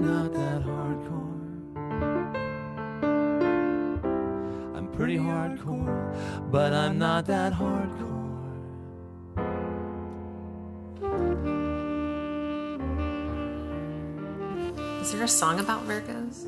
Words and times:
I'm 0.00 0.06
not 0.06 0.32
that 0.32 0.62
hardcore. 0.62 1.36
I'm 4.74 4.88
pretty 4.92 5.18
hardcore, 5.18 6.50
but 6.50 6.72
I'm 6.72 6.98
not 6.98 7.26
that 7.26 7.52
hardcore. 7.52 8.08
Is 15.00 15.12
there 15.12 15.22
a 15.24 15.28
song 15.28 15.60
about 15.60 15.86
Virgos? 15.88 16.46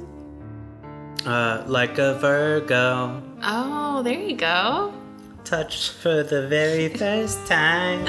Uh, 1.27 1.63
like 1.67 1.99
a 1.99 2.15
Virgo, 2.15 3.23
Oh, 3.43 4.03
there 4.03 4.19
you 4.19 4.37
go. 4.37 4.93
touched 5.45 5.93
for 5.93 6.23
the 6.23 6.47
very 6.49 6.89
first 7.03 7.45
time, 7.47 8.05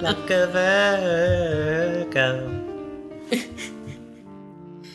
like 0.00 0.30
a 0.30 0.46
Virgo. 2.06 2.67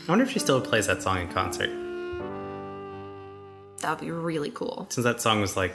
I 0.06 0.12
wonder 0.12 0.26
if 0.26 0.32
she 0.32 0.40
still 0.40 0.60
plays 0.60 0.88
that 0.88 1.02
song 1.02 1.22
in 1.22 1.30
concert. 1.30 1.70
That 3.80 3.90
would 3.92 4.02
be 4.02 4.12
really 4.12 4.52
cool. 4.52 4.88
Since 4.90 5.06
that 5.06 5.22
song 5.22 5.40
was 5.40 5.56
like 5.56 5.74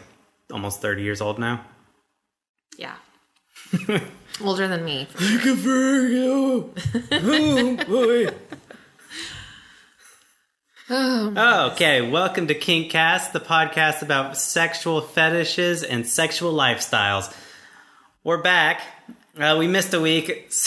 almost 0.53 0.83
30 0.83 1.03
years 1.03 1.23
old 1.23 1.39
now. 1.39 1.65
Yeah. 2.77 2.97
Older 4.43 4.69
than 4.69 4.85
me. 4.85 5.09
Like 5.19 5.47
a 5.47 5.55
Virgo. 5.55 6.71
Oh 7.11 7.77
boy. 7.87 8.29
okay, 11.73 12.11
welcome 12.11 12.49
to 12.49 12.55
Kinkcast, 12.55 13.33
the 13.33 13.41
podcast 13.41 14.03
about 14.03 14.37
sexual 14.37 15.01
fetishes 15.01 15.83
and 15.83 16.07
sexual 16.07 16.53
lifestyles. 16.53 17.35
We're 18.25 18.43
back. 18.43 18.83
Uh, 19.39 19.57
we 19.59 19.67
missed 19.69 19.95
a 19.95 20.01
week. 20.01 20.53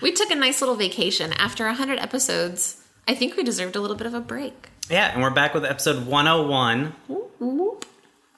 We 0.00 0.12
took 0.12 0.30
a 0.30 0.34
nice 0.34 0.62
little 0.62 0.76
vacation. 0.76 1.34
After 1.34 1.66
100 1.66 1.98
episodes, 1.98 2.79
I 3.08 3.14
think 3.14 3.36
we 3.36 3.42
deserved 3.42 3.76
a 3.76 3.80
little 3.80 3.96
bit 3.96 4.06
of 4.06 4.14
a 4.14 4.20
break. 4.20 4.68
yeah, 4.88 5.12
and 5.12 5.22
we're 5.22 5.30
back 5.30 5.54
with 5.54 5.64
episode 5.64 6.06
101. 6.06 6.94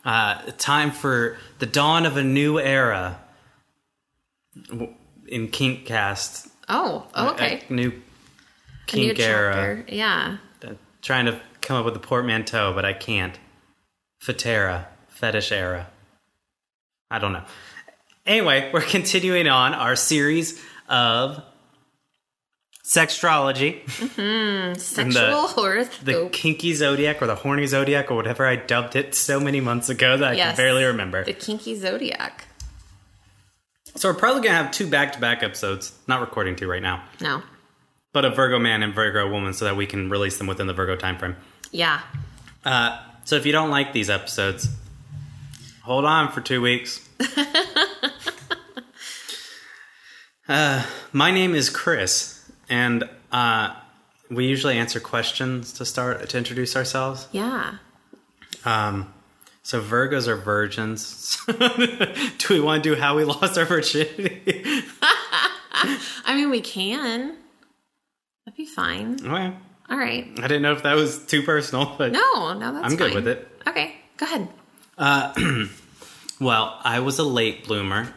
Uh, 0.05 0.43
time 0.59 0.91
for 0.91 1.37
the 1.59 1.67
dawn 1.67 2.07
of 2.07 2.17
a 2.17 2.23
new 2.23 2.59
era 2.59 3.21
in 5.29 5.49
Kinkcast. 5.49 6.49
Oh, 6.69 7.07
oh, 7.15 7.31
okay. 7.33 7.63
A 7.69 7.73
new 7.73 7.89
A 7.89 8.97
new 8.97 9.09
kink 9.15 9.21
era. 9.21 9.53
chapter. 9.55 9.85
Yeah. 9.95 10.37
Uh, 10.65 10.73
trying 11.03 11.27
to 11.27 11.41
come 11.61 11.77
up 11.77 11.85
with 11.85 11.95
a 11.97 12.01
portmanteau, 12.01 12.73
but 12.75 12.85
I 12.85 12.93
can't. 12.95 13.39
Fetera, 14.21 14.89
fetish 15.09 15.53
era. 15.53 15.89
I 17.11 17.19
don't 17.19 17.33
know. 17.33 17.45
Anyway, 18.27 18.71
we're 18.73 18.81
continuing 18.97 19.47
on 19.49 19.75
our 19.75 19.95
series 19.97 20.61
of 20.89 21.43
sextrology, 22.85 23.89
Sexual 24.79 25.47
horoscope. 25.49 26.05
the 26.05 26.29
kinky 26.33 26.75
zodiac 26.75 27.23
or 27.23 27.27
the 27.27 27.37
horny 27.37 27.67
zodiac 27.67 28.11
or 28.11 28.17
whatever 28.17 28.45
I 28.47 28.57
dubbed 28.57 28.97
it 28.97 29.15
so 29.15 29.39
many 29.39 29.61
months 29.61 29.89
ago 29.89 30.17
that 30.17 30.33
I 30.33 30.37
can 30.37 30.57
barely 30.57 30.85
remember. 30.85 31.25
the 31.25 31.33
kinky 31.33 31.77
zodiac. 31.77 32.47
So 33.95 34.09
we're 34.09 34.15
probably 34.19 34.43
gonna 34.43 34.57
have 34.63 34.73
two 34.73 34.89
back-to-back 34.89 35.43
episodes. 35.43 35.93
Not 36.09 36.21
recording 36.21 36.57
two 36.57 36.67
right 36.69 36.83
now, 36.83 37.05
No. 37.21 37.43
but 38.13 38.25
a 38.25 38.31
Virgo 38.31 38.59
man 38.59 38.83
and 38.83 38.95
Virgo 38.95 39.29
woman, 39.31 39.53
so 39.53 39.65
that 39.67 39.77
we 39.77 39.87
can 39.87 40.09
release 40.11 40.39
them 40.39 40.47
within 40.47 40.67
the 40.67 40.73
Virgo 40.73 40.97
time 40.97 41.19
frame. 41.19 41.37
Yeah. 41.71 42.01
Uh, 42.65 42.99
so 43.25 43.37
if 43.37 43.45
you 43.47 43.53
don't 43.53 43.71
like 43.71 43.93
these 43.93 44.09
episodes, 44.11 44.69
hold 45.83 46.05
on 46.07 46.33
for 46.33 46.41
two 46.41 46.61
weeks. 46.63 47.07
uh, 50.49 50.85
my 51.13 51.31
name 51.31 51.55
is 51.55 51.71
Chris, 51.71 52.32
and 52.73 53.05
uh, 53.31 53.75
we 54.31 54.47
usually 54.47 54.79
answer 54.79 54.99
questions 54.99 55.75
to 55.75 55.85
start 55.85 56.29
to 56.31 56.39
introduce 56.39 56.75
ourselves. 56.75 57.29
Yeah. 57.33 57.75
Um, 58.65 59.13
so 59.63 59.81
Virgos 59.83 60.27
are 60.27 60.37
virgins. 60.37 61.39
do 61.47 62.55
we 62.55 62.61
want 62.61 62.83
to 62.83 62.95
do 62.95 63.01
how 63.01 63.17
we 63.17 63.25
lost 63.25 63.59
our 63.59 63.65
virginity? 63.67 64.41
I 66.25 66.35
mean, 66.35 66.51
we 66.51 66.61
can. 66.63 67.37
That'd 68.47 68.57
be 68.57 68.67
fine. 68.67 69.19
okay. 69.25 69.53
All 69.91 69.99
right. 69.99 70.27
I 70.39 70.43
didn't 70.49 70.63
know 70.63 70.73
if 70.73 70.83
that 70.85 70.95
was 70.97 71.19
too 71.27 71.43
personal, 71.43 71.95
but 71.99 72.13
No, 72.13 72.55
no, 72.55 72.73
that's 72.73 72.87
I'm 72.87 72.97
good 72.97 73.13
fine. 73.13 73.25
with 73.25 73.29
it. 73.29 73.49
Okay, 73.69 73.95
go 74.17 74.27
ahead. 74.27 75.69
Well, 76.41 76.77
I 76.83 76.99
was 76.99 77.21
a 77.21 77.23
late 77.23 77.69
bloomer. 77.69 78.13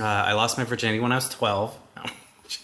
Uh, 0.00 0.02
I 0.04 0.32
lost 0.32 0.56
my 0.56 0.64
virginity 0.64 1.00
when 1.00 1.12
I 1.12 1.16
was 1.16 1.28
12. 1.28 1.76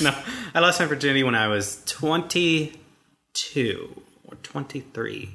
No. 0.00 0.12
I 0.54 0.60
lost 0.60 0.80
my 0.80 0.86
virginity 0.86 1.22
when 1.22 1.34
I 1.36 1.46
was 1.48 1.82
22 1.86 4.02
or 4.24 4.34
23. 4.42 5.30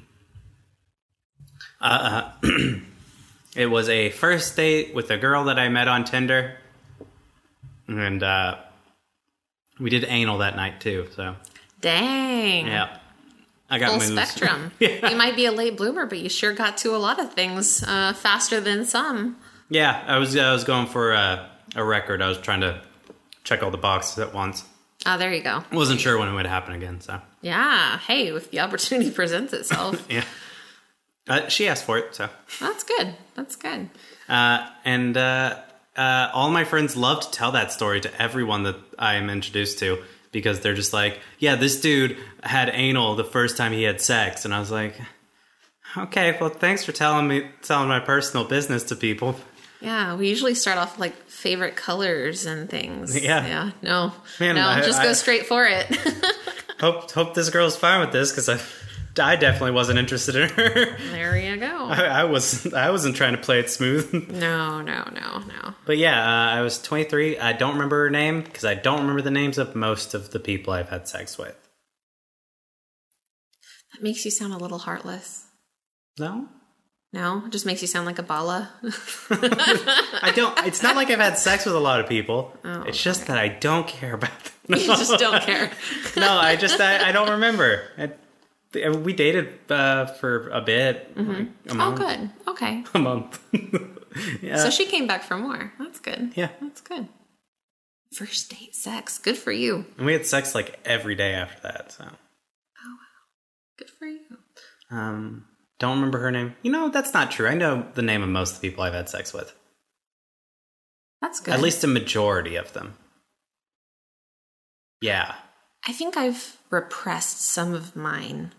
Uh, 1.81 2.31
it 3.55 3.65
was 3.67 3.87
a 3.89 4.09
first 4.09 4.55
date 4.55 4.93
with 4.93 5.09
a 5.11 5.17
girl 5.17 5.45
that 5.45 5.57
I 5.57 5.69
met 5.69 5.87
on 5.87 6.03
Tinder. 6.03 6.55
And 7.87 8.21
uh, 8.21 8.57
we 9.79 9.89
did 9.89 10.03
anal 10.05 10.39
that 10.39 10.55
night 10.57 10.81
too, 10.81 11.07
so 11.15 11.35
Dang. 11.81 12.67
yeah. 12.67 12.97
I 13.69 13.79
got 13.79 13.89
Full 13.91 13.99
moves. 13.99 14.11
spectrum. 14.11 14.71
Yeah. 14.79 15.09
You 15.09 15.15
might 15.15 15.35
be 15.35 15.45
a 15.45 15.51
late 15.51 15.77
bloomer, 15.77 16.05
but 16.05 16.19
you 16.19 16.29
sure 16.29 16.53
got 16.53 16.77
to 16.79 16.95
a 16.95 16.97
lot 16.97 17.19
of 17.19 17.33
things 17.33 17.83
uh, 17.83 18.13
faster 18.13 18.59
than 18.59 18.83
some. 18.85 19.37
Yeah, 19.69 20.03
I 20.07 20.17
was 20.17 20.35
I 20.35 20.51
was 20.51 20.63
going 20.63 20.87
for 20.87 21.11
a, 21.13 21.47
a 21.75 21.83
record. 21.83 22.21
I 22.23 22.27
was 22.27 22.39
trying 22.39 22.61
to 22.61 22.81
check 23.49 23.63
all 23.63 23.71
the 23.71 23.77
boxes 23.77 24.19
at 24.19 24.33
once. 24.33 24.63
Oh, 25.05 25.17
there 25.17 25.33
you 25.33 25.41
go. 25.41 25.63
Wasn't 25.71 25.99
sure 25.99 26.17
when 26.17 26.27
it 26.29 26.33
would 26.33 26.45
happen 26.45 26.73
again, 26.73 27.01
so 27.01 27.19
Yeah. 27.41 27.97
Hey, 27.99 28.27
if 28.27 28.51
the 28.51 28.59
opportunity 28.59 29.11
presents 29.21 29.53
itself, 29.53 30.05
yeah. 30.09 30.23
Uh, 31.27 31.47
she 31.47 31.67
asked 31.67 31.83
for 31.85 31.97
it, 31.97 32.15
so 32.15 32.29
that's 32.59 32.83
good. 32.83 33.15
That's 33.35 33.55
good. 33.55 33.89
uh, 34.27 34.67
and 34.85 35.15
uh, 35.15 35.57
uh, 35.95 36.29
all 36.33 36.49
my 36.49 36.63
friends 36.63 36.95
love 36.95 37.21
to 37.21 37.31
tell 37.31 37.51
that 37.51 37.71
story 37.71 38.01
to 38.01 38.21
everyone 38.21 38.63
that 38.63 38.75
I 38.97 39.15
am 39.15 39.29
introduced 39.29 39.79
to 39.79 39.99
because 40.31 40.59
they're 40.61 40.73
just 40.73 40.91
like, 40.93 41.19
"Yeah, 41.37 41.55
this 41.55 41.79
dude 41.81 42.17
had 42.43 42.69
anal 42.73 43.15
the 43.15 43.23
first 43.23 43.57
time 43.57 43.73
he 43.73 43.83
had 43.83 44.01
sex," 44.01 44.43
and 44.45 44.53
I 44.55 44.59
was 44.59 44.71
like, 44.71 44.95
"Okay, 45.97 46.35
well, 46.41 46.49
thanks 46.49 46.83
for 46.83 46.91
telling 46.93 47.27
me 47.27 47.47
telling 47.61 47.89
my 47.89 47.99
personal 47.99 48.45
business 48.45 48.83
to 48.85 48.95
people." 48.95 49.35
Yeah, 49.81 50.15
we 50.15 50.27
usually 50.27 50.55
start 50.55 50.77
off 50.77 50.99
like 50.99 51.15
favorite 51.27 51.75
colors 51.75 52.45
and 52.45 52.69
things. 52.69 53.17
Yeah. 53.17 53.45
Yeah. 53.47 53.71
No. 53.81 54.11
Man, 54.39 54.55
no, 54.55 54.67
I- 54.67 54.81
just 54.81 54.99
I- 54.99 55.03
go 55.05 55.13
straight 55.13 55.45
for 55.45 55.65
it. 55.65 55.87
Hope 56.79 57.11
hope 57.11 57.33
this 57.33 57.49
girl's 57.49 57.75
fine 57.75 57.99
with 57.99 58.13
this 58.13 58.31
because 58.31 58.47
I 58.47 58.57
I 59.21 59.35
definitely 59.35 59.71
wasn't 59.71 59.99
interested 59.99 60.37
in 60.37 60.47
her. 60.49 60.97
there 61.11 61.37
you 61.37 61.57
go. 61.57 61.65
I, 61.89 62.03
I 62.05 62.23
was 62.23 62.73
I 62.73 62.89
wasn't 62.89 63.17
trying 63.17 63.33
to 63.33 63.37
play 63.41 63.59
it 63.59 63.69
smooth. 63.69 64.09
No, 64.31 64.81
no, 64.81 65.03
no, 65.13 65.39
no. 65.39 65.73
but 65.85 65.97
yeah, 65.97 66.17
uh, 66.23 66.51
I 66.57 66.61
was 66.61 66.81
23. 66.81 67.37
I 67.37 67.51
don't 67.51 67.73
remember 67.73 68.05
her 68.05 68.09
name 68.09 68.43
because 68.43 68.63
I 68.63 68.75
don't 68.75 69.01
remember 69.01 69.21
the 69.21 69.29
names 69.31 69.57
of 69.57 69.75
most 69.75 70.13
of 70.13 70.31
the 70.31 70.39
people 70.39 70.71
I've 70.71 70.87
had 70.87 71.09
sex 71.09 71.37
with. 71.37 71.57
That 73.93 74.01
makes 74.01 74.23
you 74.23 74.31
sound 74.31 74.53
a 74.53 74.57
little 74.57 74.77
heartless. 74.79 75.45
No, 76.17 76.47
No, 77.11 77.43
it 77.45 77.51
just 77.51 77.65
makes 77.65 77.81
you 77.81 77.87
sound 77.87 78.05
like 78.05 78.19
a 78.19 78.23
bala. 78.23 78.69
I 79.31 80.31
don't. 80.35 80.57
It's 80.65 80.83
not 80.83 80.95
like 80.95 81.09
I've 81.09 81.19
had 81.19 81.37
sex 81.37 81.65
with 81.65 81.73
a 81.75 81.79
lot 81.79 81.99
of 81.99 82.07
people. 82.07 82.55
Oh, 82.63 82.83
it's 82.83 83.01
just 83.01 83.25
that 83.27 83.37
I 83.37 83.47
don't 83.47 83.87
care 83.87 84.13
about 84.13 84.31
them. 84.67 84.77
you 84.79 84.85
just 84.85 85.17
don't 85.17 85.41
care. 85.51 85.71
no, 86.15 86.29
I 86.37 86.55
just 86.55 86.79
I, 86.79 87.09
I 87.09 87.11
don't 87.11 87.29
remember. 87.31 87.81
I, 87.97 88.89
we 88.89 89.13
dated 89.13 89.57
uh, 89.71 90.05
for 90.05 90.49
a 90.49 90.61
bit, 90.61 91.11
like 91.17 91.27
a 91.27 91.47
Oh, 91.83 91.91
good. 91.93 92.29
Okay. 92.47 92.83
A 92.93 92.99
month. 92.99 93.39
yeah. 94.43 94.57
So 94.57 94.69
she 94.69 94.85
came 94.85 95.07
back 95.07 95.23
for 95.23 95.35
more. 95.37 95.73
That's 95.79 95.99
good. 95.99 96.33
yeah, 96.35 96.49
That's 96.61 96.81
good. 96.81 97.07
First 98.13 98.51
date 98.51 98.75
sex. 98.75 99.17
Good 99.17 99.37
for 99.37 99.51
you. 99.51 99.85
and 99.97 100.05
we 100.05 100.13
had 100.13 100.27
sex 100.27 100.53
like 100.53 100.79
every 100.85 101.15
day 101.15 101.33
after 101.33 101.61
that. 101.63 101.91
So. 101.91 102.03
Oh 102.05 102.07
wow. 102.11 103.77
Good 103.79 103.89
for 103.89 104.05
you. 104.05 104.19
Um, 104.91 105.45
don't 105.79 105.95
remember 105.95 106.19
her 106.19 106.31
name. 106.31 106.55
You 106.61 106.71
know, 106.71 106.89
that's 106.89 107.13
not 107.13 107.31
true. 107.31 107.47
I 107.47 107.55
know 107.55 107.85
the 107.95 108.01
name 108.01 108.21
of 108.21 108.29
most 108.29 108.55
of 108.55 108.61
the 108.61 108.69
people 108.69 108.83
I've 108.83 108.93
had 108.93 109.09
sex 109.09 109.33
with. 109.33 109.53
That's 111.21 111.39
good. 111.39 111.53
At 111.53 111.61
least 111.61 111.83
a 111.83 111.87
majority 111.87 112.55
of 112.55 112.73
them. 112.73 112.95
Yeah. 115.01 115.35
I 115.87 115.93
think 115.93 116.17
I've 116.17 116.57
repressed 116.69 117.41
some 117.41 117.73
of 117.73 117.95
mine. 117.95 118.53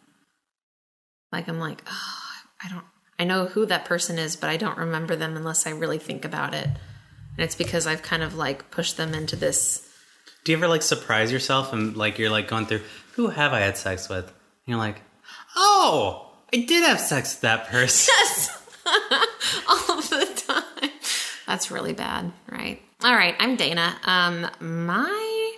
Like 1.32 1.48
I'm 1.48 1.60
like, 1.60 1.82
oh, 1.86 2.22
I 2.64 2.68
don't 2.68 2.84
I 3.18 3.24
know 3.24 3.44
who 3.44 3.66
that 3.66 3.84
person 3.84 4.18
is, 4.18 4.34
but 4.34 4.48
I 4.48 4.56
don't 4.56 4.78
remember 4.78 5.14
them 5.14 5.36
unless 5.36 5.66
I 5.66 5.70
really 5.70 5.98
think 5.98 6.24
about 6.24 6.54
it. 6.54 6.64
And 6.64 7.44
it's 7.44 7.54
because 7.54 7.86
I've 7.86 8.02
kind 8.02 8.22
of 8.22 8.34
like 8.34 8.70
pushed 8.70 8.96
them 8.96 9.12
into 9.12 9.36
this 9.36 9.86
Do 10.44 10.52
you 10.52 10.58
ever 10.58 10.68
like 10.68 10.82
surprise 10.82 11.30
yourself 11.30 11.72
and 11.72 11.96
like 11.96 12.18
you're 12.18 12.30
like 12.30 12.48
going 12.48 12.64
through 12.64 12.80
who 13.12 13.28
have 13.28 13.52
I 13.52 13.60
had 13.60 13.76
sex 13.76 14.08
with? 14.08 14.24
And 14.26 14.34
you're 14.66 14.78
like, 14.78 15.02
oh, 15.54 16.29
I 16.52 16.58
did 16.58 16.84
have 16.84 17.00
sex 17.00 17.34
with 17.34 17.40
that 17.42 17.68
person. 17.68 18.12
Yes. 18.18 18.56
all 19.68 19.98
of 19.98 20.10
the 20.10 20.42
time. 20.46 20.90
That's 21.46 21.70
really 21.70 21.92
bad, 21.92 22.32
right? 22.50 22.80
All 23.02 23.14
right, 23.14 23.34
I'm 23.38 23.56
Dana. 23.56 23.96
Um 24.04 24.46
my 24.60 25.56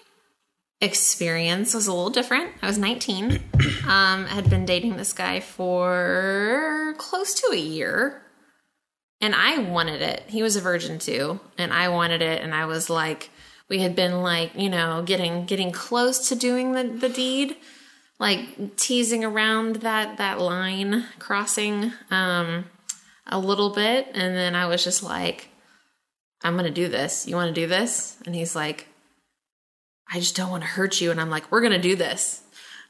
experience 0.80 1.74
was 1.74 1.86
a 1.86 1.92
little 1.92 2.10
different. 2.10 2.50
I 2.60 2.66
was 2.66 2.76
19. 2.76 3.40
um, 3.86 4.26
had 4.26 4.50
been 4.50 4.66
dating 4.66 4.96
this 4.96 5.12
guy 5.12 5.38
for 5.38 6.94
close 6.98 7.34
to 7.34 7.52
a 7.52 7.56
year. 7.56 8.20
And 9.20 9.34
I 9.34 9.58
wanted 9.58 10.02
it. 10.02 10.24
He 10.26 10.42
was 10.42 10.56
a 10.56 10.60
virgin 10.60 10.98
too, 10.98 11.38
and 11.56 11.72
I 11.72 11.88
wanted 11.90 12.22
it 12.22 12.42
and 12.42 12.52
I 12.52 12.66
was 12.66 12.90
like 12.90 13.30
we 13.68 13.78
had 13.78 13.96
been 13.96 14.20
like, 14.20 14.54
you 14.54 14.68
know, 14.68 15.02
getting 15.02 15.46
getting 15.46 15.72
close 15.72 16.28
to 16.28 16.34
doing 16.34 16.72
the 16.72 16.84
the 16.84 17.08
deed, 17.08 17.56
like 18.22 18.76
teasing 18.76 19.24
around 19.24 19.76
that 19.76 20.16
that 20.18 20.40
line 20.40 21.04
crossing 21.18 21.92
um 22.10 22.64
a 23.26 23.38
little 23.38 23.70
bit 23.70 24.08
and 24.14 24.36
then 24.36 24.54
I 24.54 24.66
was 24.66 24.84
just 24.84 25.02
like 25.02 25.48
I'm 26.44 26.54
to 26.64 26.70
do 26.70 26.88
this. 26.88 27.26
You 27.28 27.36
want 27.36 27.54
to 27.54 27.60
do 27.60 27.66
this? 27.66 28.16
And 28.24 28.34
he's 28.34 28.56
like 28.56 28.86
I 30.10 30.20
just 30.20 30.36
don't 30.36 30.50
want 30.50 30.62
to 30.62 30.68
hurt 30.68 31.00
you. 31.00 31.10
And 31.10 31.20
I'm 31.20 31.30
like, 31.30 31.50
we're 31.50 31.60
to 31.72 31.78
do 31.78 31.96
this. 31.96 32.42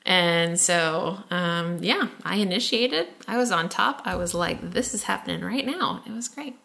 And 0.05 0.58
so, 0.58 1.19
um, 1.31 1.79
yeah, 1.81 2.08
I 2.25 2.37
initiated. 2.37 3.06
I 3.29 3.37
was 3.37 3.52
on 3.52 3.69
top. 3.69 4.02
I 4.05 4.17
was 4.17 4.34
like, 4.34 4.73
this 4.73 4.93
is 4.93 5.05
happening 5.05 5.43
right 5.43 5.64
now. 5.64 6.02
It 6.05 6.11
was 6.11 6.29
great. 6.29 6.56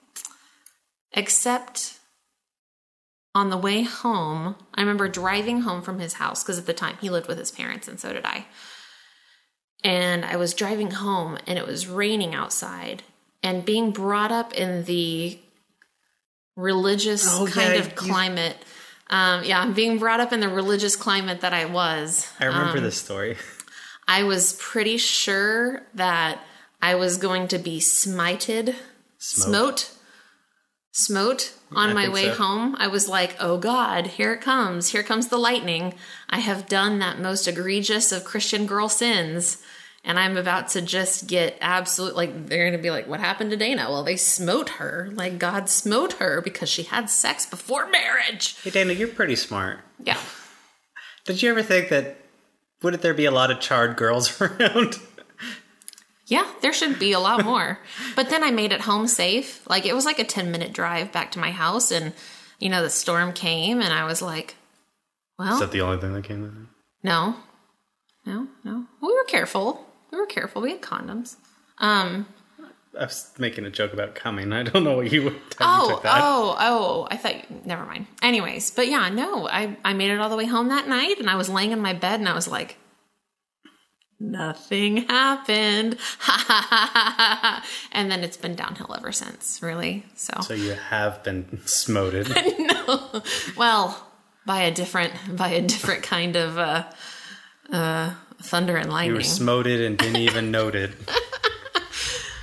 Except 1.13 1.96
on 3.37 3.49
the 3.51 3.57
way 3.57 3.83
home, 3.83 4.55
I 4.73 4.81
remember 4.81 5.07
driving 5.07 5.61
home 5.61 5.81
from 5.83 5.99
his 5.99 6.13
house 6.13 6.43
because 6.43 6.57
at 6.57 6.65
the 6.65 6.73
time 6.73 6.97
he 7.01 7.09
lived 7.11 7.27
with 7.27 7.37
his 7.37 7.51
parents 7.51 7.87
and 7.87 7.99
so 7.99 8.11
did 8.11 8.25
I. 8.25 8.47
And 9.83 10.25
I 10.25 10.37
was 10.37 10.55
driving 10.55 10.89
home 10.91 11.37
and 11.45 11.59
it 11.59 11.67
was 11.67 11.87
raining 11.87 12.33
outside 12.33 13.03
and 13.43 13.63
being 13.63 13.91
brought 13.91 14.31
up 14.31 14.53
in 14.53 14.85
the 14.85 15.37
religious 16.55 17.27
Oh, 17.39 17.45
kind 17.45 17.73
yeah, 17.75 17.79
of 17.81 17.85
you- 17.89 17.91
climate. 17.93 18.57
Um, 19.09 19.43
yeah, 19.45 19.61
I'm 19.61 19.73
being 19.73 19.99
brought 19.99 20.19
up 20.19 20.33
in 20.33 20.39
the 20.41 20.49
religious 20.49 20.95
climate 20.95 21.41
that 21.41 21.53
I 21.53 21.65
was. 21.65 22.27
I 22.39 22.45
remember 22.45 22.79
um, 22.79 22.83
this 22.83 22.97
story. 22.97 23.37
I 24.07 24.23
was 24.23 24.53
pretty 24.59 24.97
sure 24.97 25.83
that 25.93 26.39
I 26.81 26.95
was 26.95 27.17
going 27.17 27.47
to 27.49 27.59
be 27.59 27.79
smited, 27.79 28.75
Smote. 29.19 29.91
Smote, 30.97 31.53
on 31.71 31.91
I 31.91 31.93
my 31.93 32.09
way 32.09 32.25
so. 32.25 32.35
home. 32.35 32.75
I 32.79 32.87
was 32.87 33.07
like, 33.07 33.35
oh 33.39 33.57
God, 33.57 34.07
here 34.07 34.33
it 34.33 34.41
comes. 34.41 34.89
Here 34.89 35.03
comes 35.03 35.27
the 35.27 35.37
lightning. 35.37 35.93
I 36.29 36.39
have 36.39 36.67
done 36.67 36.99
that 36.99 37.19
most 37.19 37.47
egregious 37.47 38.11
of 38.11 38.25
Christian 38.25 38.65
girl 38.65 38.89
sins. 38.89 39.61
And 40.03 40.17
I'm 40.17 40.37
about 40.37 40.69
to 40.69 40.81
just 40.81 41.27
get 41.27 41.57
absolute, 41.59 42.15
like, 42.15 42.47
they're 42.47 42.63
going 42.63 42.77
to 42.77 42.81
be 42.81 42.91
like, 42.91 43.07
what 43.07 43.19
happened 43.19 43.51
to 43.51 43.57
Dana? 43.57 43.87
Well, 43.89 44.03
they 44.03 44.15
smote 44.15 44.69
her. 44.69 45.09
Like, 45.13 45.37
God 45.37 45.69
smote 45.69 46.13
her 46.13 46.41
because 46.41 46.69
she 46.69 46.83
had 46.83 47.09
sex 47.09 47.45
before 47.45 47.89
marriage. 47.89 48.55
Hey, 48.63 48.69
Dana, 48.69 48.93
you're 48.93 49.09
pretty 49.09 49.35
smart. 49.35 49.79
Yeah. 50.01 50.17
Did 51.25 51.41
you 51.41 51.49
ever 51.49 51.61
think 51.61 51.89
that 51.89 52.17
wouldn't 52.81 53.03
there 53.03 53.13
be 53.13 53.25
a 53.25 53.31
lot 53.31 53.51
of 53.51 53.59
charred 53.59 53.97
girls 53.97 54.39
around? 54.41 54.97
Yeah, 56.27 56.45
there 56.61 56.73
should 56.73 56.99
be 56.99 57.13
a 57.13 57.19
lot 57.19 57.43
more. 57.45 57.79
but 58.15 58.29
then 58.29 58.43
I 58.43 58.51
made 58.51 58.71
it 58.73 58.81
home 58.81 59.07
safe. 59.07 59.67
Like 59.69 59.85
it 59.85 59.95
was 59.95 60.05
like 60.05 60.19
a 60.19 60.23
10 60.25 60.51
minute 60.51 60.73
drive 60.73 61.11
back 61.11 61.31
to 61.31 61.39
my 61.39 61.51
house 61.51 61.89
and 61.91 62.13
you 62.59 62.69
know 62.69 62.81
the 62.83 62.89
storm 62.89 63.31
came 63.33 63.81
and 63.81 63.93
I 63.93 64.03
was 64.05 64.21
like, 64.21 64.55
well, 65.39 65.53
Is 65.53 65.59
that 65.61 65.71
the 65.71 65.81
only 65.81 65.99
thing 66.01 66.13
that 66.13 66.23
came 66.23 66.43
in? 66.43 66.67
no. 67.03 67.35
No, 68.25 68.45
no. 68.65 68.83
We 69.01 69.07
were 69.13 69.23
careful. 69.23 69.85
We 70.11 70.17
were 70.19 70.25
careful. 70.25 70.61
We 70.61 70.71
had 70.71 70.81
condoms. 70.81 71.37
Um 71.77 72.27
I 72.99 73.03
was 73.05 73.31
making 73.37 73.63
a 73.65 73.69
joke 73.69 73.93
about 73.93 74.15
coming. 74.15 74.51
I 74.51 74.63
don't 74.63 74.83
know 74.83 74.95
what 74.97 75.11
you 75.11 75.23
would 75.23 75.33
you 75.33 75.39
Oh, 75.61 75.99
that. 76.03 76.19
oh, 76.21 76.55
oh, 76.59 77.07
I 77.11 77.15
thought 77.15 77.35
you, 77.35 77.61
never 77.63 77.85
mind. 77.85 78.07
Anyways, 78.23 78.71
but 78.71 78.87
yeah, 78.89 79.07
no, 79.09 79.47
I 79.47 79.77
I 79.85 79.93
made 79.93 80.11
it 80.11 80.19
all 80.19 80.29
the 80.29 80.35
way 80.35 80.45
home 80.45 80.67
that 80.69 80.87
night 80.89 81.19
and 81.19 81.29
I 81.29 81.35
was 81.35 81.47
laying 81.47 81.71
in 81.71 81.79
my 81.79 81.93
bed 81.93 82.19
and 82.19 82.27
I 82.27 82.33
was 82.33 82.47
like 82.49 82.77
nothing 84.19 84.97
happened. 85.07 85.97
and 87.91 88.11
then 88.11 88.23
it's 88.23 88.37
been 88.37 88.55
downhill 88.55 88.93
ever 88.95 89.11
since, 89.11 89.61
really. 89.61 90.05
So, 90.15 90.33
So 90.41 90.53
you 90.53 90.71
have 90.73 91.23
been 91.23 91.59
smoted. 91.65 92.29
no. 92.59 93.21
Well, 93.55 94.07
by 94.45 94.61
a 94.61 94.71
different 94.71 95.13
by 95.35 95.49
a 95.49 95.61
different 95.61 96.03
kind 96.03 96.35
of 96.35 96.57
uh 96.57 96.83
uh 97.71 98.13
thunder 98.41 98.77
and 98.77 98.91
lightning. 98.91 99.11
You 99.11 99.15
were 99.17 99.23
smoted 99.23 99.81
and 99.81 99.97
didn't 99.97 100.17
even 100.17 100.51
note 100.59 100.75
it. 100.75 100.91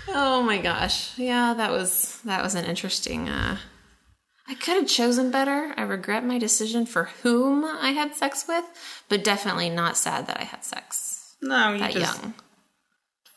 Oh 0.08 0.42
my 0.42 0.58
gosh. 0.58 1.18
Yeah, 1.18 1.54
that 1.54 1.70
was 1.70 2.20
that 2.24 2.42
was 2.42 2.54
an 2.54 2.66
interesting 2.66 3.28
uh 3.28 3.56
I 4.46 4.54
could 4.54 4.74
have 4.76 4.86
chosen 4.86 5.30
better. 5.30 5.72
I 5.74 5.82
regret 5.82 6.22
my 6.22 6.38
decision 6.38 6.84
for 6.84 7.04
whom 7.22 7.64
I 7.64 7.92
had 7.92 8.14
sex 8.14 8.44
with, 8.46 8.64
but 9.08 9.24
definitely 9.24 9.70
not 9.70 9.96
sad 9.96 10.26
that 10.26 10.38
I 10.38 10.44
had 10.44 10.62
sex 10.62 11.13
No, 11.44 11.72
you 11.72 11.78
that 11.78 11.92
just 11.92 12.22
young. 12.22 12.34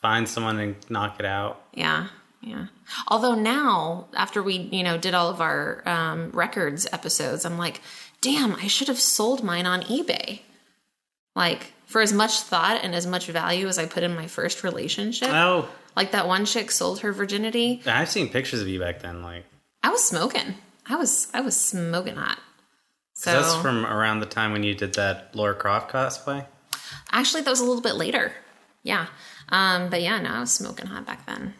find 0.00 0.28
someone 0.28 0.58
and 0.58 0.76
knock 0.88 1.20
it 1.20 1.26
out. 1.26 1.62
Yeah. 1.74 2.08
Yeah. 2.40 2.66
Although 3.08 3.34
now, 3.34 4.08
after 4.14 4.42
we, 4.42 4.54
you 4.54 4.82
know, 4.82 4.96
did 4.96 5.12
all 5.14 5.28
of 5.28 5.40
our 5.40 5.82
um, 5.86 6.30
records 6.30 6.86
episodes, 6.92 7.44
I'm 7.44 7.58
like, 7.58 7.80
damn, 8.20 8.54
I 8.54 8.68
should 8.68 8.88
have 8.88 9.00
sold 9.00 9.42
mine 9.42 9.66
on 9.66 9.82
eBay. 9.82 10.40
Like, 11.34 11.72
for 11.86 12.00
as 12.00 12.12
much 12.12 12.40
thought 12.40 12.80
and 12.82 12.94
as 12.94 13.06
much 13.06 13.26
value 13.26 13.66
as 13.66 13.78
I 13.78 13.86
put 13.86 14.02
in 14.02 14.14
my 14.14 14.26
first 14.28 14.62
relationship, 14.62 15.30
Oh, 15.32 15.68
like 15.96 16.12
that 16.12 16.28
one 16.28 16.44
chick 16.44 16.70
sold 16.70 17.00
her 17.00 17.12
virginity. 17.12 17.82
I've 17.86 18.08
seen 18.10 18.28
pictures 18.28 18.60
of 18.60 18.68
you 18.68 18.78
back 18.78 19.00
then. 19.00 19.22
Like 19.22 19.44
I 19.82 19.90
was 19.90 20.02
smoking. 20.04 20.54
I 20.86 20.96
was 20.96 21.28
I 21.34 21.40
was 21.40 21.56
smoking 21.58 22.16
hot. 22.16 22.38
So 23.14 23.32
that's 23.32 23.54
from 23.56 23.84
around 23.84 24.20
the 24.20 24.26
time 24.26 24.52
when 24.52 24.62
you 24.62 24.74
did 24.74 24.94
that 24.94 25.34
Laura 25.34 25.54
Croft 25.54 25.90
cosplay. 25.90 26.46
Actually 27.12 27.42
that 27.42 27.50
was 27.50 27.60
a 27.60 27.64
little 27.64 27.82
bit 27.82 27.94
later. 27.94 28.32
Yeah. 28.82 29.06
Um, 29.50 29.88
but 29.90 30.02
yeah, 30.02 30.20
no, 30.20 30.30
I 30.30 30.40
was 30.40 30.52
smoking 30.52 30.86
hot 30.86 31.06
back 31.06 31.26
then. 31.26 31.54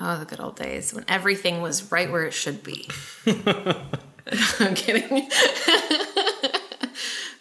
Oh, 0.00 0.18
the 0.18 0.24
good 0.24 0.40
old 0.40 0.56
days 0.56 0.92
when 0.92 1.04
everything 1.08 1.62
was 1.62 1.92
right 1.92 2.10
where 2.10 2.24
it 2.24 2.32
should 2.32 2.62
be. 2.64 2.88
I'm 4.58 4.74
kidding. 4.74 5.08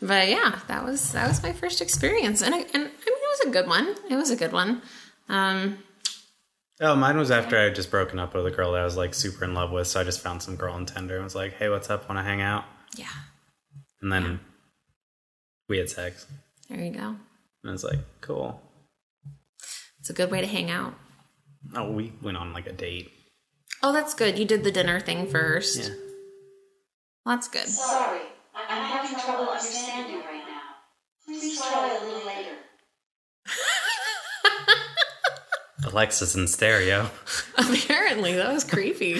but 0.02 0.28
yeah, 0.30 0.60
that 0.68 0.84
was 0.84 1.14
that 1.14 1.28
was 1.28 1.42
my 1.42 1.54
first 1.54 1.82
experience, 1.82 2.42
and 2.42 2.54
I, 2.54 2.60
and 2.60 2.68
I 2.76 2.78
mean 2.80 2.90
it 3.06 3.40
was 3.40 3.48
a 3.48 3.50
good 3.50 3.68
one. 3.68 3.96
It 4.10 4.16
was 4.16 4.30
a 4.30 4.36
good 4.36 4.52
one. 4.52 4.82
Um, 5.30 5.80
Oh, 6.82 6.96
mine 6.96 7.18
was 7.18 7.30
after 7.32 7.56
I 7.58 7.64
had 7.64 7.76
just 7.76 7.92
broken 7.92 8.18
up 8.20 8.34
with 8.34 8.46
a 8.48 8.52
girl 8.52 8.72
that 8.74 8.82
I 8.82 8.84
was 8.84 8.98
like 8.98 9.14
super 9.14 9.46
in 9.46 9.54
love 9.54 9.72
with. 9.72 9.88
So 9.88 10.02
I 10.02 10.04
just 10.04 10.22
found 10.22 10.42
some 10.42 10.56
girl 10.56 10.74
on 10.74 10.86
Tinder 10.86 11.16
and 11.16 11.24
was 11.24 11.36
like, 11.36 11.54
"Hey, 11.54 11.70
what's 11.70 11.90
up? 11.90 12.10
Want 12.10 12.20
to 12.20 12.24
hang 12.24 12.42
out?" 12.42 12.66
yeah, 12.98 13.06
And 14.02 14.12
then 14.12 14.40
we 15.70 15.78
had 15.78 15.90
sex, 15.90 16.28
there 16.70 16.80
you 16.82 16.92
go. 16.92 17.16
And 17.64 17.70
I 17.70 17.74
was 17.74 17.84
like, 17.84 18.00
"Cool." 18.22 18.62
It's 20.00 20.10
a 20.10 20.14
good 20.14 20.32
way 20.32 20.42
to 20.42 20.48
hang 20.48 20.70
out. 20.70 20.94
Oh, 21.76 21.92
we 21.92 22.14
went 22.22 22.38
on 22.38 22.54
like 22.54 22.68
a 22.68 22.74
date. 22.74 23.12
Oh, 23.82 23.94
that's 23.94 24.14
good. 24.14 24.38
You 24.38 24.46
did 24.46 24.64
the 24.64 24.72
dinner 24.72 25.00
thing 25.00 25.28
first. 25.28 25.78
Yeah. 25.78 25.96
Well, 27.26 27.36
that's 27.36 27.48
good. 27.48 27.68
Sorry, 27.68 28.22
I'm 28.54 28.84
having 28.84 29.18
trouble 29.20 29.50
understanding 29.50 30.20
right 30.20 30.44
now. 30.46 30.62
Please 31.26 31.60
try 31.62 31.98
a 32.02 32.06
little 32.06 32.28
later. 32.28 32.56
Alexa's 35.86 36.36
in 36.36 36.48
stereo. 36.48 37.10
Apparently, 37.58 38.34
that 38.36 38.54
was 38.54 38.64
creepy. 38.64 39.20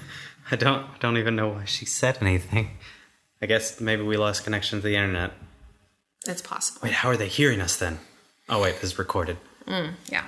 I 0.50 0.56
don't 0.56 0.84
I 0.84 0.96
don't 1.00 1.18
even 1.18 1.36
know 1.36 1.48
why 1.48 1.64
she 1.64 1.86
said 1.86 2.18
anything. 2.20 2.70
I 3.42 3.46
guess 3.46 3.80
maybe 3.80 4.02
we 4.02 4.16
lost 4.16 4.44
connection 4.44 4.80
to 4.80 4.82
the 4.82 4.96
internet. 4.96 5.32
It's 6.26 6.42
possible. 6.42 6.80
Wait, 6.82 6.92
how 6.92 7.08
are 7.08 7.16
they 7.16 7.28
hearing 7.28 7.60
us 7.60 7.76
then? 7.76 7.98
Oh 8.48 8.62
wait, 8.62 8.74
this 8.80 8.92
is 8.92 8.98
recorded. 8.98 9.36
Yeah. 9.66 10.24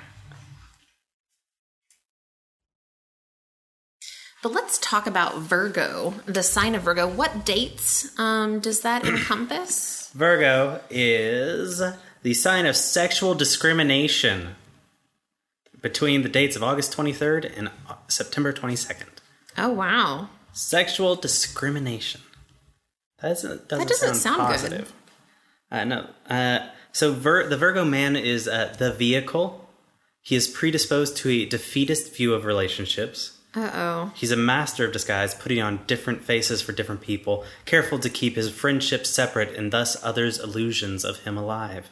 But 4.42 4.52
let's 4.52 4.78
talk 4.78 5.06
about 5.06 5.36
Virgo, 5.38 6.14
the 6.26 6.42
sign 6.42 6.74
of 6.74 6.82
Virgo. 6.82 7.06
What 7.06 7.44
dates 7.44 8.18
um, 8.18 8.58
does 8.58 8.80
that 8.80 9.06
encompass? 9.06 10.10
Virgo 10.14 10.80
is 10.90 11.80
the 12.22 12.34
sign 12.34 12.66
of 12.66 12.76
sexual 12.76 13.34
discrimination 13.34 14.56
between 15.80 16.22
the 16.22 16.28
dates 16.28 16.56
of 16.56 16.62
August 16.62 16.96
23rd 16.96 17.56
and 17.56 17.68
uh, 17.88 17.94
September 18.08 18.52
22nd. 18.52 19.06
Oh, 19.58 19.70
wow. 19.70 20.28
Sexual 20.52 21.16
discrimination. 21.16 22.20
That 23.20 23.28
doesn't, 23.28 23.68
doesn't, 23.68 23.88
doesn't 23.88 24.14
sound, 24.16 24.58
sound 24.58 24.70
good. 24.70 24.86
Uh, 25.72 25.84
no. 25.84 26.06
Uh, 26.28 26.60
so 26.92 27.12
Vir- 27.12 27.48
the 27.48 27.56
Virgo 27.56 27.84
man 27.84 28.14
is 28.14 28.46
uh, 28.46 28.74
the 28.78 28.92
vehicle. 28.92 29.68
He 30.20 30.36
is 30.36 30.46
predisposed 30.46 31.16
to 31.16 31.30
a 31.30 31.46
defeatist 31.46 32.14
view 32.14 32.34
of 32.34 32.44
relationships. 32.44 33.38
Uh 33.54 33.70
oh. 33.74 34.12
He's 34.14 34.30
a 34.30 34.36
master 34.36 34.86
of 34.86 34.92
disguise, 34.92 35.34
putting 35.34 35.60
on 35.60 35.80
different 35.86 36.22
faces 36.22 36.62
for 36.62 36.72
different 36.72 37.00
people, 37.00 37.44
careful 37.66 37.98
to 37.98 38.08
keep 38.08 38.36
his 38.36 38.50
friendships 38.50 39.10
separate 39.10 39.56
and 39.56 39.72
thus 39.72 40.02
others' 40.04 40.38
illusions 40.38 41.04
of 41.04 41.20
him 41.20 41.36
alive. 41.36 41.90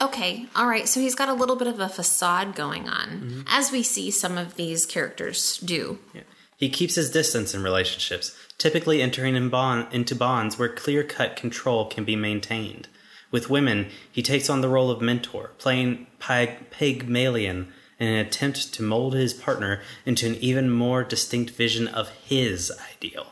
Okay, 0.00 0.46
all 0.54 0.66
right. 0.66 0.88
So 0.88 1.00
he's 1.00 1.14
got 1.14 1.28
a 1.28 1.34
little 1.34 1.56
bit 1.56 1.68
of 1.68 1.80
a 1.80 1.88
facade 1.88 2.54
going 2.56 2.88
on, 2.88 3.44
as 3.48 3.70
we 3.72 3.82
see 3.82 4.10
some 4.10 4.36
of 4.36 4.56
these 4.56 4.84
characters 4.84 5.58
do. 5.58 5.98
Yeah. 6.12 6.22
He 6.56 6.68
keeps 6.68 6.94
his 6.96 7.10
distance 7.10 7.54
in 7.54 7.62
relationships, 7.62 8.36
typically 8.58 9.02
entering 9.02 9.34
in 9.34 9.48
bond, 9.48 9.88
into 9.92 10.14
bonds 10.14 10.58
where 10.58 10.68
clear 10.68 11.02
cut 11.02 11.34
control 11.36 11.86
can 11.86 12.04
be 12.04 12.16
maintained. 12.16 12.88
With 13.32 13.50
women, 13.50 13.88
he 14.12 14.22
takes 14.22 14.48
on 14.48 14.60
the 14.60 14.68
role 14.68 14.90
of 14.90 15.00
mentor, 15.00 15.50
playing 15.58 16.06
Pygmalion 16.20 17.72
in 17.98 18.08
an 18.08 18.26
attempt 18.26 18.74
to 18.74 18.82
mold 18.82 19.14
his 19.14 19.32
partner 19.32 19.80
into 20.04 20.26
an 20.26 20.34
even 20.36 20.70
more 20.70 21.02
distinct 21.02 21.50
vision 21.52 21.88
of 21.88 22.10
his 22.10 22.70
ideal. 22.94 23.26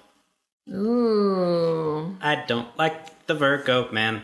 Ooh. 0.72 2.16
I 2.22 2.44
don't 2.46 2.76
like 2.78 3.26
the 3.26 3.34
Virgo 3.34 3.90
man. 3.92 4.22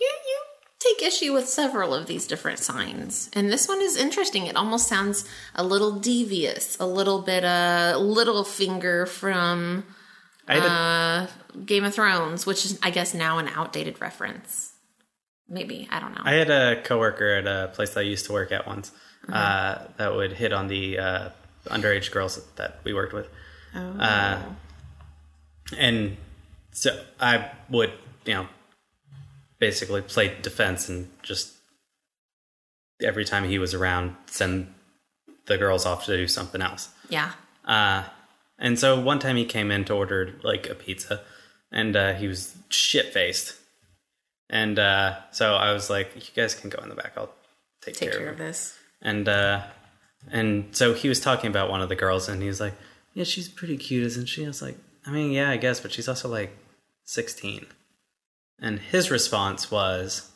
You 0.00 0.10
you 0.26 0.42
take 0.78 1.02
issue 1.02 1.32
with 1.32 1.48
several 1.48 1.94
of 1.94 2.06
these 2.06 2.26
different 2.26 2.58
signs, 2.58 3.30
and 3.32 3.50
this 3.50 3.66
one 3.66 3.80
is 3.80 3.96
interesting. 3.96 4.46
It 4.46 4.56
almost 4.56 4.88
sounds 4.88 5.26
a 5.54 5.64
little 5.64 5.92
devious, 5.98 6.76
a 6.78 6.86
little 6.86 7.22
bit 7.22 7.44
a 7.44 7.94
uh, 7.96 7.98
Littlefinger 7.98 9.08
from 9.08 9.84
I 10.46 10.54
had 10.54 10.64
a- 10.64 10.68
uh, 10.68 11.26
Game 11.64 11.84
of 11.84 11.94
Thrones, 11.94 12.44
which 12.46 12.64
is 12.64 12.78
I 12.82 12.90
guess 12.90 13.14
now 13.14 13.38
an 13.38 13.48
outdated 13.48 14.00
reference. 14.00 14.71
Maybe 15.52 15.86
I 15.90 16.00
don't 16.00 16.14
know. 16.14 16.22
I 16.24 16.32
had 16.32 16.50
a 16.50 16.82
coworker 16.82 17.28
at 17.34 17.46
a 17.46 17.70
place 17.74 17.90
that 17.90 18.00
I 18.00 18.04
used 18.04 18.24
to 18.26 18.32
work 18.32 18.50
at 18.52 18.66
once 18.66 18.90
uh, 19.28 19.78
that 19.98 20.14
would 20.14 20.32
hit 20.32 20.52
on 20.52 20.66
the 20.68 20.98
uh, 20.98 21.28
underage 21.66 22.10
girls 22.10 22.42
that 22.56 22.80
we 22.84 22.94
worked 22.94 23.12
with. 23.12 23.28
Uh, 23.74 24.42
and 25.78 26.16
so 26.72 26.98
I 27.20 27.50
would, 27.68 27.92
you 28.24 28.34
know, 28.34 28.48
basically 29.58 30.00
play 30.00 30.34
defense 30.40 30.88
and 30.88 31.10
just 31.22 31.52
every 33.02 33.24
time 33.24 33.44
he 33.44 33.58
was 33.58 33.74
around, 33.74 34.16
send 34.26 34.72
the 35.46 35.58
girls 35.58 35.84
off 35.84 36.06
to 36.06 36.16
do 36.16 36.26
something 36.26 36.62
else. 36.62 36.88
yeah. 37.08 37.32
Uh, 37.64 38.04
and 38.58 38.78
so 38.78 38.98
one 38.98 39.18
time 39.18 39.36
he 39.36 39.44
came 39.44 39.70
in 39.70 39.84
to 39.84 39.92
order 39.92 40.38
like 40.42 40.68
a 40.68 40.74
pizza, 40.74 41.20
and 41.70 41.96
uh, 41.96 42.14
he 42.14 42.28
was 42.28 42.54
shit 42.68 43.12
faced. 43.12 43.54
And 44.52 44.78
uh, 44.78 45.16
so 45.30 45.54
I 45.54 45.72
was 45.72 45.88
like, 45.88 46.14
"You 46.14 46.34
guys 46.36 46.54
can 46.54 46.68
go 46.68 46.80
in 46.82 46.90
the 46.90 46.94
back. 46.94 47.14
I'll 47.16 47.32
take, 47.80 47.96
Take 47.96 48.10
care, 48.10 48.18
care 48.18 48.28
of 48.28 48.34
of 48.34 48.38
this. 48.38 48.78
And 49.00 49.26
uh, 49.26 49.62
and 50.30 50.76
so 50.76 50.92
he 50.92 51.08
was 51.08 51.20
talking 51.20 51.48
about 51.48 51.70
one 51.70 51.80
of 51.80 51.88
the 51.88 51.96
girls, 51.96 52.28
and 52.28 52.42
he 52.42 52.48
was 52.48 52.60
like, 52.60 52.74
"Yeah, 53.14 53.24
she's 53.24 53.48
pretty 53.48 53.78
cute, 53.78 54.04
isn't 54.06 54.26
she?" 54.26 54.44
I 54.44 54.48
was 54.48 54.60
like, 54.60 54.76
"I 55.06 55.10
mean, 55.10 55.32
yeah, 55.32 55.50
I 55.50 55.56
guess, 55.56 55.80
but 55.80 55.90
she's 55.90 56.06
also 56.06 56.28
like 56.28 56.54
16." 57.06 57.66
And 58.60 58.78
his 58.78 59.10
response 59.10 59.70
was, 59.70 60.30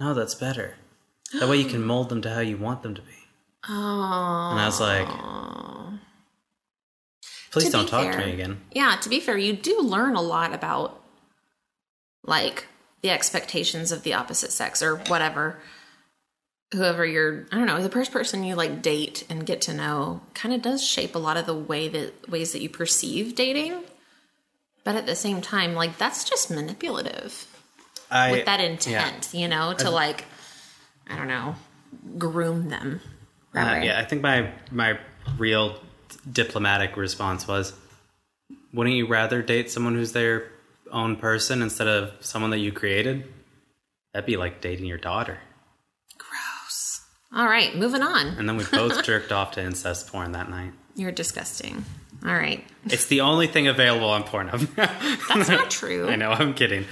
"No, 0.00 0.14
that's 0.14 0.34
better. 0.34 0.76
That 1.38 1.48
way 1.48 1.58
you 1.58 1.66
can 1.66 1.84
mold 1.84 2.08
them 2.08 2.22
to 2.22 2.30
how 2.30 2.40
you 2.40 2.56
want 2.56 2.82
them 2.82 2.94
to 2.94 3.02
be." 3.02 3.12
Oh. 3.68 4.48
And 4.50 4.60
I 4.60 4.64
was 4.64 4.80
like, 4.80 6.00
"Please 7.50 7.66
To 7.66 7.70
don't 7.70 7.86
talk 7.86 8.12
to 8.12 8.18
me 8.18 8.32
again." 8.32 8.62
Yeah, 8.72 8.96
to 9.02 9.10
be 9.10 9.20
fair, 9.20 9.36
you 9.36 9.52
do 9.52 9.78
learn 9.82 10.16
a 10.16 10.22
lot 10.22 10.54
about 10.54 11.02
like 12.24 12.66
the 13.02 13.10
expectations 13.10 13.92
of 13.92 14.02
the 14.02 14.14
opposite 14.14 14.52
sex 14.52 14.82
or 14.82 14.96
whatever. 14.96 15.58
Whoever 16.72 17.04
you're, 17.04 17.46
I 17.52 17.56
don't 17.56 17.66
know, 17.66 17.82
the 17.82 17.90
first 17.90 18.12
person 18.12 18.44
you 18.44 18.54
like 18.54 18.80
date 18.80 19.26
and 19.28 19.44
get 19.44 19.60
to 19.62 19.74
know 19.74 20.22
kind 20.32 20.54
of 20.54 20.62
does 20.62 20.82
shape 20.82 21.14
a 21.14 21.18
lot 21.18 21.36
of 21.36 21.44
the 21.44 21.54
way 21.54 21.88
that 21.88 22.30
ways 22.30 22.52
that 22.52 22.62
you 22.62 22.70
perceive 22.70 23.34
dating. 23.34 23.82
But 24.84 24.96
at 24.96 25.04
the 25.04 25.14
same 25.14 25.42
time, 25.42 25.74
like 25.74 25.98
that's 25.98 26.24
just 26.24 26.50
manipulative 26.50 27.46
I, 28.10 28.30
with 28.30 28.46
that 28.46 28.60
yeah. 28.60 28.66
intent, 28.66 29.30
you 29.32 29.48
know, 29.48 29.74
to 29.74 29.90
like, 29.90 30.24
I 31.08 31.16
don't 31.16 31.28
know, 31.28 31.56
groom 32.18 32.68
them. 32.68 33.00
Uh, 33.54 33.80
yeah, 33.82 33.98
I 34.00 34.04
think 34.04 34.22
my 34.22 34.50
my 34.70 34.98
real 35.36 35.78
diplomatic 36.30 36.96
response 36.96 37.46
was, 37.46 37.74
"Wouldn't 38.72 38.96
you 38.96 39.06
rather 39.06 39.42
date 39.42 39.70
someone 39.70 39.94
who's 39.94 40.12
their 40.12 40.50
own 40.92 41.16
person 41.16 41.62
instead 41.62 41.88
of 41.88 42.12
someone 42.20 42.50
that 42.50 42.58
you 42.58 42.70
created? 42.72 43.24
That'd 44.12 44.26
be 44.26 44.36
like 44.36 44.60
dating 44.60 44.86
your 44.86 44.98
daughter." 44.98 45.38
Gross. 46.18 47.00
All 47.34 47.46
right, 47.46 47.74
moving 47.76 48.02
on. 48.02 48.26
And 48.38 48.48
then 48.48 48.56
we 48.56 48.64
both 48.64 49.02
jerked 49.04 49.32
off 49.32 49.52
to 49.52 49.62
incest 49.62 50.06
porn 50.08 50.32
that 50.32 50.50
night. 50.50 50.72
You're 50.94 51.12
disgusting. 51.12 51.84
All 52.24 52.34
right. 52.34 52.64
It's 52.84 53.06
the 53.06 53.22
only 53.22 53.46
thing 53.46 53.66
available 53.66 54.08
on 54.08 54.22
Pornhub. 54.22 54.74
That's 55.28 55.48
not 55.48 55.70
true. 55.70 56.08
I 56.10 56.16
know, 56.16 56.30
I'm 56.30 56.54
kidding. 56.54 56.84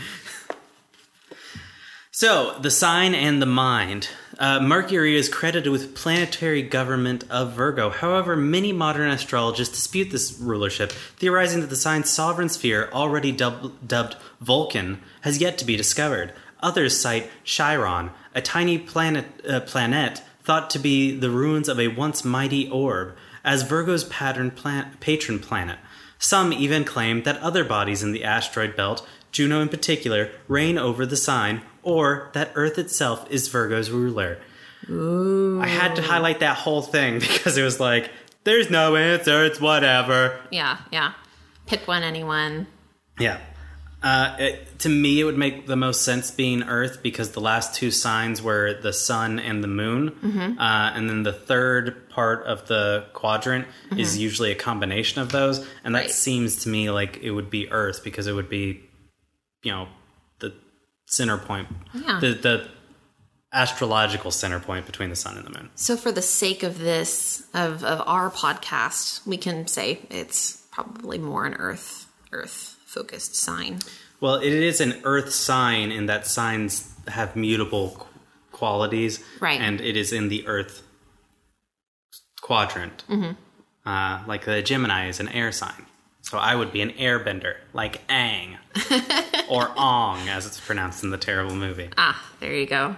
So, 2.11 2.59
the 2.59 2.71
sign 2.71 3.14
and 3.14 3.40
the 3.40 3.47
mind. 3.47 4.09
Uh, 4.40 4.59
Mercury 4.59 5.16
is 5.16 5.28
credited 5.28 5.70
with 5.70 5.94
planetary 5.94 6.62
government 6.62 7.25
of 7.28 7.52
Virgo. 7.52 7.90
However, 7.90 8.35
many 8.35 8.73
modern 8.73 9.11
astrologists 9.11 9.75
dispute 9.75 10.11
this 10.11 10.40
rulership, 10.40 10.92
theorizing 10.92 11.61
that 11.61 11.68
the 11.68 11.76
sign's 11.76 12.09
sovereign 12.09 12.49
sphere, 12.49 12.88
already 12.90 13.32
dub- 13.32 13.87
dubbed 13.87 14.16
Vulcan, 14.40 15.02
has 15.20 15.42
yet 15.42 15.59
to 15.59 15.66
be 15.66 15.76
discovered. 15.76 16.32
Others 16.62 16.99
cite 16.99 17.30
Chiron, 17.44 18.12
a 18.35 18.40
tiny 18.40 18.78
planet, 18.78 19.26
uh, 19.47 19.61
planet 19.61 20.23
thought 20.42 20.70
to 20.70 20.78
be 20.78 21.14
the 21.14 21.30
ruins 21.30 21.68
of 21.68 21.78
a 21.78 21.88
once 21.88 22.25
mighty 22.25 22.66
orb, 22.70 23.14
as 23.44 23.62
Virgo's 23.62 24.04
pattern 24.04 24.50
plan- 24.50 24.97
patron 25.00 25.38
planet. 25.38 25.78
Some 26.18 26.50
even 26.54 26.85
claim 26.85 27.25
that 27.25 27.38
other 27.40 27.64
bodies 27.64 28.02
in 28.02 28.12
the 28.12 28.25
asteroid 28.25 28.75
belt, 28.75 29.06
Juno 29.33 29.61
in 29.61 29.69
particular, 29.69 30.31
reign 30.49 30.79
over 30.79 31.07
the 31.07 31.17
sign, 31.17 31.63
or 31.83 32.31
that 32.35 32.53
Earth 32.55 32.79
itself 32.79 33.31
is 33.31 33.49
Virgo's 33.49 33.91
ruler. 33.91 34.39
I 34.89 35.67
had 35.69 35.97
to 35.97 36.03
highlight 36.03 36.41
that 36.41 36.57
whole 36.57 36.83
thing 36.83 37.19
because 37.21 37.57
it 37.57 37.63
was 37.63 37.79
like, 37.81 38.11
there's 38.45 38.71
no 38.71 38.97
answer, 38.97 39.45
it's 39.45 39.61
whatever. 39.61 40.41
Yeah, 40.51 40.79
yeah. 40.91 41.13
Pick 41.67 41.87
one, 41.87 42.03
anyone. 42.03 42.67
Yeah. 43.19 43.39
Uh, 44.03 44.35
it, 44.39 44.79
to 44.79 44.89
me, 44.89 45.21
it 45.21 45.25
would 45.25 45.37
make 45.37 45.67
the 45.67 45.77
most 45.77 46.03
sense 46.03 46.31
being 46.31 46.63
Earth 46.63 47.03
because 47.03 47.33
the 47.33 47.41
last 47.41 47.75
two 47.75 47.91
signs 47.91 48.41
were 48.41 48.81
the 48.81 48.95
sun 48.95 49.39
and 49.39 49.63
the 49.63 49.69
moon. 49.69 50.57
Uh, 50.59 50.91
and 50.95 51.09
then 51.09 51.23
the 51.23 51.35
third 51.35 52.09
part 52.09 52.45
of 52.47 52.67
the 52.67 53.05
quadrant 53.13 53.69
is 53.97 54.17
usually 54.17 54.51
a 54.53 54.55
combination 54.55 55.21
of 55.21 55.31
those. 55.33 55.65
And 55.85 55.95
that 55.95 56.01
Right. 56.05 56.11
seems 56.11 56.57
to 56.65 56.71
me 56.71 56.91
like 56.91 57.19
it 57.19 57.31
would 57.31 57.51
be 57.51 57.71
Earth 57.71 58.03
because 58.03 58.27
it 58.27 58.33
would 58.33 58.49
be, 58.49 58.81
you 59.62 59.73
know, 59.73 59.88
the 60.40 60.52
center 61.07 61.38
point, 61.38 61.69
Yeah. 61.95 62.19
the, 62.21 62.33
the 62.35 62.69
astrological 63.52 64.31
center 64.31 64.61
point 64.61 64.87
between 64.87 65.11
the 65.11 65.17
sun 65.17 65.37
and 65.37 65.45
the 65.47 65.50
moon. 65.50 65.71
So, 65.75 65.97
for 65.97 66.12
the 66.12 66.23
sake 66.23 66.62
of 66.62 66.79
this, 66.79 67.45
of, 67.55 67.83
of 67.85 68.02
our 68.07 68.31
podcast, 68.31 69.26
we 69.26 69.37
can 69.37 69.67
say 69.67 70.00
it's 70.11 70.59
probably 70.71 71.19
more 71.19 71.47
an 71.47 71.55
Earth 71.55 72.07
Earth 72.33 72.76
focused 72.87 73.35
sign. 73.35 73.81
Well, 74.21 74.37
it 74.37 74.52
is 74.52 74.81
an 74.81 75.00
Earth 75.05 75.33
sign 75.33 75.90
in 75.90 76.07
that 76.07 76.26
signs 76.26 76.93
have 77.09 77.35
mutable 77.35 78.07
qualities, 78.52 79.23
Right. 79.40 79.61
And 79.61 79.81
it 79.81 79.97
is 79.97 80.12
in 80.12 80.29
the 80.29 80.47
Earth 80.47 80.83
quadrant. 82.43 83.05
Mm-hmm. 83.09 83.88
Uh, 83.88 84.23
like 84.26 84.45
the 84.45 84.62
Gemini 84.62 85.09
is 85.09 85.21
an 85.21 85.29
air 85.31 85.50
sign, 85.52 85.87
so 86.31 86.39
I 86.39 86.55
would 86.55 86.73
be 86.73 86.81
an 86.81 86.91
airbender, 86.91 87.57
like 87.73 88.07
Aang 88.07 88.57
or 89.51 89.69
Ong, 89.77 90.29
as 90.29 90.47
it's 90.47 90.61
pronounced 90.61 91.03
in 91.03 91.11
the 91.11 91.19
terrible 91.19 91.57
movie. 91.57 91.91
Ah, 91.99 92.25
there 92.39 92.55
you 92.55 92.67
go. 92.67 92.97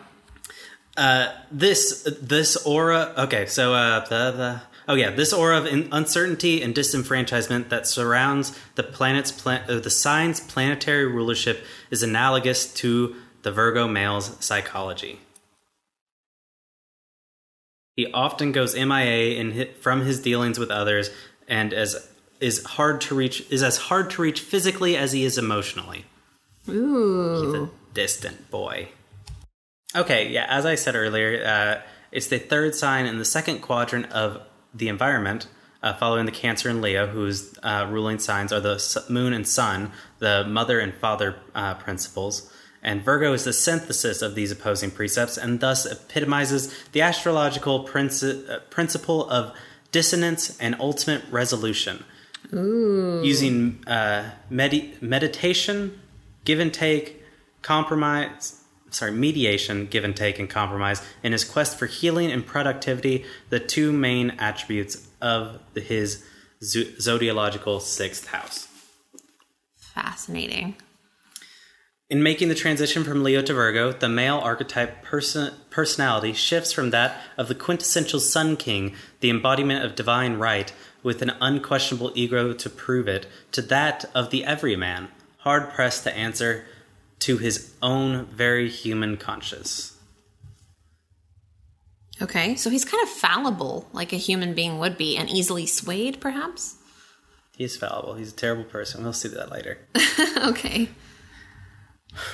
this 1.50 2.06
this 2.20 2.56
aura 2.66 3.14
okay 3.16 3.46
so 3.46 3.72
uh 3.72 4.00
the, 4.00 4.30
the 4.32 4.60
oh 4.86 4.94
yeah 4.94 5.10
this 5.10 5.32
aura 5.32 5.56
of 5.56 5.64
in, 5.64 5.88
uncertainty 5.90 6.60
and 6.60 6.74
disenfranchisement 6.74 7.70
that 7.70 7.86
surrounds 7.86 8.54
the 8.74 8.82
planet's 8.82 9.32
plan, 9.32 9.64
uh, 9.66 9.78
the 9.78 9.88
sign's 9.88 10.38
planetary 10.38 11.06
rulership 11.06 11.64
is 11.90 12.02
analogous 12.02 12.70
to 12.74 13.16
the 13.40 13.50
virgo 13.50 13.88
male's 13.88 14.36
psychology 14.44 15.18
he 17.96 18.12
often 18.12 18.52
goes 18.52 18.76
mia 18.76 19.40
in 19.40 19.68
from 19.80 20.02
his 20.02 20.20
dealings 20.20 20.58
with 20.58 20.70
others 20.70 21.08
and 21.48 21.72
as 21.72 22.11
is 22.42 22.64
hard 22.64 23.00
to 23.00 23.14
reach 23.14 23.44
is 23.50 23.62
as 23.62 23.76
hard 23.76 24.10
to 24.10 24.20
reach 24.20 24.40
physically 24.40 24.96
as 24.96 25.12
he 25.12 25.24
is 25.24 25.38
emotionally 25.38 26.04
Ooh. 26.68 27.44
He's 27.44 27.54
a 27.54 27.70
distant 27.94 28.50
boy. 28.50 28.88
Okay, 29.94 30.28
yeah, 30.28 30.46
as 30.48 30.64
I 30.64 30.74
said 30.74 30.94
earlier, 30.94 31.44
uh, 31.44 31.82
it's 32.10 32.28
the 32.28 32.38
third 32.38 32.74
sign 32.74 33.06
in 33.06 33.18
the 33.18 33.24
second 33.24 33.60
quadrant 33.60 34.10
of 34.12 34.40
the 34.72 34.88
environment, 34.88 35.48
uh, 35.82 35.92
following 35.94 36.24
the 36.24 36.32
Cancer 36.32 36.70
and 36.70 36.80
Leo, 36.80 37.06
whose 37.06 37.58
uh, 37.62 37.86
ruling 37.90 38.18
signs 38.18 38.52
are 38.52 38.60
the 38.60 39.04
moon 39.08 39.32
and 39.32 39.46
sun, 39.46 39.92
the 40.18 40.44
mother 40.44 40.78
and 40.78 40.94
father 40.94 41.36
uh, 41.54 41.74
principles. 41.74 42.50
And 42.82 43.04
Virgo 43.04 43.32
is 43.32 43.44
the 43.44 43.52
synthesis 43.52 44.22
of 44.22 44.34
these 44.34 44.50
opposing 44.50 44.90
precepts 44.90 45.36
and 45.36 45.60
thus 45.60 45.84
epitomizes 45.84 46.74
the 46.92 47.02
astrological 47.02 47.86
princi- 47.86 48.48
uh, 48.48 48.60
principle 48.70 49.28
of 49.28 49.54
dissonance 49.92 50.56
and 50.58 50.74
ultimate 50.80 51.22
resolution 51.30 52.04
using 52.52 53.82
uh, 53.86 54.30
medi- 54.50 54.94
meditation, 55.00 55.98
give 56.44 56.60
and 56.60 56.72
take, 56.72 57.22
compromise, 57.62 58.60
sorry, 58.90 59.12
mediation, 59.12 59.86
give 59.86 60.04
and 60.04 60.14
take, 60.14 60.38
and 60.38 60.50
compromise 60.50 61.02
in 61.22 61.32
his 61.32 61.44
quest 61.44 61.78
for 61.78 61.86
healing 61.86 62.30
and 62.30 62.46
productivity, 62.46 63.24
the 63.48 63.60
two 63.60 63.92
main 63.92 64.30
attributes 64.38 65.08
of 65.20 65.60
his 65.74 66.24
zo- 66.62 66.84
zodiological 66.98 67.80
sixth 67.80 68.28
house. 68.28 68.68
Fascinating. 69.76 70.76
In 72.10 72.22
making 72.22 72.48
the 72.48 72.54
transition 72.54 73.04
from 73.04 73.22
Leo 73.22 73.40
to 73.40 73.54
Virgo, 73.54 73.92
the 73.92 74.08
male 74.08 74.36
archetype 74.36 75.02
person- 75.02 75.54
personality 75.70 76.34
shifts 76.34 76.70
from 76.70 76.90
that 76.90 77.18
of 77.38 77.48
the 77.48 77.54
quintessential 77.54 78.20
Sun 78.20 78.58
King, 78.58 78.94
the 79.20 79.30
embodiment 79.30 79.82
of 79.82 79.94
divine 79.94 80.34
right, 80.34 80.74
with 81.02 81.22
an 81.22 81.32
unquestionable 81.40 82.12
ego 82.14 82.52
to 82.52 82.70
prove 82.70 83.08
it, 83.08 83.26
to 83.52 83.62
that 83.62 84.04
of 84.14 84.30
the 84.30 84.44
everyman, 84.44 85.08
hard 85.38 85.70
pressed 85.70 86.04
to 86.04 86.16
answer 86.16 86.64
to 87.20 87.38
his 87.38 87.72
own 87.82 88.26
very 88.26 88.68
human 88.68 89.16
conscience. 89.16 89.96
Okay, 92.20 92.54
so 92.54 92.70
he's 92.70 92.84
kind 92.84 93.02
of 93.02 93.08
fallible, 93.08 93.88
like 93.92 94.12
a 94.12 94.16
human 94.16 94.54
being 94.54 94.78
would 94.78 94.96
be, 94.96 95.16
and 95.16 95.28
easily 95.28 95.66
swayed, 95.66 96.20
perhaps? 96.20 96.76
He's 97.56 97.76
fallible. 97.76 98.14
He's 98.14 98.32
a 98.32 98.36
terrible 98.36 98.64
person. 98.64 99.02
We'll 99.02 99.12
see 99.12 99.28
that 99.28 99.50
later. 99.50 99.78
okay. 100.38 100.88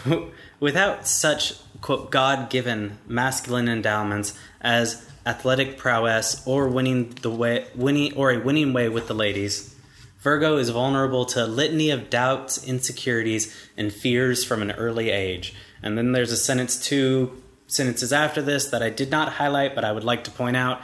Without 0.60 1.06
such 1.06 1.54
quote 1.80 2.10
God-given 2.10 2.98
masculine 3.06 3.68
endowments 3.68 4.38
as 4.60 5.07
athletic 5.28 5.76
prowess 5.76 6.42
or 6.46 6.68
winning 6.68 7.10
the 7.22 7.30
way 7.30 7.66
winning 7.74 8.14
or 8.14 8.30
a 8.30 8.38
winning 8.38 8.72
way 8.72 8.88
with 8.88 9.06
the 9.06 9.14
ladies, 9.14 9.74
Virgo 10.20 10.56
is 10.56 10.70
vulnerable 10.70 11.24
to 11.26 11.44
a 11.44 11.46
litany 11.46 11.90
of 11.90 12.10
doubts, 12.10 12.66
insecurities, 12.66 13.54
and 13.76 13.92
fears 13.92 14.44
from 14.44 14.62
an 14.62 14.72
early 14.72 15.10
age. 15.10 15.54
And 15.82 15.96
then 15.96 16.12
there's 16.12 16.32
a 16.32 16.36
sentence 16.36 16.80
two 16.80 17.42
sentences 17.66 18.12
after 18.12 18.42
this 18.42 18.66
that 18.70 18.82
I 18.82 18.90
did 18.90 19.10
not 19.10 19.34
highlight, 19.34 19.74
but 19.74 19.84
I 19.84 19.92
would 19.92 20.04
like 20.04 20.24
to 20.24 20.30
point 20.30 20.56
out. 20.56 20.80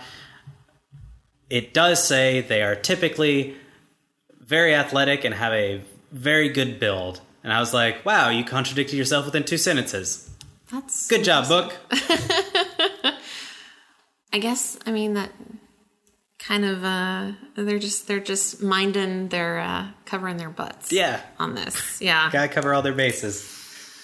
It 1.51 1.75
does 1.75 2.07
say 2.07 2.41
they 2.41 2.63
are 2.63 2.75
typically 2.75 3.57
very 4.41 4.75
athletic 4.75 5.25
and 5.25 5.35
have 5.35 5.53
a 5.53 5.83
very 6.13 6.49
good 6.49 6.79
build. 6.79 7.21
And 7.43 7.53
I 7.53 7.61
was 7.61 7.75
like, 7.75 8.05
wow, 8.05 8.29
you 8.29 8.45
contradicted 8.45 8.97
yourself 8.97 9.27
within 9.27 9.45
two 9.45 9.59
sentences. 9.59 10.31
That's 10.71 11.09
Good 11.09 11.25
job, 11.25 11.49
book. 11.49 11.77
I 14.35 14.39
guess 14.39 14.77
I 14.85 14.91
mean 14.91 15.15
that 15.15 15.31
kind 16.41 16.65
of 16.65 16.83
uh 16.85 17.33
they're 17.55 17.79
just 17.79 18.09
they're 18.09 18.19
just 18.19 18.61
minding 18.61 19.29
their 19.29 19.61
uh 19.61 19.87
covering 20.07 20.37
their 20.39 20.51
butts. 20.51 20.93
Yeah. 20.93 21.21
On 21.39 21.55
this. 21.55 22.03
Yeah. 22.03 22.31
Gotta 22.33 22.49
cover 22.49 22.75
all 22.75 22.83
their 22.83 22.93
bases. 22.95 23.49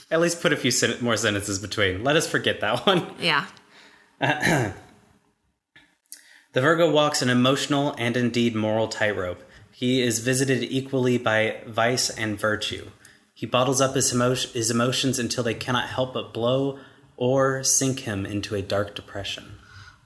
At 0.08 0.20
least 0.20 0.40
put 0.40 0.52
a 0.52 0.56
few 0.56 0.70
sen- 0.70 1.02
more 1.02 1.16
sentences 1.16 1.58
between. 1.58 2.04
Let 2.04 2.14
us 2.14 2.28
forget 2.28 2.60
that 2.60 2.86
one. 2.86 3.12
Yeah. 3.20 3.44
The 6.52 6.60
Virgo 6.60 6.90
walks 6.90 7.22
an 7.22 7.28
emotional 7.28 7.94
and 7.96 8.16
indeed 8.16 8.56
moral 8.56 8.88
tightrope. 8.88 9.40
He 9.70 10.02
is 10.02 10.18
visited 10.18 10.64
equally 10.64 11.16
by 11.16 11.62
vice 11.64 12.10
and 12.10 12.36
virtue. 12.36 12.90
He 13.34 13.46
bottles 13.46 13.80
up 13.80 13.94
his, 13.94 14.12
emo- 14.12 14.34
his 14.34 14.68
emotions 14.68 15.20
until 15.20 15.44
they 15.44 15.54
cannot 15.54 15.88
help 15.90 16.12
but 16.14 16.34
blow 16.34 16.80
or 17.16 17.62
sink 17.62 18.00
him 18.00 18.26
into 18.26 18.56
a 18.56 18.62
dark 18.62 18.96
depression. 18.96 19.59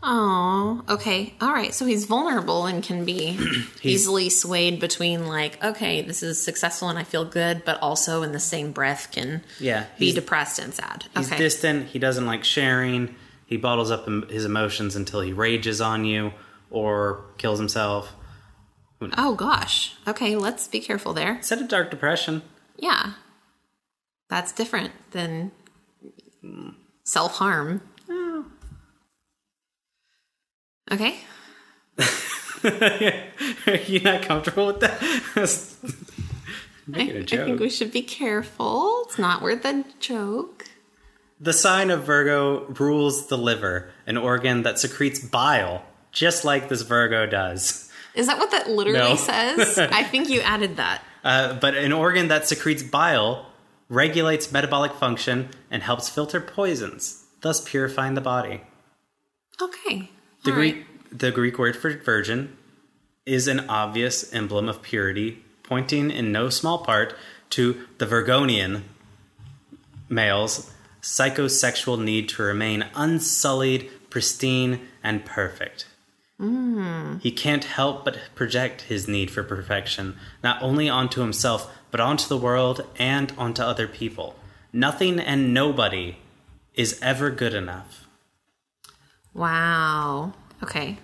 Oh, 0.06 0.82
okay. 0.88 1.32
All 1.40 1.50
right. 1.52 1.72
So 1.72 1.86
he's 1.86 2.04
vulnerable 2.04 2.66
and 2.66 2.82
can 2.84 3.06
be 3.06 3.38
easily 3.82 4.28
swayed 4.28 4.78
between 4.78 5.26
like, 5.26 5.62
okay, 5.64 6.02
this 6.02 6.22
is 6.22 6.42
successful 6.42 6.90
and 6.90 6.98
I 6.98 7.04
feel 7.04 7.24
good, 7.24 7.64
but 7.64 7.80
also 7.80 8.22
in 8.22 8.32
the 8.32 8.38
same 8.40 8.70
breath 8.72 9.08
can 9.12 9.42
Yeah, 9.58 9.86
be 9.98 10.12
depressed 10.12 10.58
and 10.58 10.74
sad. 10.74 11.06
He's 11.16 11.28
okay. 11.28 11.38
distant. 11.38 11.88
He 11.88 11.98
doesn't 11.98 12.26
like 12.26 12.44
sharing. 12.44 13.14
He 13.46 13.56
bottles 13.56 13.90
up 13.90 14.06
his 14.30 14.44
emotions 14.44 14.94
until 14.94 15.22
he 15.22 15.32
rages 15.32 15.80
on 15.80 16.04
you 16.04 16.32
or 16.70 17.24
kills 17.38 17.58
himself. 17.58 18.12
oh 19.16 19.34
gosh. 19.34 19.94
Okay, 20.06 20.36
let's 20.36 20.68
be 20.68 20.80
careful 20.80 21.14
there. 21.14 21.36
Instead 21.36 21.60
of 21.62 21.68
dark 21.68 21.90
depression, 21.90 22.42
Yeah. 22.76 23.12
That's 24.28 24.52
different 24.52 24.92
than 25.12 25.52
mm. 26.44 26.74
self 27.04 27.36
harm. 27.36 27.80
Okay. 30.92 31.18
are 32.64 33.76
you 33.86 34.00
not 34.00 34.22
comfortable 34.22 34.66
with 34.66 34.80
that? 34.80 35.00
I, 36.94 37.00
I 37.00 37.22
think 37.24 37.60
we 37.60 37.70
should 37.70 37.92
be 37.92 38.02
careful. 38.02 39.04
It's 39.06 39.18
not 39.18 39.42
worth 39.42 39.64
a 39.64 39.84
joke. 40.00 40.66
The 41.40 41.52
sign 41.52 41.90
of 41.90 42.04
Virgo 42.04 42.66
rules 42.78 43.28
the 43.28 43.38
liver, 43.38 43.90
an 44.06 44.16
organ 44.16 44.62
that 44.62 44.78
secretes 44.78 45.18
bile, 45.20 45.82
just 46.12 46.44
like 46.44 46.68
this 46.68 46.82
Virgo 46.82 47.26
does. 47.26 47.90
Is 48.14 48.26
that 48.28 48.38
what 48.38 48.50
that 48.52 48.68
literally 48.68 48.98
No. 48.98 49.16
says? 49.16 49.78
I 49.92 50.04
think 50.04 50.28
you 50.28 50.40
added 50.40 50.76
that. 50.76 51.02
Uh, 51.24 51.54
but 51.54 51.74
an 51.74 51.92
organ 51.92 52.28
that 52.28 52.46
secretes 52.46 52.82
bile 52.82 53.46
regulates 53.88 54.52
metabolic 54.52 54.92
function 54.92 55.48
and 55.70 55.82
helps 55.82 56.08
filter 56.08 56.40
poisons, 56.40 57.24
thus 57.40 57.60
purifying 57.60 58.14
the 58.14 58.20
body. 58.20 58.62
Okay. 59.60 60.10
The 60.44 60.50
All 60.50 60.56
Greek, 60.56 60.74
right. 60.76 61.18
the 61.18 61.30
Greek 61.30 61.58
word 61.58 61.74
for 61.74 61.90
virgin 61.90 62.56
is 63.24 63.48
an 63.48 63.68
obvious 63.68 64.32
emblem 64.34 64.68
of 64.68 64.82
purity, 64.82 65.42
pointing 65.62 66.10
in 66.10 66.30
no 66.32 66.50
small 66.50 66.84
part 66.84 67.16
to 67.50 67.86
the 67.96 68.06
Virgonian 68.06 68.82
male's 70.08 70.70
psychosexual 71.00 72.02
need 72.02 72.28
to 72.30 72.42
remain 72.42 72.84
unsullied, 72.94 73.90
pristine, 74.10 74.80
and 75.02 75.24
perfect. 75.24 75.86
Mm. 76.38 77.22
He 77.22 77.30
can't 77.30 77.64
help 77.64 78.04
but 78.04 78.18
project 78.34 78.82
his 78.82 79.08
need 79.08 79.30
for 79.30 79.42
perfection, 79.42 80.16
not 80.42 80.62
only 80.62 80.88
onto 80.88 81.20
himself, 81.20 81.74
but 81.90 82.00
onto 82.00 82.28
the 82.28 82.36
world 82.36 82.86
and 82.98 83.32
onto 83.38 83.62
other 83.62 83.86
people. 83.86 84.36
Nothing 84.72 85.20
and 85.20 85.54
nobody 85.54 86.18
is 86.74 86.98
ever 87.00 87.30
good 87.30 87.54
enough. 87.54 88.03
Wow. 89.34 90.32
Okay. 90.62 90.96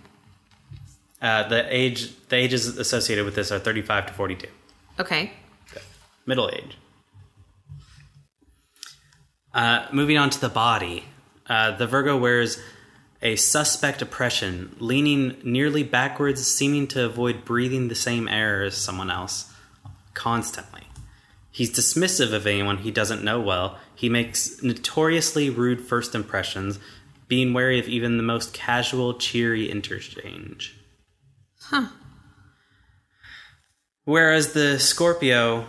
Uh, 1.20 1.46
the 1.48 1.66
age 1.74 2.12
the 2.28 2.36
ages 2.36 2.78
associated 2.78 3.24
with 3.26 3.34
this 3.34 3.52
are 3.52 3.58
35 3.58 4.06
to 4.06 4.12
42 4.14 4.46
Okay. 4.98 5.32
middle 6.24 6.48
age 6.50 6.78
uh, 9.52 9.86
moving 9.92 10.16
on 10.16 10.30
to 10.30 10.40
the 10.40 10.48
body 10.48 11.04
uh, 11.48 11.72
the 11.76 11.86
virgo 11.86 12.16
wears 12.16 12.58
a 13.20 13.36
suspect 13.36 14.00
oppression 14.00 14.74
leaning 14.78 15.36
nearly 15.44 15.82
backwards 15.82 16.46
seeming 16.46 16.86
to 16.86 17.04
avoid 17.04 17.44
breathing 17.44 17.88
the 17.88 17.94
same 17.94 18.26
air 18.28 18.62
as 18.62 18.74
someone 18.76 19.10
else 19.10 19.52
constantly 20.14 20.84
he's 21.50 21.70
dismissive 21.70 22.32
of 22.32 22.46
anyone 22.46 22.78
he 22.78 22.90
doesn't 22.90 23.22
know 23.22 23.38
well 23.40 23.78
he 23.94 24.08
makes 24.08 24.62
notoriously 24.62 25.50
rude 25.50 25.80
first 25.82 26.14
impressions 26.14 26.78
being 27.30 27.54
wary 27.54 27.78
of 27.78 27.88
even 27.88 28.18
the 28.18 28.22
most 28.22 28.52
casual 28.52 29.14
cheery 29.14 29.70
interchange 29.70 30.76
Whereas 34.04 34.52
the 34.54 34.78
Scorpio, 34.80 35.66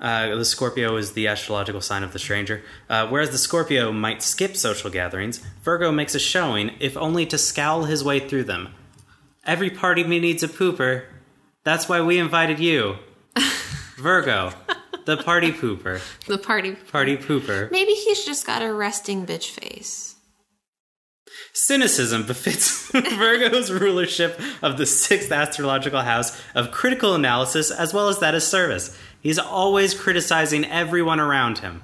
uh, 0.00 0.34
the 0.36 0.44
Scorpio 0.44 0.96
is 0.96 1.12
the 1.12 1.26
astrological 1.28 1.80
sign 1.80 2.02
of 2.02 2.12
the 2.12 2.18
stranger. 2.18 2.62
Uh, 2.88 3.06
whereas 3.08 3.30
the 3.30 3.38
Scorpio 3.38 3.92
might 3.92 4.22
skip 4.22 4.56
social 4.56 4.88
gatherings, 4.88 5.38
Virgo 5.62 5.92
makes 5.92 6.14
a 6.14 6.18
showing, 6.18 6.70
if 6.80 6.96
only 6.96 7.26
to 7.26 7.36
scowl 7.36 7.84
his 7.84 8.02
way 8.02 8.18
through 8.20 8.44
them. 8.44 8.72
Every 9.44 9.68
party 9.68 10.04
me 10.04 10.20
needs 10.20 10.42
a 10.42 10.48
pooper. 10.48 11.04
That's 11.64 11.88
why 11.88 12.00
we 12.00 12.18
invited 12.18 12.60
you, 12.60 12.96
Virgo, 13.98 14.52
the 15.04 15.16
party 15.18 15.52
pooper, 15.52 16.00
The 16.26 16.38
party. 16.38 16.76
party 16.90 17.16
pooper. 17.16 17.70
Maybe 17.70 17.92
he's 17.92 18.24
just 18.24 18.46
got 18.46 18.62
a 18.62 18.72
resting 18.72 19.26
bitch 19.26 19.50
face. 19.50 20.11
Cynicism 21.52 22.26
befits 22.26 22.90
Virgo's 22.92 23.70
rulership 23.70 24.40
of 24.62 24.78
the 24.78 24.86
sixth 24.86 25.30
astrological 25.30 26.00
house 26.00 26.40
of 26.54 26.70
critical 26.70 27.14
analysis 27.14 27.70
as 27.70 27.92
well 27.92 28.08
as 28.08 28.18
that 28.20 28.34
of 28.34 28.42
service. 28.42 28.96
He's 29.20 29.38
always 29.38 29.94
criticizing 29.94 30.64
everyone 30.64 31.20
around 31.20 31.58
him. 31.58 31.82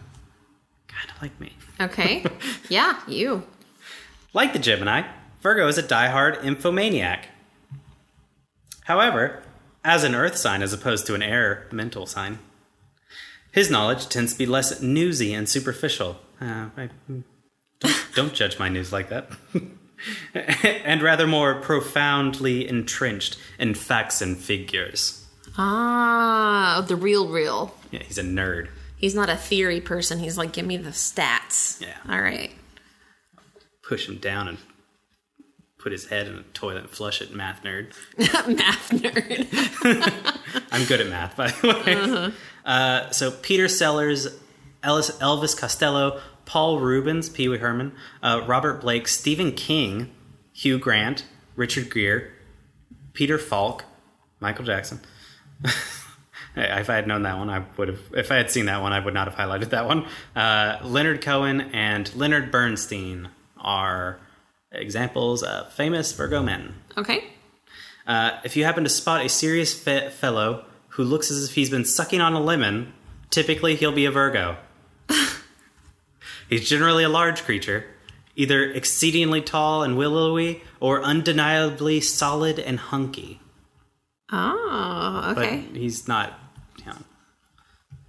Kind 0.89 1.11
of 1.15 1.23
like 1.23 1.39
me. 1.39 1.53
Okay. 1.81 2.25
yeah, 2.69 3.01
you. 3.07 3.45
Like 4.33 4.53
the 4.53 4.59
Gemini, 4.59 5.03
Virgo 5.43 5.69
is 5.69 5.79
a 5.79 5.83
diehard 5.83 6.41
infomaniac. 6.41 7.25
However, 8.85 9.43
as 9.85 10.03
an 10.03 10.15
earth 10.15 10.37
sign 10.37 10.63
as 10.63 10.73
opposed 10.73 11.07
to 11.07 11.15
an 11.15 11.23
air 11.23 11.67
mental 11.71 12.07
sign, 12.07 12.39
his 13.53 13.71
knowledge 13.71 14.09
tends 14.09 14.33
to 14.33 14.39
be 14.39 14.47
less 14.47 14.81
newsy 14.83 15.33
and 15.33 15.49
superficial. 15.49 16.19
Uh, 16.41 16.71
I- 16.77 16.91
don't, 17.81 18.07
don't 18.15 18.35
judge 18.35 18.59
my 18.59 18.69
news 18.69 18.93
like 18.93 19.09
that. 19.11 19.31
and 20.35 21.03
rather 21.03 21.27
more 21.27 21.61
profoundly 21.61 22.69
entrenched 22.69 23.39
in 23.59 23.75
facts 23.75 24.23
and 24.23 24.37
figures. 24.37 25.27
Ah, 25.57 26.85
the 26.87 26.97
real, 26.97 27.29
real. 27.29 27.75
Yeah, 27.91 28.03
he's 28.03 28.19
a 28.19 28.23
nerd. 28.23 28.69
He's 28.97 29.15
not 29.15 29.29
a 29.29 29.37
theory 29.37 29.81
person. 29.81 30.19
He's 30.19 30.37
like, 30.37 30.53
give 30.53 30.67
me 30.67 30.77
the 30.77 30.91
stats. 30.91 31.81
Yeah. 31.81 31.97
All 32.09 32.21
right. 32.21 32.53
Push 33.83 34.09
him 34.09 34.19
down 34.19 34.49
and 34.49 34.59
put 35.79 35.93
his 35.93 36.07
head 36.07 36.27
in 36.27 36.35
a 36.35 36.43
toilet 36.43 36.79
and 36.79 36.91
flush 36.91 37.23
it, 37.23 37.33
math 37.33 37.63
nerd. 37.63 37.93
Math 38.19 38.91
nerd. 38.91 40.65
I'm 40.73 40.85
good 40.87 41.01
at 41.01 41.09
math, 41.09 41.37
by 41.37 41.49
the 41.49 41.69
way. 41.69 42.35
Uh, 42.65 43.11
so 43.11 43.31
Peter 43.31 43.69
Sellers 43.69 44.29
Elvis 44.83 45.57
Costello, 45.57 46.21
Paul 46.49 46.81
Reubens, 46.81 47.29
Pee 47.29 47.47
Wee 47.47 47.59
Herman, 47.59 47.93
uh, 48.23 48.43
Robert 48.47 48.81
Blake, 48.81 49.07
Stephen 49.07 49.53
King, 49.53 50.11
Hugh 50.55 50.79
Grant, 50.79 51.27
Richard 51.57 51.93
Gere, 51.93 52.31
Peter 53.13 53.37
Falk, 53.37 53.85
Michael 54.41 54.65
Jackson. 54.65 55.01
If 56.61 56.91
I 56.91 56.97
had 56.97 57.07
known 57.07 57.23
that 57.23 57.39
one, 57.39 57.51
I 57.51 57.65
would 57.77 57.87
have. 57.87 58.01
If 58.13 58.33
I 58.33 58.37
had 58.37 58.51
seen 58.51 58.67
that 58.67 58.83
one, 58.83 58.93
I 58.93 58.99
would 58.99 59.15
not 59.15 59.29
have 59.29 59.37
highlighted 59.37 59.71
that 59.71 59.87
one. 59.87 60.07
Uh, 60.35 60.79
Leonard 60.83 61.21
Cohen 61.21 61.61
and 61.73 62.13
Leonard 62.17 62.51
Bernstein 62.51 63.29
are 63.59 64.19
examples 64.73 65.45
of 65.45 65.73
famous 65.73 66.11
Virgo 66.13 66.43
men. 66.43 66.75
Okay. 66.97 67.25
Uh, 68.09 68.41
if 68.43 68.57
you 68.57 68.65
happen 68.65 68.83
to 68.83 68.91
spot 68.91 69.25
a 69.25 69.29
serious 69.29 69.73
fe- 69.79 70.11
fellow 70.11 70.65
who 70.89 71.05
looks 71.05 71.31
as 71.31 71.49
if 71.49 71.55
he's 71.55 71.71
been 71.71 71.85
sucking 71.85 72.21
on 72.21 72.33
a 72.33 72.41
lemon, 72.41 72.93
typically 73.31 73.77
he'll 73.77 73.93
be 73.93 74.07
a 74.07 74.11
Virgo. 74.11 74.57
He's 76.49 76.69
generally 76.69 77.05
a 77.05 77.09
large 77.09 77.43
creature, 77.45 77.85
either 78.37 78.63
exceedingly 78.65 79.41
tall 79.43 79.83
and 79.83 79.97
willowy 79.97 80.63
or 80.81 81.03
undeniably 81.03 82.01
solid 82.01 82.59
and 82.59 82.79
hunky. 82.79 83.41
Oh, 84.31 85.33
But 85.35 85.53
he's 85.75 86.07
not, 86.07 86.39
you 86.79 86.85
know, 86.87 86.97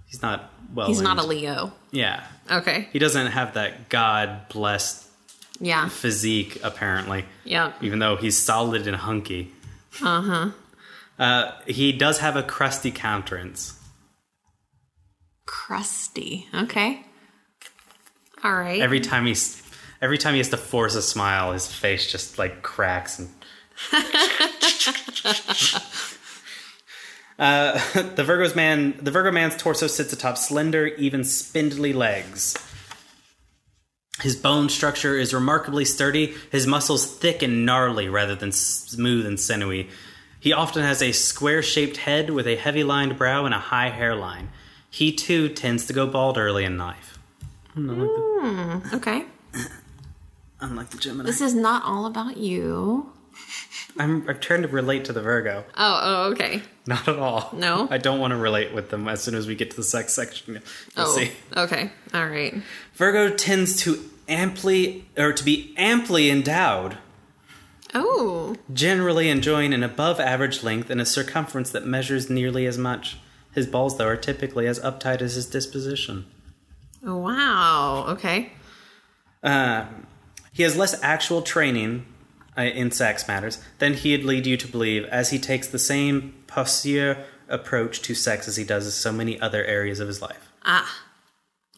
he's 0.06 0.20
not 0.22 0.52
well. 0.74 0.86
He's 0.88 1.00
not 1.00 1.18
a. 1.18 1.22
Leo. 1.26 1.72
Yeah, 1.90 2.24
Okay. 2.50 2.88
he 2.92 2.98
doesn't 2.98 3.28
have 3.28 3.54
that 3.54 3.88
God 3.88 4.48
blessed 4.50 5.06
Yeah. 5.60 5.88
physique 5.88 6.58
apparently. 6.62 7.24
Yeah. 7.44 7.72
even 7.80 7.98
though 8.00 8.16
he's 8.16 8.36
solid 8.36 8.86
and 8.86 8.96
hunky. 8.96 9.52
Uh-huh. 10.02 10.50
Uh, 11.18 11.52
he 11.66 11.92
does 11.92 12.18
have 12.18 12.36
a 12.36 12.42
crusty 12.42 12.90
countenance. 12.90 13.74
Crusty. 15.46 16.46
Okay. 16.54 17.04
All 18.42 18.54
right. 18.54 18.80
Every 18.80 19.00
time 19.00 19.26
he's 19.26 19.62
every 20.00 20.18
time 20.18 20.34
he 20.34 20.38
has 20.38 20.48
to 20.50 20.56
force 20.56 20.94
a 20.94 21.02
smile, 21.02 21.52
his 21.52 21.66
face 21.66 22.10
just 22.10 22.38
like 22.38 22.62
cracks 22.62 23.18
and. 23.18 23.28
uh, 27.38 27.80
the 28.14 28.24
Virgo's 28.24 28.54
man, 28.54 28.98
the 29.00 29.10
Virgo 29.10 29.32
man's 29.32 29.56
torso 29.56 29.86
sits 29.86 30.12
atop 30.12 30.36
slender, 30.38 30.86
even 30.86 31.24
spindly 31.24 31.92
legs. 31.92 32.56
His 34.20 34.36
bone 34.36 34.68
structure 34.68 35.16
is 35.16 35.32
remarkably 35.32 35.86
sturdy. 35.86 36.34
His 36.52 36.66
muscles 36.66 37.06
thick 37.06 37.42
and 37.42 37.64
gnarly 37.64 38.08
rather 38.08 38.34
than 38.34 38.52
smooth 38.52 39.24
and 39.24 39.40
sinewy. 39.40 39.88
He 40.40 40.52
often 40.52 40.82
has 40.82 41.02
a 41.02 41.12
square-shaped 41.12 41.98
head 41.98 42.30
with 42.30 42.46
a 42.46 42.56
heavy-lined 42.56 43.16
brow 43.16 43.46
and 43.46 43.54
a 43.54 43.58
high 43.58 43.88
hairline. 43.88 44.50
He 44.90 45.12
too 45.12 45.48
tends 45.48 45.86
to 45.86 45.92
go 45.92 46.06
bald 46.06 46.36
early 46.36 46.64
in 46.64 46.76
life. 46.76 47.09
Hmm, 47.74 48.78
okay. 48.94 49.24
Unlike 50.60 50.90
the 50.90 50.98
Gemini. 50.98 51.26
This 51.26 51.40
is 51.40 51.54
not 51.54 51.84
all 51.84 52.06
about 52.06 52.36
you. 52.36 53.10
I'm, 53.98 54.28
I'm 54.28 54.38
trying 54.38 54.62
to 54.62 54.68
relate 54.68 55.04
to 55.06 55.12
the 55.12 55.22
Virgo. 55.22 55.64
Oh, 55.76 56.00
oh, 56.02 56.32
okay. 56.32 56.62
Not 56.86 57.08
at 57.08 57.18
all. 57.18 57.50
No? 57.54 57.88
I 57.90 57.98
don't 57.98 58.20
want 58.20 58.32
to 58.32 58.36
relate 58.36 58.72
with 58.74 58.90
them 58.90 59.08
as 59.08 59.22
soon 59.22 59.34
as 59.34 59.46
we 59.46 59.54
get 59.54 59.70
to 59.70 59.76
the 59.76 59.82
sex 59.82 60.12
section. 60.12 60.54
You'll 60.54 60.62
Oh, 61.06 61.16
see. 61.16 61.30
okay. 61.56 61.90
All 62.14 62.26
right. 62.28 62.54
Virgo 62.94 63.34
tends 63.34 63.76
to 63.82 64.04
amply 64.28 65.06
or 65.16 65.32
to 65.32 65.44
be 65.44 65.74
amply 65.76 66.30
endowed, 66.30 66.98
Oh, 67.94 68.54
generally 68.72 69.28
enjoying 69.28 69.72
an 69.74 69.82
above 69.82 70.20
average 70.20 70.62
length 70.62 70.90
and 70.90 71.00
a 71.00 71.06
circumference 71.06 71.70
that 71.70 71.84
measures 71.86 72.30
nearly 72.30 72.66
as 72.66 72.78
much. 72.78 73.18
His 73.52 73.66
balls, 73.66 73.98
though, 73.98 74.06
are 74.06 74.16
typically 74.16 74.68
as 74.68 74.78
uptight 74.80 75.20
as 75.20 75.34
his 75.34 75.46
disposition. 75.46 76.26
Wow. 77.02 78.06
Okay. 78.10 78.52
Um, 79.42 80.06
he 80.52 80.62
has 80.62 80.76
less 80.76 81.00
actual 81.02 81.42
training 81.42 82.06
uh, 82.58 82.62
in 82.62 82.90
sex 82.90 83.26
matters 83.26 83.62
than 83.78 83.94
he'd 83.94 84.24
lead 84.24 84.46
you 84.46 84.56
to 84.56 84.68
believe, 84.68 85.04
as 85.06 85.30
he 85.30 85.38
takes 85.38 85.66
the 85.68 85.78
same 85.78 86.34
posture 86.46 87.24
approach 87.48 88.02
to 88.02 88.14
sex 88.14 88.46
as 88.48 88.56
he 88.56 88.64
does 88.64 88.84
in 88.86 88.92
so 88.92 89.12
many 89.12 89.40
other 89.40 89.64
areas 89.64 89.98
of 90.00 90.08
his 90.08 90.20
life. 90.20 90.50
Ah, 90.64 91.00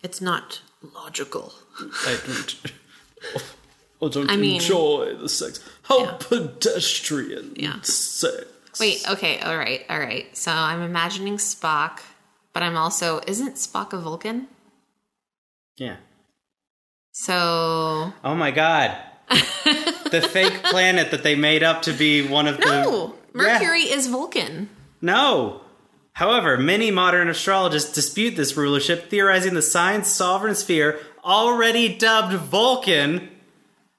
it's 0.03 0.21
not 0.21 0.61
logical. 0.95 1.53
I 1.79 2.19
don't, 2.27 2.63
I 4.03 4.09
don't 4.09 4.31
I 4.31 4.37
mean- 4.37 4.57
enjoy 4.61 5.15
the 5.15 5.29
sex. 5.29 5.61
How 5.85 6.01
Yeah. 6.05 6.17
pedestrian 6.19 7.53
Yeah. 7.57 7.81
sex. 7.83 8.47
Wait, 8.81 9.09
okay, 9.09 9.39
all 9.41 9.57
right, 9.57 9.85
all 9.91 9.99
right. 10.01 10.35
So 10.37 10.51
I'm 10.51 10.81
imagining 10.83 11.37
Spock, 11.37 12.01
but 12.53 12.63
I'm 12.63 12.77
also 12.77 13.21
isn't 13.27 13.57
Spock 13.57 13.93
a 13.93 13.99
Vulcan? 13.99 14.49
Yeah. 15.77 15.97
So 17.13 18.13
Oh 18.25 18.35
my 18.35 18.51
god. 18.51 18.97
the 20.11 20.27
fake 20.31 20.63
planet 20.65 21.11
that 21.11 21.23
they 21.23 21.35
made 21.35 21.63
up 21.63 21.83
to 21.83 21.93
be 21.93 22.27
one 22.27 22.47
of 22.47 22.59
the. 22.59 22.67
no, 22.67 23.15
Yeah. 23.35 23.43
Mercury 23.43 23.83
is 23.83 24.07
Vulcan. 24.09 24.69
No. 25.01 25.61
However, 26.15 26.59
many 26.59 26.91
modern 26.91 27.29
astrologists 27.29 27.93
dispute 27.93 28.37
this 28.37 28.57
rulership, 28.57 29.09
theorizing 29.09 29.55
the 29.55 29.63
sign's 29.63 30.09
sovereign 30.09 30.55
sphere, 30.55 30.99
already 31.25 31.89
dubbed 31.97 32.35
Vulcan, 32.35 33.31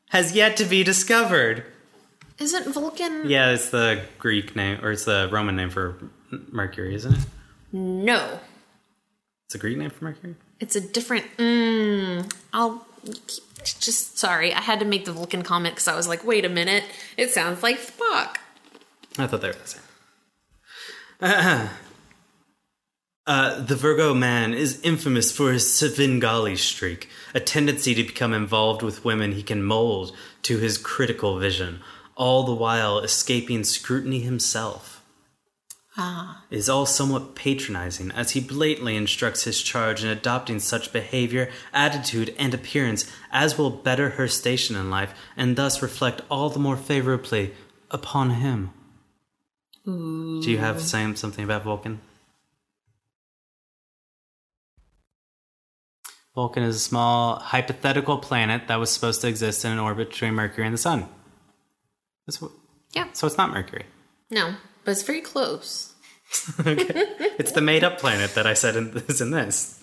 has 0.10 0.36
yet 0.36 0.56
to 0.58 0.66
be 0.66 0.84
discovered. 0.84 1.66
Isn't 2.38 2.72
Vulcan? 2.72 3.28
Yeah, 3.28 3.50
it's 3.52 3.70
the 3.72 4.04
Greek 4.20 4.56
name, 4.56 4.80
or 4.86 4.92
it's 4.92 5.06
the 5.06 5.28
Roman 5.32 5.56
name 5.56 5.72
for 5.72 5.98
Mercury, 6.52 6.94
isn't 6.94 7.14
it? 7.14 7.20
No, 7.72 8.40
It's 9.48 9.56
a 9.56 9.58
Greek 9.58 9.78
name 9.80 9.90
for 9.90 10.06
Mercury? 10.06 10.36
It's 10.64 10.78
a 10.78 10.82
different. 10.82 11.26
Mm, 11.38 12.34
I'll 12.54 12.86
just 13.64 14.18
sorry. 14.18 14.54
I 14.54 14.62
had 14.62 14.80
to 14.80 14.86
make 14.86 15.04
the 15.04 15.12
Vulcan 15.12 15.44
comment 15.44 15.76
because 15.76 15.90
I 15.90 15.96
was 15.96 16.08
like, 16.08 16.26
wait 16.26 16.46
a 16.46 16.50
minute, 16.50 16.86
it 17.18 17.32
sounds 17.32 17.62
like 17.62 17.80
Spock. 17.80 18.38
I 19.18 19.28
thought 19.28 19.42
they 19.42 19.50
were 19.50 19.54
the 19.54 19.78
same. 21.20 21.70
Uh, 23.26 23.62
the 23.62 23.78
Virgo 23.78 24.14
man 24.14 24.54
is 24.54 24.82
infamous 24.82 25.32
for 25.32 25.54
his 25.54 25.74
Svengali 25.74 26.58
streak, 26.58 27.08
a 27.34 27.40
tendency 27.40 27.96
to 27.96 28.04
become 28.04 28.34
involved 28.34 28.82
with 28.82 29.06
women 29.06 29.32
he 29.32 29.42
can 29.42 29.64
mold 29.64 30.14
to 30.42 30.58
his 30.58 30.78
critical 30.78 31.40
vision, 31.40 31.80
all 32.18 32.44
the 32.44 32.54
while 32.54 33.00
escaping 33.00 33.64
scrutiny 33.64 34.20
himself. 34.20 34.93
Ah, 35.96 36.44
is 36.50 36.68
all 36.68 36.88
somewhat 36.88 37.36
patronizing, 37.36 38.10
as 38.12 38.32
he 38.32 38.40
blatantly 38.40 38.96
instructs 38.96 39.44
his 39.44 39.62
charge 39.62 40.04
in 40.04 40.10
adopting 40.10 40.60
such 40.60 40.92
behavior, 40.92 41.52
attitude, 41.72 42.34
and 42.40 42.52
appearance 42.54 43.12
as 43.32 43.58
will 43.58 43.70
better 43.70 44.12
her 44.12 44.28
station 44.28 44.76
in 44.76 44.90
life, 44.90 45.14
and 45.38 45.56
thus 45.56 45.84
reflect 45.84 46.22
all 46.32 46.50
the 46.50 46.60
more 46.60 46.78
favorably 46.78 47.54
upon 47.92 48.32
him. 48.32 48.72
Do 49.86 50.46
you 50.46 50.58
have 50.58 50.82
same 50.82 51.16
something 51.16 51.44
about 51.44 51.64
Vulcan? 51.64 52.02
Vulcan 56.34 56.64
is 56.64 56.78
a 56.78 56.80
small 56.80 57.38
hypothetical 57.38 58.18
planet 58.18 58.68
that 58.68 58.78
was 58.78 58.90
supposed 58.90 59.22
to 59.22 59.28
exist 59.28 59.64
in 59.64 59.72
an 59.72 59.80
orbit 59.80 60.10
between 60.10 60.34
Mercury 60.34 60.66
and 60.66 60.74
the 60.74 60.80
Sun. 60.80 61.08
That's 62.26 62.42
what, 62.42 62.52
yeah. 62.94 63.10
so 63.14 63.28
it's 63.28 63.38
not 63.38 63.52
Mercury. 63.52 63.86
No, 64.32 64.56
but 64.84 64.92
it's 64.92 65.04
very 65.04 65.22
close. 65.22 65.94
okay. 66.60 67.06
It's 67.40 67.52
the 67.52 67.62
made 67.62 67.84
up 67.84 68.00
planet 68.00 68.34
that 68.36 68.48
I 68.48 68.54
said 68.54 68.76
in, 68.76 68.90
is 69.08 69.22
in 69.22 69.32
this. 69.32 69.80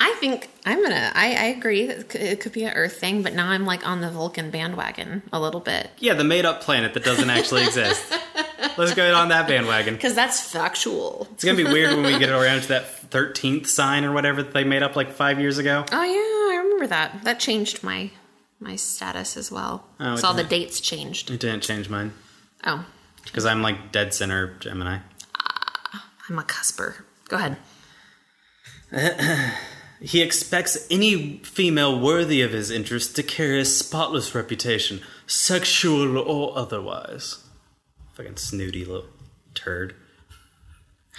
I 0.00 0.12
think 0.18 0.50
I'm 0.66 0.82
gonna. 0.82 1.12
I, 1.14 1.26
I 1.34 1.44
agree 1.56 1.86
that 1.86 2.14
it 2.16 2.40
could- 2.40 2.52
be 2.52 2.64
an 2.64 2.72
Earth 2.74 2.96
thing, 2.96 3.22
but 3.22 3.32
now 3.32 3.48
I'm 3.50 3.64
like 3.64 3.86
on 3.86 4.00
the 4.00 4.10
Vulcan 4.10 4.50
bandwagon 4.50 5.22
a 5.32 5.38
little 5.40 5.60
bit 5.60 5.90
Yeah, 5.98 6.14
the 6.14 6.24
made 6.24 6.44
up 6.44 6.60
planet 6.62 6.94
that 6.94 7.04
doesn't 7.04 7.30
actually 7.30 7.62
exist. 7.64 8.02
Let's 8.76 8.92
go 8.94 9.14
on 9.14 9.28
that 9.28 9.46
bandwagon. 9.46 9.94
because 9.94 10.14
that's 10.14 10.40
factual. 10.40 11.28
It's 11.32 11.44
gonna 11.44 11.56
be 11.56 11.64
weird 11.64 11.94
when 11.94 12.04
we 12.04 12.18
get 12.18 12.28
around 12.30 12.62
to 12.62 12.68
that 12.68 12.88
thirteenth 12.88 13.68
sign 13.68 14.04
or 14.04 14.12
whatever 14.12 14.42
that 14.42 14.52
they 14.52 14.64
made 14.64 14.82
up 14.82 14.96
like 14.96 15.12
five 15.12 15.38
years 15.38 15.58
ago. 15.58 15.84
Oh 15.92 16.02
yeah, 16.02 16.56
I 16.58 16.60
remember 16.64 16.88
that. 16.88 17.22
That 17.22 17.38
changed 17.38 17.84
my 17.84 18.10
my 18.58 18.74
status 18.74 19.36
as 19.36 19.52
well. 19.52 19.84
Oh, 20.00 20.14
it 20.14 20.18
Saw 20.18 20.32
the 20.32 20.42
dates 20.44 20.80
changed. 20.80 21.30
It 21.30 21.38
didn't 21.40 21.62
change 21.62 21.88
mine 21.88 22.12
Oh, 22.64 22.84
because 23.24 23.46
I'm 23.46 23.62
like 23.62 23.92
dead 23.92 24.14
center 24.14 24.54
Gemini. 24.60 24.98
Uh, 25.34 25.98
I'm 26.28 26.38
a 26.38 26.42
cusper. 26.42 27.04
Go 27.28 27.36
ahead. 27.36 27.56
He 30.04 30.20
expects 30.20 30.86
any 30.90 31.38
female 31.38 31.98
worthy 31.98 32.42
of 32.42 32.52
his 32.52 32.70
interest 32.70 33.16
to 33.16 33.22
carry 33.22 33.60
a 33.60 33.64
spotless 33.64 34.34
reputation, 34.34 35.00
sexual 35.26 36.18
or 36.18 36.58
otherwise. 36.58 37.42
Fucking 38.12 38.36
snooty 38.36 38.84
little 38.84 39.08
turd. 39.54 39.94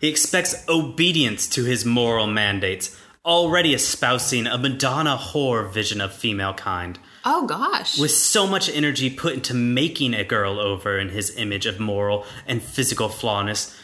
he 0.00 0.08
expects 0.08 0.66
obedience 0.68 1.48
to 1.48 1.64
his 1.64 1.86
moral 1.86 2.26
mandates, 2.26 2.94
already 3.24 3.72
espousing 3.72 4.46
a 4.46 4.58
Madonna 4.58 5.16
whore 5.16 5.72
vision 5.72 6.02
of 6.02 6.12
female 6.12 6.52
kind. 6.52 6.98
Oh 7.24 7.46
gosh. 7.46 7.98
With 7.98 8.10
so 8.10 8.46
much 8.46 8.68
energy 8.68 9.08
put 9.08 9.34
into 9.34 9.54
making 9.54 10.14
a 10.14 10.24
girl 10.24 10.60
over 10.60 10.98
in 10.98 11.08
his 11.08 11.34
image 11.36 11.66
of 11.66 11.80
moral 11.80 12.26
and 12.46 12.62
physical 12.62 13.08
flawness, 13.08 13.74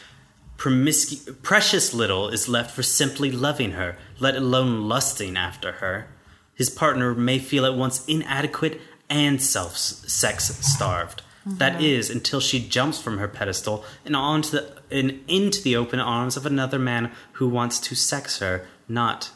promiscu- 0.57 1.41
precious 1.41 1.93
little 1.93 2.29
is 2.29 2.47
left 2.47 2.75
for 2.75 2.83
simply 2.83 3.31
loving 3.31 3.71
her, 3.71 3.97
let 4.19 4.35
alone 4.35 4.87
lusting 4.87 5.35
after 5.35 5.73
her. 5.73 6.07
His 6.53 6.69
partner 6.69 7.15
may 7.15 7.39
feel 7.39 7.65
at 7.65 7.75
once 7.75 8.05
inadequate 8.05 8.79
and 9.09 9.41
self 9.41 9.75
sex 9.75 10.45
starved. 10.65 11.23
Mm-hmm. 11.47 11.57
That 11.57 11.81
is, 11.81 12.11
until 12.11 12.39
she 12.39 12.67
jumps 12.67 12.99
from 13.01 13.17
her 13.17 13.27
pedestal 13.27 13.83
and 14.05 14.15
onto 14.15 14.51
the 14.51 14.81
and 14.91 15.21
into 15.27 15.63
the 15.63 15.75
open 15.75 15.99
arms 15.99 16.37
of 16.37 16.45
another 16.45 16.77
man 16.77 17.11
who 17.33 17.49
wants 17.49 17.79
to 17.79 17.95
sex 17.95 18.37
her, 18.37 18.67
not 18.87 19.31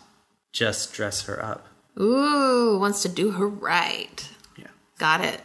just 0.51 0.93
dress 0.93 1.23
her 1.23 1.43
up. 1.43 1.67
Ooh, 1.99 2.77
wants 2.79 3.01
to 3.03 3.09
do 3.09 3.31
her 3.31 3.47
right. 3.47 4.29
Yeah. 4.57 4.67
Got 4.97 5.21
it. 5.21 5.41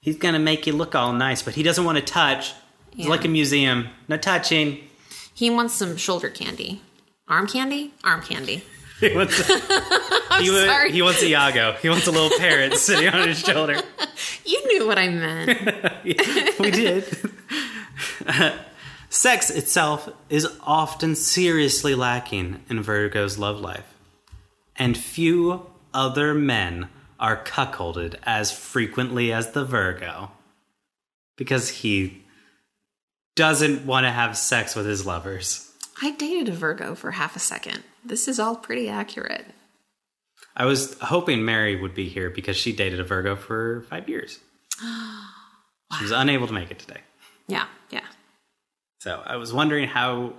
He's 0.00 0.16
gonna 0.16 0.38
make 0.38 0.66
you 0.66 0.72
look 0.72 0.94
all 0.94 1.12
nice, 1.12 1.42
but 1.42 1.54
he 1.54 1.62
doesn't 1.62 1.84
want 1.84 1.98
to 1.98 2.04
touch. 2.04 2.54
It's 2.92 3.04
Yeah. 3.04 3.08
like 3.08 3.24
a 3.24 3.28
museum. 3.28 3.88
No 4.08 4.16
touching. 4.16 4.78
He 5.34 5.50
wants 5.50 5.74
some 5.74 5.96
shoulder 5.96 6.30
candy. 6.30 6.80
Arm 7.28 7.46
candy? 7.46 7.92
Arm 8.04 8.22
candy. 8.22 8.64
He 9.00 9.14
wants, 9.14 9.36
he, 10.40 10.46
sorry. 10.48 10.90
he 10.90 11.02
wants 11.02 11.22
a 11.22 11.28
Iago. 11.28 11.76
He 11.80 11.88
wants 11.88 12.08
a 12.08 12.10
little 12.10 12.36
parrot 12.36 12.74
sitting 12.78 13.08
on 13.08 13.28
his 13.28 13.38
shoulder. 13.38 13.80
You 14.44 14.66
knew 14.66 14.88
what 14.88 14.98
I 14.98 15.08
meant. 15.08 16.58
we 16.58 16.70
did. 16.72 17.04
Sex 19.08 19.50
itself 19.50 20.08
is 20.28 20.48
often 20.66 21.14
seriously 21.14 21.94
lacking 21.94 22.60
in 22.68 22.82
Virgo's 22.82 23.38
love 23.38 23.60
life, 23.60 23.86
and 24.78 24.96
few 24.96 25.66
other 25.92 26.34
men 26.34 26.88
are 27.18 27.42
cuckolded 27.42 28.14
as 28.22 28.52
frequently 28.52 29.32
as 29.32 29.50
the 29.52 29.64
Virgo 29.64 30.30
because 31.36 31.68
he 31.68 32.22
doesn't 33.34 33.86
want 33.86 34.04
to 34.04 34.10
have 34.10 34.36
sex 34.36 34.74
with 34.74 34.86
his 34.86 35.04
lovers. 35.04 35.70
I 36.00 36.12
dated 36.12 36.48
a 36.48 36.52
Virgo 36.52 36.94
for 36.94 37.12
half 37.12 37.34
a 37.36 37.40
second. 37.40 37.82
This 38.04 38.28
is 38.28 38.38
all 38.38 38.56
pretty 38.56 38.88
accurate. 38.88 39.46
I 40.56 40.64
was 40.64 40.98
hoping 41.00 41.44
Mary 41.44 41.76
would 41.80 41.94
be 41.94 42.08
here 42.08 42.30
because 42.30 42.56
she 42.56 42.72
dated 42.72 43.00
a 43.00 43.04
Virgo 43.04 43.36
for 43.36 43.82
five 43.88 44.08
years. 44.08 44.38
She 45.96 46.04
was 46.04 46.12
unable 46.12 46.46
to 46.46 46.52
make 46.52 46.70
it 46.70 46.78
today. 46.78 47.00
Yeah, 47.46 47.66
yeah. 47.90 48.04
So 49.00 49.22
I 49.24 49.36
was 49.36 49.54
wondering 49.54 49.88
how 49.88 50.34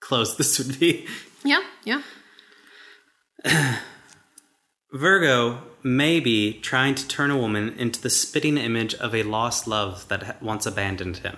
close 0.00 0.36
this 0.36 0.58
would 0.58 0.80
be. 0.80 1.06
Yeah, 1.44 1.60
yeah. 1.84 2.00
Virgo 4.92 5.62
may 5.82 6.20
be 6.20 6.54
trying 6.60 6.94
to 6.94 7.06
turn 7.06 7.30
a 7.30 7.38
woman 7.38 7.74
into 7.78 8.00
the 8.00 8.10
spitting 8.10 8.56
image 8.56 8.94
of 8.94 9.14
a 9.14 9.22
lost 9.22 9.66
love 9.66 10.08
that 10.08 10.42
once 10.42 10.66
abandoned 10.66 11.18
him. 11.18 11.36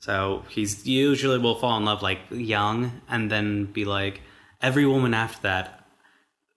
So 0.00 0.44
he's 0.48 0.86
usually 0.86 1.38
will 1.38 1.54
fall 1.58 1.76
in 1.78 1.84
love 1.84 2.02
like 2.02 2.20
young 2.30 3.00
and 3.08 3.30
then 3.30 3.66
be 3.66 3.84
like, 3.84 4.20
every 4.60 4.86
woman 4.86 5.14
after 5.14 5.42
that 5.42 5.86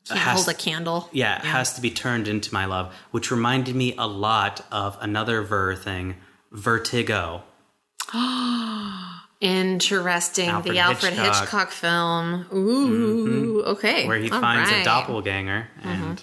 Can't 0.07 0.19
has- 0.19 0.45
hold 0.45 0.49
a 0.55 0.57
candle. 0.57 1.09
yeah, 1.11 1.45
has 1.45 1.73
to 1.73 1.81
be 1.81 1.91
turned 1.91 2.27
into 2.27 2.53
my 2.53 2.65
love, 2.65 2.93
which 3.11 3.31
reminded 3.31 3.75
me 3.75 3.95
a 3.97 4.07
lot 4.07 4.65
of 4.71 4.97
another 5.01 5.41
Ver 5.41 5.75
thing, 5.75 6.15
Vertigo. 6.51 7.43
Interesting. 9.41 10.49
Alfred 10.49 10.75
the 10.75 10.79
Alfred 10.79 11.13
Hitchcock, 11.13 11.39
Hitchcock. 11.39 11.71
film. 11.71 12.45
Ooh, 12.53 13.59
mm-hmm. 13.59 13.69
okay. 13.69 14.07
where 14.07 14.17
he 14.17 14.29
All 14.29 14.41
finds 14.41 14.69
right. 14.69 14.81
a 14.81 14.83
doppelganger 14.83 15.69
uh-huh. 15.81 15.89
and 15.89 16.21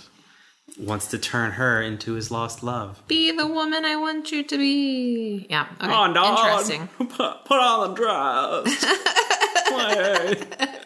wants 0.78 1.06
to 1.08 1.18
turn 1.18 1.52
her 1.52 1.80
into 1.80 2.12
his 2.12 2.30
lost 2.30 2.62
love. 2.62 3.02
Be 3.08 3.32
the 3.32 3.46
woman 3.46 3.86
I 3.86 3.96
want 3.96 4.30
you 4.32 4.42
to 4.42 4.58
be. 4.58 5.46
Yeah. 5.48 5.66
Okay. 5.82 5.90
Oh, 5.90 6.12
no. 6.12 6.30
Interesting. 6.30 6.88
Put, 7.08 7.44
put 7.46 7.58
on 7.58 7.88
the 7.88 7.94
dress. 7.94 8.84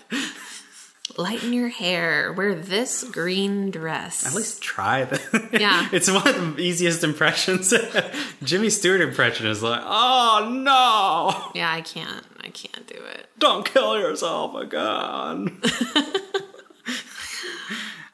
Lighten 1.16 1.52
your 1.52 1.68
hair. 1.68 2.32
Wear 2.32 2.54
this 2.54 3.04
green 3.04 3.70
dress. 3.70 4.26
At 4.26 4.34
least 4.34 4.62
try 4.62 5.04
that. 5.04 5.20
Yeah. 5.60 5.88
it's 5.92 6.10
one 6.10 6.26
of 6.26 6.56
the 6.56 6.62
easiest 6.62 7.02
impressions. 7.04 7.72
Jimmy 8.42 8.70
Stewart 8.70 9.00
impression 9.00 9.46
is 9.46 9.62
like, 9.62 9.82
oh 9.84 10.48
no, 10.50 11.50
Yeah, 11.58 11.70
I 11.72 11.80
can't. 11.82 12.24
I 12.40 12.48
can't 12.50 12.86
do 12.86 12.94
it. 12.94 13.26
don't 13.38 13.64
kill 13.66 13.98
yourself 13.98 14.54
again. 14.54 15.60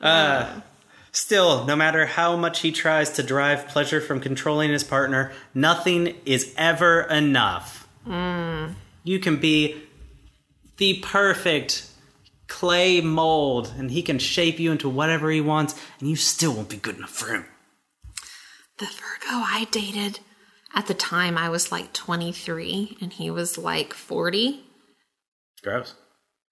uh, 0.00 0.60
still, 1.12 1.64
no 1.64 1.76
matter 1.76 2.06
how 2.06 2.36
much 2.36 2.60
he 2.60 2.72
tries 2.72 3.10
to 3.12 3.22
derive 3.22 3.68
pleasure 3.68 4.00
from 4.00 4.20
controlling 4.20 4.70
his 4.70 4.84
partner, 4.84 5.32
nothing 5.54 6.16
is 6.24 6.52
ever 6.56 7.02
enough. 7.02 7.86
You 8.06 9.18
can 9.20 9.36
be 9.36 9.82
the 10.76 11.00
perfect 11.00 11.88
clay 12.48 13.00
mold, 13.00 13.72
and 13.78 13.90
he 13.90 14.02
can 14.02 14.18
shape 14.18 14.58
you 14.58 14.72
into 14.72 14.88
whatever 14.88 15.30
he 15.30 15.40
wants, 15.40 15.74
and 16.00 16.08
you 16.08 16.16
still 16.16 16.54
won't 16.54 16.68
be 16.68 16.76
good 16.76 16.96
enough 16.96 17.10
for 17.10 17.32
him. 17.32 17.46
The 18.78 18.86
Virgo 18.86 19.42
I 19.42 19.66
dated 19.70 20.20
at 20.74 20.86
the 20.86 20.94
time 20.94 21.38
I 21.38 21.48
was 21.48 21.72
like 21.72 21.94
23 21.94 22.98
and 23.00 23.12
he 23.12 23.30
was 23.30 23.56
like 23.56 23.94
40. 23.94 24.62
Gross. 25.62 25.94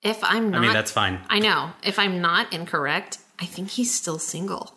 If 0.02 0.24
I'm 0.24 0.50
not 0.50 0.58
I 0.58 0.60
mean, 0.62 0.72
that's 0.72 0.90
fine. 0.90 1.20
I 1.28 1.38
know. 1.38 1.72
If 1.82 1.98
I'm 1.98 2.20
not 2.20 2.52
incorrect, 2.52 3.18
I 3.38 3.44
think 3.44 3.70
he's 3.70 3.92
still 3.92 4.18
single. 4.18 4.74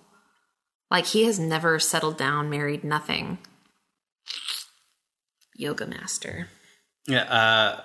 Like 0.91 1.05
he 1.07 1.23
has 1.23 1.39
never 1.39 1.79
settled 1.79 2.17
down, 2.17 2.49
married, 2.49 2.83
nothing. 2.83 3.39
Yoga 5.55 5.87
master. 5.87 6.49
Yeah, 7.07 7.23
uh, 7.23 7.81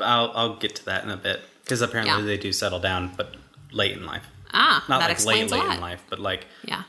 I'll 0.00 0.32
I'll 0.34 0.56
get 0.56 0.76
to 0.76 0.84
that 0.86 1.04
in 1.04 1.10
a 1.10 1.16
bit 1.16 1.40
because 1.62 1.80
apparently 1.82 2.20
Yeah. 2.20 2.26
they 2.26 2.36
do 2.38 2.52
settle 2.52 2.78
down, 2.80 3.12
but 3.16 3.34
late 3.72 3.96
in 3.96 4.04
life. 4.06 4.24
Ah, 4.52 4.84
Not 4.88 5.00
that 5.00 5.08
like 5.08 5.08
late 5.08 5.12
explains 5.12 5.52
late 5.52 5.64
lot. 5.64 5.74
in 5.76 5.80
life, 5.80 6.02
but 6.10 6.18
like 6.18 6.46
Yeah. 6.64 6.82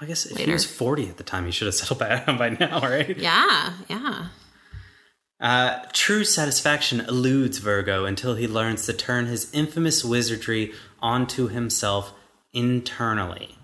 I 0.00 0.06
guess 0.06 0.26
if 0.26 0.36
he 0.38 0.50
was 0.52 0.64
forty 0.64 1.08
at 1.08 1.16
the 1.16 1.24
time, 1.24 1.44
he 1.46 1.50
should 1.50 1.66
have 1.66 1.74
settled 1.82 1.98
by, 1.98 2.20
by 2.26 2.50
now, 2.50 2.80
right? 2.80 3.16
Yeah, 3.16 3.72
yeah. 3.88 4.28
Uh, 5.40 5.80
true 5.92 6.24
satisfaction 6.24 7.00
eludes 7.00 7.58
Virgo 7.58 8.04
until 8.04 8.34
he 8.34 8.46
learns 8.48 8.86
to 8.86 8.92
turn 8.92 9.26
his 9.26 9.52
infamous 9.52 10.04
wizardry 10.04 10.72
onto 11.00 11.46
himself 11.48 12.12
internally. 12.52 13.56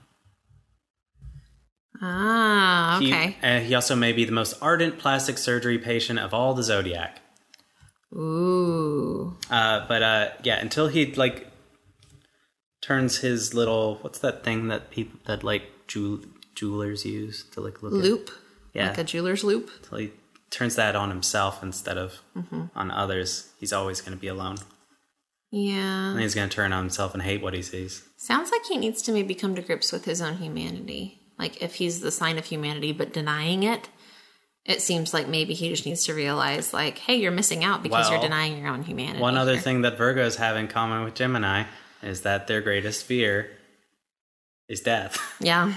Ah, 2.02 2.98
He- 3.00 3.12
okay. 3.12 3.36
uh, 3.42 3.60
he 3.60 3.74
also 3.74 3.94
may 3.96 4.12
be 4.12 4.24
the 4.24 4.32
most 4.32 4.54
ardent 4.60 4.98
plastic 4.98 5.38
surgery 5.38 5.78
patient 5.78 6.18
of 6.18 6.34
all 6.34 6.54
the 6.54 6.62
zodiac. 6.62 7.20
Ooh. 8.14 9.36
Uh, 9.50 9.86
but 9.88 10.02
uh, 10.02 10.28
yeah, 10.42 10.58
until 10.60 10.88
he 10.88 11.12
like 11.14 11.48
turns 12.80 13.18
his 13.18 13.54
little 13.54 13.96
what's 14.02 14.18
that 14.20 14.44
thing 14.44 14.68
that 14.68 14.90
people 14.90 15.18
that 15.26 15.42
like 15.42 15.64
jewel, 15.86 16.20
jewelers 16.54 17.04
use 17.04 17.44
to 17.52 17.60
like 17.60 17.82
look 17.82 17.92
at- 17.94 17.98
Loupe. 18.00 18.30
Yeah. 18.72 18.88
Like 18.88 18.98
a 18.98 19.04
jeweler's 19.04 19.44
loupe. 19.44 19.70
Until 19.82 19.98
he 19.98 20.10
turns 20.50 20.74
that 20.76 20.96
on 20.96 21.08
himself 21.10 21.62
instead 21.62 21.96
of 21.98 22.20
Mm-hmm. 22.36 22.64
on 22.74 22.90
others, 22.90 23.50
he's 23.60 23.72
always 23.72 24.00
going 24.00 24.16
to 24.16 24.20
be 24.20 24.26
alone. 24.28 24.56
Yeah. 25.52 26.10
And 26.10 26.20
he's 26.20 26.34
going 26.34 26.48
to 26.48 26.54
turn 26.54 26.72
on 26.72 26.82
himself 26.82 27.14
and 27.14 27.22
hate 27.22 27.40
what 27.40 27.54
he 27.54 27.62
sees. 27.62 28.02
Sounds 28.16 28.50
like 28.50 28.64
he 28.66 28.76
needs 28.76 29.00
to 29.02 29.12
maybe 29.12 29.36
come 29.36 29.54
to 29.54 29.62
grips 29.62 29.92
with 29.92 30.04
his 30.04 30.20
own 30.20 30.38
humanity. 30.38 31.20
Like 31.38 31.62
if 31.62 31.76
he's 31.76 32.00
the 32.00 32.10
sign 32.10 32.38
of 32.38 32.46
humanity 32.46 32.90
but 32.92 33.12
denying 33.12 33.62
it, 33.62 33.88
it 34.64 34.80
seems 34.80 35.12
like 35.12 35.28
maybe 35.28 35.52
he 35.54 35.68
just 35.68 35.84
needs 35.84 36.04
to 36.04 36.14
realize 36.14 36.72
like, 36.72 36.98
hey, 36.98 37.16
you're 37.16 37.32
missing 37.32 37.64
out 37.64 37.82
because 37.82 38.10
you're 38.10 38.20
denying 38.20 38.56
your 38.58 38.68
own 38.68 38.82
humanity. 38.82 39.20
One 39.20 39.36
other 39.36 39.52
here. 39.52 39.60
thing 39.60 39.82
that 39.82 39.98
Virgos 39.98 40.36
have 40.36 40.56
in 40.56 40.68
common 40.68 41.04
with 41.04 41.14
Gemini 41.14 41.64
is 42.02 42.22
that 42.22 42.46
their 42.46 42.60
greatest 42.60 43.04
fear 43.04 43.50
is 44.68 44.80
death. 44.80 45.18
Yeah. 45.40 45.74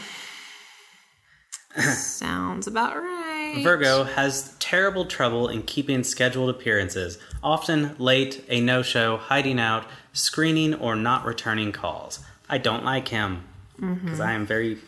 Sounds 1.78 2.66
about 2.66 2.96
right. 2.96 3.60
Virgo 3.62 4.04
has 4.04 4.56
terrible 4.58 5.06
trouble 5.06 5.48
in 5.48 5.62
keeping 5.62 6.04
scheduled 6.04 6.50
appearances, 6.50 7.20
often 7.44 7.96
late, 8.00 8.44
a 8.50 8.60
no 8.62 8.82
show, 8.82 9.18
hiding 9.18 9.60
out, 9.60 9.86
screening, 10.12 10.74
or 10.74 10.96
not 10.96 11.24
returning 11.24 11.72
calls. 11.72 12.20
I 12.50 12.58
don't 12.58 12.84
like 12.84 13.10
him 13.10 13.44
mm-hmm. 13.80 14.06
because 14.06 14.20
I 14.20 14.32
am 14.32 14.48
very 14.48 14.80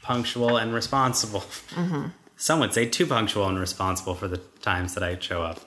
punctual 0.00 0.56
and 0.56 0.72
responsible. 0.72 1.40
Mm-hmm. 1.74 2.06
Some 2.42 2.58
would 2.58 2.74
say 2.74 2.86
too 2.86 3.06
punctual 3.06 3.46
and 3.46 3.56
responsible 3.56 4.16
for 4.16 4.26
the 4.26 4.38
times 4.38 4.94
that 4.94 5.04
I 5.04 5.16
show 5.16 5.44
up. 5.44 5.60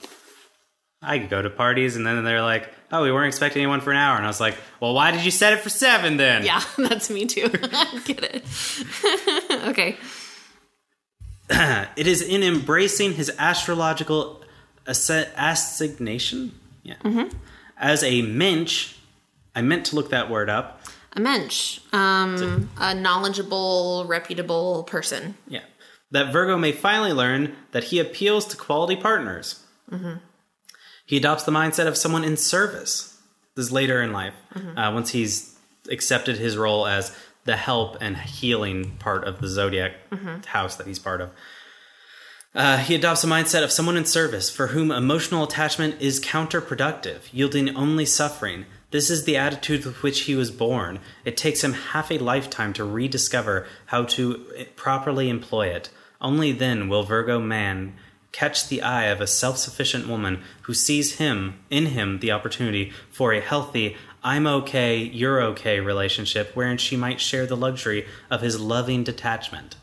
I 1.01 1.19
could 1.19 1.29
go 1.29 1.41
to 1.41 1.49
parties 1.49 1.95
and 1.95 2.05
then 2.05 2.21
they're 2.25 2.41
like, 2.41 2.69
oh, 2.91 3.01
we 3.01 3.13
weren't 3.13 3.29
expecting 3.29 3.61
anyone 3.61 3.79
for 3.79 3.91
an 3.91 3.97
hour. 3.97 4.17
And 4.17 4.25
I 4.25 4.27
was 4.27 4.41
like, 4.41 4.57
well, 4.81 4.93
why 4.93 5.11
did 5.11 5.23
you 5.23 5.31
set 5.31 5.53
it 5.53 5.61
for 5.61 5.69
seven 5.69 6.17
then? 6.17 6.43
Yeah, 6.43 6.61
that's 6.77 7.09
me 7.09 7.27
too. 7.27 7.49
I 7.53 8.01
Get 8.03 8.23
it. 8.25 8.43
okay. 9.69 9.95
It 11.95 12.07
is 12.07 12.21
in 12.21 12.43
embracing 12.43 13.13
his 13.13 13.31
astrological 13.39 14.43
assi- 14.85 15.29
assignation 15.37 16.59
yeah. 16.83 17.29
as 17.77 18.03
a 18.03 18.21
mensch. 18.21 18.95
I 19.55 19.61
meant 19.61 19.85
to 19.85 19.95
look 19.95 20.09
that 20.09 20.29
word 20.29 20.49
up. 20.49 20.81
A 21.13 21.21
mensch. 21.21 21.79
Um, 21.93 22.69
a 22.77 22.93
knowledgeable, 22.93 24.03
reputable 24.09 24.83
person. 24.83 25.35
Yeah. 25.47 25.61
That 26.11 26.31
Virgo 26.31 26.57
may 26.57 26.71
finally 26.71 27.11
learn 27.13 27.55
that 27.71 27.85
he 27.85 27.99
appeals 27.99 28.45
to 28.47 28.57
quality 28.57 28.95
partners. 28.95 29.63
He 31.05 31.17
adopts 31.17 31.43
the 31.43 31.51
mindset 31.51 31.87
of 31.87 31.97
someone 31.97 32.23
in 32.23 32.37
service. 32.37 33.19
This 33.55 33.65
is 33.67 33.71
later 33.71 34.01
in 34.01 34.11
life, 34.11 34.33
uh, 34.75 34.91
once 34.93 35.11
he's 35.11 35.55
accepted 35.89 36.37
his 36.37 36.57
role 36.57 36.87
as 36.87 37.15
the 37.45 37.55
help 37.55 37.97
and 38.01 38.17
healing 38.17 38.91
part 38.97 39.23
of 39.23 39.39
the 39.39 39.47
zodiac 39.47 39.93
house 40.47 40.75
that 40.77 40.87
he's 40.87 40.99
part 40.99 41.21
of. 41.21 41.29
Uh, 42.55 42.77
he 42.77 42.95
adopts 42.95 43.23
a 43.23 43.27
mindset 43.27 43.63
of 43.63 43.71
someone 43.71 43.97
in 43.97 44.05
service 44.05 44.49
for 44.49 44.67
whom 44.67 44.89
emotional 44.91 45.43
attachment 45.43 46.01
is 46.01 46.19
counterproductive, 46.19 47.19
yielding 47.31 47.75
only 47.75 48.05
suffering. 48.05 48.65
This 48.95 49.09
is 49.09 49.25
the 49.25 49.35
attitude 49.35 49.83
with 49.83 50.01
which 50.03 50.21
he 50.21 50.35
was 50.35 50.51
born. 50.51 50.99
It 51.25 51.35
takes 51.35 51.65
him 51.65 51.73
half 51.73 52.09
a 52.09 52.17
lifetime 52.17 52.71
to 52.75 52.85
rediscover 52.85 53.67
how 53.87 54.05
to 54.05 54.45
properly 54.77 55.27
employ 55.27 55.67
it. 55.67 55.89
Only 56.21 56.53
then 56.53 56.87
will 56.87 57.03
Virgo 57.03 57.41
man 57.41 57.97
catch 58.31 58.69
the 58.69 58.81
eye 58.81 59.07
of 59.07 59.19
a 59.19 59.27
self 59.27 59.57
sufficient 59.57 60.07
woman 60.07 60.41
who 60.61 60.73
sees 60.73 61.17
him, 61.17 61.59
in 61.69 61.87
him, 61.87 62.19
the 62.19 62.31
opportunity 62.31 62.93
for 63.11 63.33
a 63.33 63.41
healthy, 63.41 63.97
I'm 64.23 64.47
okay, 64.47 64.95
you're 64.99 65.41
okay 65.41 65.81
relationship 65.81 66.51
wherein 66.53 66.77
she 66.77 66.95
might 66.95 67.19
share 67.19 67.45
the 67.45 67.57
luxury 67.57 68.07
of 68.31 68.39
his 68.39 68.61
loving 68.61 69.03
detachment. 69.03 69.75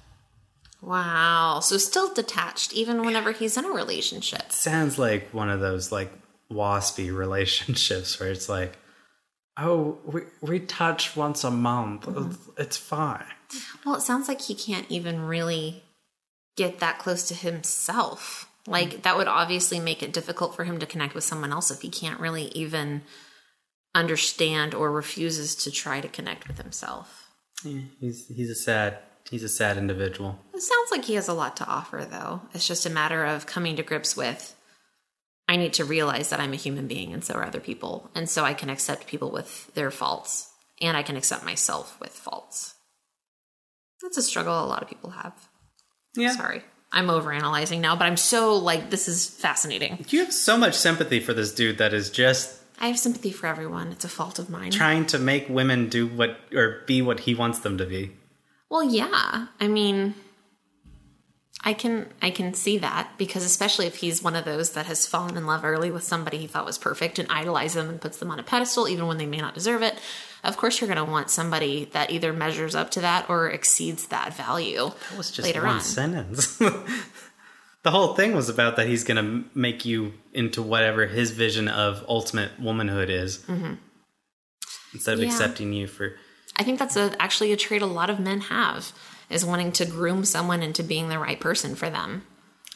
Wow. 0.81 1.61
So 1.61 1.77
still 1.77 2.15
detached 2.15 2.73
even 2.73 3.05
whenever 3.05 3.33
he's 3.33 3.59
in 3.59 3.67
a 3.67 3.73
relationship. 3.73 4.53
sounds 4.53 4.99
like 4.99 5.29
one 5.35 5.51
of 5.51 5.61
those 5.61 5.93
like 5.93 6.11
waspy 6.51 7.15
relationships 7.15 8.19
where 8.19 8.31
it's 8.31 8.49
like 8.49 8.79
oh 9.57 9.99
we 10.05 10.23
we 10.41 10.61
touch 10.61 11.17
once 11.17 11.45
a 11.45 11.51
month 11.51 12.07
mm-hmm. 12.07 12.31
it's, 12.31 12.49
it's 12.59 12.77
fine 12.77 13.25
Well, 13.85 13.97
it 13.97 14.03
sounds 14.03 14.29
like 14.29 14.41
he 14.41 14.55
can't 14.55 14.87
even 14.89 15.23
really 15.27 15.83
get 16.57 16.79
that 16.81 16.99
close 16.99 17.29
to 17.29 17.35
himself. 17.35 18.49
Like 18.67 19.03
that 19.03 19.17
would 19.17 19.27
obviously 19.27 19.81
make 19.81 20.03
it 20.03 20.13
difficult 20.13 20.55
for 20.55 20.65
him 20.65 20.79
to 20.79 20.87
connect 20.87 21.15
with 21.15 21.25
someone 21.25 21.53
else 21.53 21.71
if 21.71 21.83
he 21.83 21.89
can't 21.89 22.21
really 22.21 22.45
even 22.55 23.03
understand 23.95 24.73
or 24.75 24.91
refuses 24.91 25.55
to 25.57 25.71
try 25.71 26.01
to 26.01 26.09
connect 26.09 26.47
with 26.47 26.59
himself. 26.59 27.31
he's 27.63 28.29
he's 28.29 28.51
a 28.51 28.55
sad 28.55 28.99
he's 29.31 29.43
a 29.43 29.49
sad 29.49 29.77
individual 29.77 30.39
It 30.55 30.63
sounds 30.63 30.91
like 30.91 31.05
he 31.05 31.15
has 31.15 31.29
a 31.29 31.35
lot 31.35 31.57
to 31.57 31.67
offer 31.67 32.07
though. 32.09 32.43
It's 32.55 32.67
just 32.67 32.87
a 32.87 32.91
matter 32.91 33.25
of 33.25 33.47
coming 33.47 33.77
to 33.77 33.83
grips 33.83 34.17
with 34.17 34.55
I 35.49 35.57
need 35.57 35.73
to 35.75 35.85
realize 35.85 36.31
that 36.31 36.41
I'm 36.41 36.53
a 36.53 36.57
human 36.57 36.87
being 36.87 37.13
and 37.13 37.25
so 37.25 37.35
are 37.35 37.45
other 37.45 37.61
people. 37.61 38.11
And 38.15 38.29
so 38.29 38.45
I 38.45 38.55
can 38.55 38.71
accept 38.71 39.07
people 39.07 39.31
with 39.31 39.73
their 39.75 39.91
faults 39.91 40.51
and 40.81 40.97
I 40.97 41.03
can 41.03 41.17
accept 41.17 41.45
myself 41.45 41.99
with 42.01 42.11
faults. 42.11 42.75
That's 44.03 44.17
a 44.17 44.23
struggle 44.23 44.53
a 44.53 44.67
lot 44.67 44.83
of 44.83 44.89
people 44.89 45.11
have. 45.11 45.35
yeah 46.17 46.33
Sorry. 46.33 46.63
I'm 46.95 47.07
overanalyzing 47.07 47.81
now, 47.81 47.97
but 47.97 48.05
I'm 48.05 48.17
so 48.19 48.55
like 48.57 48.91
this 48.91 49.09
is 49.09 49.27
fascinating. 49.27 50.05
you 50.09 50.21
have 50.21 50.33
so 50.33 50.57
much 50.57 50.75
sympathy 50.75 51.21
for 51.21 51.33
this 51.33 51.55
dude 51.55 51.79
that 51.79 51.95
is 51.95 52.11
just 52.11 52.61
I 52.81 52.89
have 52.89 52.99
sympathy 52.99 53.31
for 53.31 53.47
everyone. 53.47 53.93
It's 53.93 54.05
a 54.05 54.09
fault 54.09 54.39
of 54.39 54.51
mine. 54.51 54.73
trying 54.73 55.07
to 55.07 55.19
make 55.19 55.49
women 55.49 55.89
do 55.89 56.07
what 56.07 56.37
or 56.53 56.83
be 56.87 57.01
what 57.01 57.21
he 57.21 57.35
wants 57.35 57.61
them 57.61 57.79
to 57.79 57.87
be 57.87 58.13
Well, 58.71 58.83
yeah. 58.85 59.47
I 59.61 59.69
mean, 59.69 60.15
I 61.65 61.75
can 61.75 62.09
I 62.21 62.31
can 62.31 62.55
see 62.55 62.79
that 62.79 63.13
because 63.19 63.45
especially 63.45 63.87
if 63.87 63.97
he's 63.97 64.23
one 64.23 64.35
of 64.35 64.45
those 64.45 64.71
that 64.71 64.87
has 64.87 65.07
fallen 65.07 65.37
in 65.37 65.47
love 65.47 65.65
early 65.65 65.91
with 65.93 66.03
somebody 66.03 66.39
he 66.39 66.47
thought 66.49 66.67
was 66.67 66.77
perfect 66.77 67.19
and 67.21 67.31
idolizes 67.31 67.75
them 67.75 67.89
and 67.89 68.01
puts 68.01 68.19
them 68.19 68.31
on 68.31 68.41
a 68.41 68.43
pedestal 68.43 68.89
even 68.89 69.07
when 69.07 69.19
they 69.19 69.27
may 69.27 69.39
not 69.39 69.55
deserve 69.55 69.83
it. 69.83 69.99
Of 70.43 70.57
course, 70.57 70.81
you're 70.81 70.93
going 70.93 71.05
to 71.05 71.11
want 71.11 71.31
somebody 71.31 71.85
that 71.93 72.11
either 72.11 72.33
measures 72.33 72.75
up 72.75 72.91
to 72.93 73.01
that 73.03 73.31
or 73.31 73.49
exceeds 73.49 74.09
that 74.09 74.35
value 74.35 74.91
that 75.11 75.17
was 75.17 75.31
just 75.31 75.47
later 75.47 75.63
one 75.63 75.77
on. 75.77 75.81
sentence 75.81 76.57
the 77.83 77.91
whole 77.91 78.15
thing 78.15 78.35
was 78.35 78.49
about 78.49 78.77
that 78.77 78.87
he's 78.87 79.05
gonna 79.05 79.45
make 79.55 79.85
you 79.85 80.15
into 80.33 80.63
whatever 80.63 81.07
his 81.07 81.31
vision 81.31 81.69
of 81.69 82.05
ultimate 82.09 82.51
womanhood 82.61 83.11
is 83.11 83.39
mm-hmm. 83.39 83.75
instead 84.93 85.15
of 85.15 85.21
Yeah. 85.21 85.27
accepting 85.27 85.73
you 85.73 85.87
for 85.87 86.15
I 86.57 86.65
think 86.65 86.79
that's 86.79 86.97
a, 86.97 87.15
actually 87.21 87.53
a 87.53 87.57
trait 87.57 87.83
a 87.83 87.87
lot 87.87 88.11
of 88.11 88.21
men 88.21 88.41
have 88.43 88.93
is 89.33 89.45
wanting 89.45 89.73
to 89.73 89.85
groom 89.85 90.25
someone 90.25 90.63
into 90.63 90.83
being 90.83 91.09
the 91.09 91.19
right 91.19 91.41
person 91.41 91.75
for 91.75 91.89
them. 91.91 92.25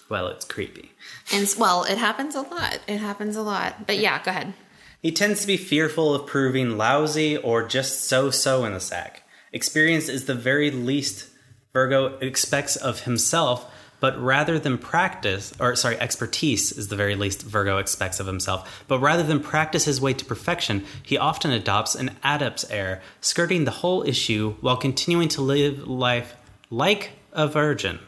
well 0.09 0.27
it's 0.29 0.45
creepy 0.45 0.93
And 1.33 1.53
well, 1.59 1.85
it 1.85 1.99
happens 1.99 2.35
a 2.35 2.43
lot. 2.43 2.79
It 2.87 2.99
happens 2.99 3.37
a 3.37 3.43
lot. 3.43 3.87
But 3.87 3.99
yeah, 3.99 4.23
go 4.23 4.31
ahead. 4.31 4.55
He 5.03 5.13
tends 5.13 5.41
to 5.41 5.47
be 5.47 5.57
fearful 5.57 6.15
of 6.15 6.27
proving 6.27 6.77
lousy 6.79 7.37
or 7.37 7.67
just 7.67 8.05
so 8.05 8.31
so 8.31 8.65
in 8.65 8.73
the 8.73 8.81
sack. 8.81 9.23
Experience 9.53 10.09
is 10.09 10.25
the 10.27 10.35
very 10.35 10.71
least 10.71 11.29
Virgo 11.73 12.19
expects 12.19 12.77
of 12.77 13.01
himself, 13.01 13.71
but 14.01 14.19
rather 14.21 14.59
than 14.59 14.79
practice, 14.79 15.53
or 15.61 15.77
sorry, 15.77 15.99
expertise 15.99 16.73
is 16.73 16.89
the 16.89 16.97
very 16.97 17.15
least 17.15 17.43
Virgo 17.43 17.79
expects 17.79 18.21
of 18.21 18.27
himself, 18.27 18.85
but 18.89 18.99
rather 18.99 19.23
than 19.23 19.41
practice 19.41 19.85
his 19.85 20.01
way 20.01 20.13
to 20.13 20.25
perfection, 20.25 20.85
he 21.03 21.19
often 21.19 21.51
adopts 21.51 21.95
an 21.95 22.17
adept's 22.25 22.69
air, 22.71 23.01
skirting 23.21 23.65
the 23.65 23.71
whole 23.83 24.03
issue 24.03 24.55
while 24.61 24.77
continuing 24.77 25.29
to 25.29 25.41
live 25.43 25.87
life 25.87 26.35
like 26.71 27.13
a 27.33 27.47
virgin. 27.47 27.99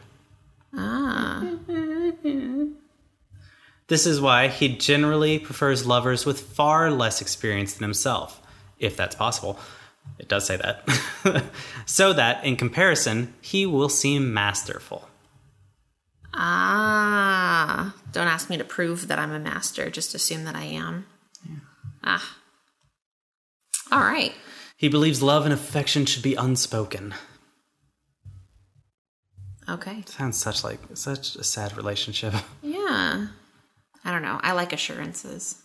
Ah. 0.73 1.57
This 3.87 4.05
is 4.05 4.21
why 4.21 4.49
he 4.49 4.69
generally 4.69 5.39
prefers 5.39 5.85
lovers 5.85 6.25
with 6.25 6.41
far 6.41 6.91
less 6.91 7.21
experience 7.21 7.73
than 7.73 7.83
himself, 7.83 8.39
if 8.77 8.95
that's 8.95 9.15
possible. 9.15 9.59
It 10.19 10.27
does 10.27 10.45
say 10.45 10.57
that. 10.57 10.87
so 11.85 12.13
that, 12.13 12.43
in 12.45 12.55
comparison, 12.55 13.33
he 13.41 13.65
will 13.65 13.89
seem 13.89 14.33
masterful. 14.33 15.07
Ah. 16.33 17.95
Don't 18.11 18.27
ask 18.27 18.49
me 18.49 18.57
to 18.57 18.63
prove 18.63 19.07
that 19.07 19.19
I'm 19.19 19.31
a 19.31 19.39
master. 19.39 19.89
Just 19.89 20.13
assume 20.13 20.43
that 20.45 20.55
I 20.55 20.65
am. 20.65 21.05
Ah. 22.03 22.37
All 23.91 23.99
right. 24.01 24.33
He 24.77 24.87
believes 24.87 25.21
love 25.21 25.45
and 25.45 25.53
affection 25.53 26.05
should 26.05 26.23
be 26.23 26.35
unspoken. 26.35 27.13
Okay. 29.69 30.03
Sounds 30.07 30.37
such 30.37 30.63
like 30.63 30.79
such 30.93 31.35
a 31.35 31.43
sad 31.43 31.75
relationship. 31.77 32.33
Yeah. 32.61 33.27
I 34.05 34.11
don't 34.11 34.21
know. 34.21 34.39
I 34.41 34.53
like 34.53 34.71
assurances, 34.73 35.61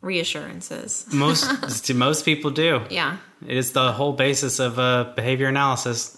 reassurances. 0.00 1.06
Most 1.12 1.84
to 1.86 1.94
most 1.94 2.24
people 2.24 2.50
do. 2.50 2.82
Yeah. 2.90 3.18
It 3.46 3.56
is 3.56 3.72
the 3.72 3.92
whole 3.92 4.12
basis 4.14 4.58
of 4.58 4.78
uh, 4.78 5.12
behavior 5.14 5.46
analysis. 5.48 6.16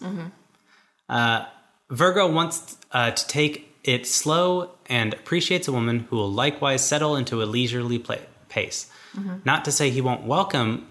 Uh, 1.09 1.45
Virgo 1.91 2.31
wants 2.31 2.79
uh, 2.93 3.11
to 3.11 3.27
take 3.27 3.69
it 3.85 4.07
slow 4.07 4.71
and 4.87 5.13
appreciates 5.15 5.67
a 5.69 5.73
woman 5.73 6.07
who 6.09 6.17
will 6.17 6.31
likewise 6.31 6.85
settle 6.87 7.17
into 7.17 7.43
a 7.43 7.45
leisurely 7.45 7.99
pla 7.99 8.17
pace. 8.49 8.91
Not 9.45 9.65
to 9.67 9.73
say 9.73 9.91
he 9.91 10.01
won't 10.01 10.23
welcome 10.25 10.87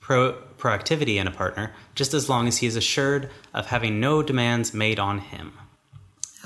pro- 0.00 0.36
proactivity 0.58 1.16
in 1.20 1.26
a 1.28 1.30
partner, 1.30 1.72
just 1.94 2.14
as 2.14 2.28
long 2.28 2.48
as 2.48 2.58
he 2.58 2.66
is 2.66 2.74
assured 2.74 3.30
of 3.54 3.66
having 3.66 4.00
no 4.00 4.22
demands 4.22 4.72
made 4.74 4.98
on 4.98 5.18
him. 5.18 5.52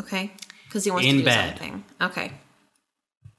Okay. 0.01 0.33
Because 0.67 0.85
he 0.85 0.91
wants 0.91 1.07
In 1.07 1.15
to 1.17 1.19
do 1.21 1.25
bed. 1.25 1.49
something. 1.59 1.85
Okay. 2.01 2.33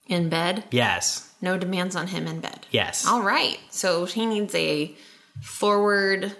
In 0.07 0.29
bed. 0.29 0.63
Yes, 0.71 1.31
No 1.41 1.57
demands 1.57 1.95
on 1.95 2.07
him 2.07 2.27
in 2.27 2.39
bed. 2.39 2.65
yes. 2.71 3.05
All 3.07 3.21
right. 3.21 3.57
So 3.71 4.05
he 4.05 4.25
needs 4.25 4.53
a 4.55 4.95
forward, 5.41 6.35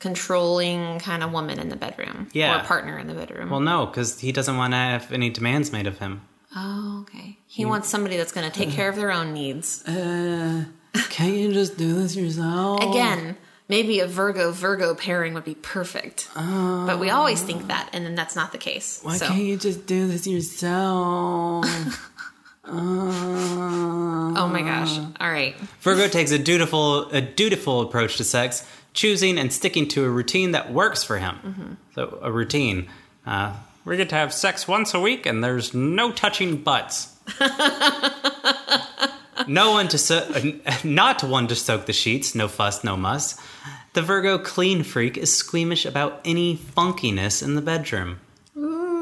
controlling 0.00 0.98
kind 0.98 1.22
of 1.22 1.30
woman 1.32 1.58
in 1.60 1.68
the 1.68 1.76
bedroom. 1.76 2.28
Yeah. 2.32 2.60
Or 2.60 2.64
partner 2.64 2.98
in 2.98 3.06
the 3.06 3.14
bedroom. 3.14 3.50
Well, 3.50 3.60
no, 3.60 3.86
because 3.86 4.18
he 4.20 4.32
doesn't 4.32 4.56
want 4.56 4.72
to 4.72 4.76
have 4.78 5.12
any 5.12 5.30
demands 5.30 5.72
made 5.72 5.86
of 5.86 5.98
him. 5.98 6.22
oh, 6.56 7.02
okay. 7.02 7.38
He 7.46 7.64
wants 7.64 7.88
somebody 7.88 8.16
that's 8.16 8.32
going 8.32 8.50
to 8.50 8.56
take 8.56 8.70
care 8.70 8.88
of 8.88 8.96
their 8.96 9.12
own 9.12 9.32
needs. 9.34 9.86
Uh, 9.86 10.64
can't 11.10 11.34
you 11.34 11.52
just 11.52 11.76
do 11.76 11.92
this 11.94 12.16
yourself? 12.16 12.82
Again, 12.82 13.36
maybe 13.72 14.00
a 14.00 14.06
Virgo 14.06 14.52
Virgo 14.52 14.94
pairing 14.94 15.32
would 15.32 15.46
be 15.46 15.54
perfect. 15.54 16.28
but 16.34 17.00
we 17.00 17.08
always 17.08 17.40
think 17.40 17.68
that, 17.68 17.88
and 17.94 18.04
then 18.04 18.14
that's 18.14 18.36
not 18.36 18.52
the 18.52 18.58
case. 18.58 19.00
Why 19.02 19.16
so, 19.16 19.28
can't 19.28 19.42
you 19.42 19.56
just 19.56 19.86
do 19.86 20.06
this 20.08 20.26
yourself? 20.26 21.64
oh 22.66 24.50
my 24.52 24.60
gosh. 24.60 24.98
All 25.18 25.30
right. 25.30 25.56
Virgo 25.80 26.06
takes 26.06 26.32
a 26.32 26.38
dutiful 26.38 27.08
a 27.12 27.22
dutiful 27.22 27.80
approach 27.80 28.18
to 28.18 28.24
sex, 28.24 28.68
choosing 28.92 29.38
and 29.38 29.50
sticking 29.50 29.88
to 29.88 30.04
a 30.04 30.10
routine 30.10 30.50
that 30.50 30.70
works 30.70 31.02
for 31.02 31.16
him. 31.16 31.78
So 31.94 32.18
a 32.20 32.30
routine. 32.30 32.88
Uh, 33.26 33.54
we 33.86 33.96
get 33.96 34.10
to 34.10 34.16
have 34.16 34.34
sex 34.34 34.68
once 34.68 34.92
a 34.92 35.00
week, 35.00 35.24
and 35.24 35.42
there's 35.42 35.72
no 35.72 36.12
touching 36.12 36.58
butts. 36.58 37.08
no 39.48 39.70
one 39.70 39.88
to 39.88 39.96
so- 39.96 40.28
uh, 40.34 40.76
not 40.84 41.24
one 41.24 41.48
to 41.48 41.56
soak 41.56 41.86
the 41.86 41.94
sheets. 41.94 42.34
No 42.34 42.48
fuss, 42.48 42.84
no 42.84 42.98
muss. 42.98 43.38
The 43.94 44.02
Virgo 44.02 44.38
clean 44.38 44.82
freak 44.82 45.16
is 45.18 45.34
squeamish 45.34 45.84
about 45.84 46.20
any 46.24 46.56
funkiness 46.56 47.42
in 47.42 47.54
the 47.54 47.62
bedroom. 47.62 48.20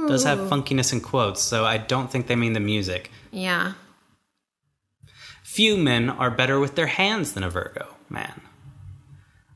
Does 0.08 0.24
have 0.24 0.38
funkiness 0.50 0.92
in 0.92 1.00
quotes, 1.00 1.40
so 1.42 1.64
I 1.64 1.78
don't 1.78 2.10
think 2.10 2.26
they 2.26 2.34
mean 2.34 2.54
the 2.54 2.60
music. 2.60 3.10
Yeah. 3.30 3.74
Few 5.44 5.76
men 5.76 6.10
are 6.10 6.30
better 6.30 6.58
with 6.58 6.74
their 6.74 6.86
hands 6.88 7.32
than 7.34 7.44
a 7.44 7.50
Virgo 7.50 7.94
man. 8.08 8.40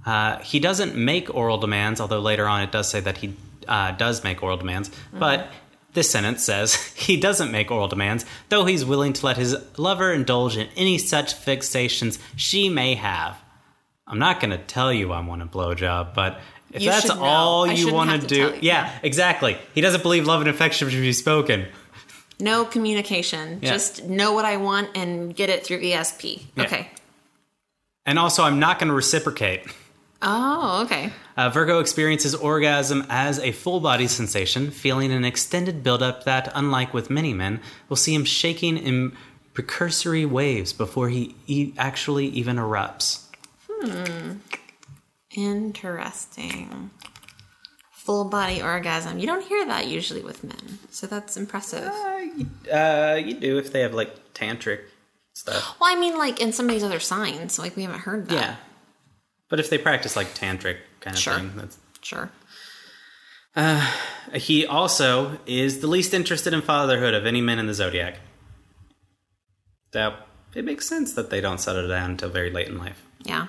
Uh, 0.06 0.38
he 0.40 0.60
doesn't 0.60 0.94
make 0.94 1.34
oral 1.34 1.58
demands, 1.58 2.00
although 2.00 2.20
later 2.20 2.46
on 2.46 2.62
it 2.62 2.70
does 2.70 2.88
say 2.88 3.00
that 3.00 3.18
he 3.18 3.34
uh, 3.66 3.92
does 3.92 4.22
make 4.22 4.42
oral 4.42 4.56
demands. 4.58 4.90
But 5.12 5.48
This 5.94 6.10
sentence 6.10 6.42
says 6.44 6.74
he 6.94 7.16
doesn't 7.16 7.50
make 7.50 7.70
oral 7.70 7.88
demands, 7.88 8.24
though 8.48 8.64
he's 8.66 8.84
willing 8.84 9.12
to 9.14 9.26
let 9.26 9.36
his 9.36 9.56
lover 9.78 10.12
indulge 10.12 10.56
in 10.56 10.68
any 10.76 10.98
such 10.98 11.34
fixations 11.34 12.18
she 12.36 12.68
may 12.68 12.94
have. 12.96 13.40
I'm 14.06 14.18
not 14.18 14.40
going 14.40 14.50
to 14.50 14.58
tell 14.58 14.92
you 14.92 15.12
I 15.12 15.20
want 15.20 15.42
a 15.42 15.46
blowjob, 15.46 16.14
but 16.14 16.40
if 16.72 16.82
You 16.82 16.90
that's 16.90 17.08
all 17.10 17.66
you 17.66 17.92
want 17.92 18.20
to 18.20 18.26
do, 18.26 18.48
yeah, 18.60 18.86
Yeah. 18.86 18.98
exactly. 19.02 19.56
He 19.74 19.80
doesn't 19.80 20.02
believe 20.02 20.26
love 20.26 20.40
and 20.40 20.50
affection 20.50 20.88
should 20.90 21.00
be 21.00 21.12
spoken. 21.12 21.66
No 22.40 22.64
communication. 22.64 23.60
Yeah. 23.62 23.70
Just 23.72 24.04
know 24.04 24.32
what 24.32 24.44
I 24.44 24.56
want 24.58 24.90
and 24.96 25.34
get 25.34 25.48
it 25.50 25.64
through 25.64 25.80
ESP. 25.80 26.42
Yeah. 26.56 26.64
Okay. 26.64 26.90
And 28.04 28.18
also, 28.18 28.42
I'm 28.42 28.58
not 28.58 28.78
going 28.78 28.88
to 28.88 28.94
reciprocate. 28.94 29.62
Oh, 30.20 30.82
okay. 30.84 31.10
Uh, 31.36 31.48
Virgo 31.50 31.78
experiences 31.80 32.34
orgasm 32.34 33.06
as 33.08 33.38
a 33.38 33.52
full 33.52 33.80
body 33.80 34.06
sensation, 34.08 34.70
feeling 34.70 35.12
an 35.12 35.24
extended 35.24 35.82
buildup 35.82 36.24
that, 36.24 36.50
unlike 36.54 36.92
with 36.92 37.08
many 37.08 37.32
men, 37.32 37.60
will 37.88 37.96
see 37.96 38.14
him 38.14 38.24
shaking 38.24 38.76
in 38.76 39.16
precursory 39.54 40.24
waves 40.26 40.72
before 40.72 41.08
he 41.08 41.34
e- 41.46 41.72
actually 41.78 42.26
even 42.28 42.56
erupts. 42.56 43.23
Interesting. 45.36 46.90
Full 47.92 48.26
body 48.26 48.60
orgasm. 48.62 49.18
You 49.18 49.26
don't 49.26 49.44
hear 49.46 49.64
that 49.66 49.86
usually 49.86 50.22
with 50.22 50.44
men. 50.44 50.78
So 50.90 51.06
that's 51.06 51.36
impressive. 51.36 51.90
Uh, 52.72 53.18
you 53.24 53.34
do 53.34 53.58
if 53.58 53.72
they 53.72 53.80
have 53.80 53.94
like 53.94 54.34
tantric 54.34 54.80
stuff. 55.32 55.76
Well, 55.80 55.90
I 55.94 55.98
mean, 55.98 56.18
like 56.18 56.40
in 56.40 56.52
some 56.52 56.66
of 56.66 56.72
these 56.72 56.84
other 56.84 57.00
signs, 57.00 57.58
like 57.58 57.76
we 57.76 57.82
haven't 57.82 58.00
heard 58.00 58.28
that. 58.28 58.34
Yeah. 58.34 58.56
But 59.48 59.60
if 59.60 59.70
they 59.70 59.78
practice 59.78 60.16
like 60.16 60.34
tantric 60.34 60.78
kind 61.00 61.16
of 61.16 61.22
Sure. 61.22 61.34
thing, 61.36 61.52
that's 61.56 61.78
Sure. 62.02 62.30
Uh, 63.56 63.90
He 64.34 64.66
also 64.66 65.38
is 65.46 65.80
the 65.80 65.86
least 65.86 66.12
interested 66.12 66.52
in 66.52 66.60
fatherhood 66.60 67.14
of 67.14 67.24
any 67.24 67.40
men 67.40 67.58
in 67.58 67.66
the 67.66 67.74
zodiac. 67.74 68.18
That 69.92 70.26
it 70.54 70.64
makes 70.64 70.86
sense 70.88 71.14
that 71.14 71.30
they 71.30 71.40
don't 71.40 71.58
settle 71.58 71.88
down 71.88 72.12
until 72.12 72.28
very 72.28 72.50
late 72.50 72.68
in 72.68 72.76
life. 72.78 73.02
Yeah. 73.20 73.46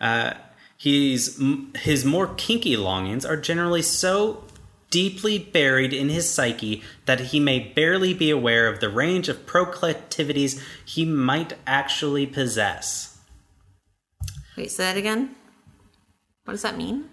Uh, 0.00 0.34
he's 0.76 1.40
his 1.76 2.04
more 2.04 2.28
kinky 2.34 2.76
longings 2.76 3.24
are 3.24 3.36
generally 3.36 3.82
so 3.82 4.44
deeply 4.90 5.38
buried 5.38 5.92
in 5.92 6.08
his 6.08 6.28
psyche 6.28 6.82
that 7.06 7.20
he 7.20 7.38
may 7.38 7.60
barely 7.60 8.12
be 8.12 8.30
aware 8.30 8.66
of 8.66 8.80
the 8.80 8.88
range 8.88 9.28
of 9.28 9.46
proclivities 9.46 10.60
he 10.84 11.04
might 11.04 11.52
actually 11.66 12.26
possess. 12.26 13.18
Wait, 14.56 14.70
say 14.70 14.84
that 14.84 14.96
again. 14.96 15.36
What 16.44 16.52
does 16.52 16.62
that 16.62 16.76
mean? 16.76 17.08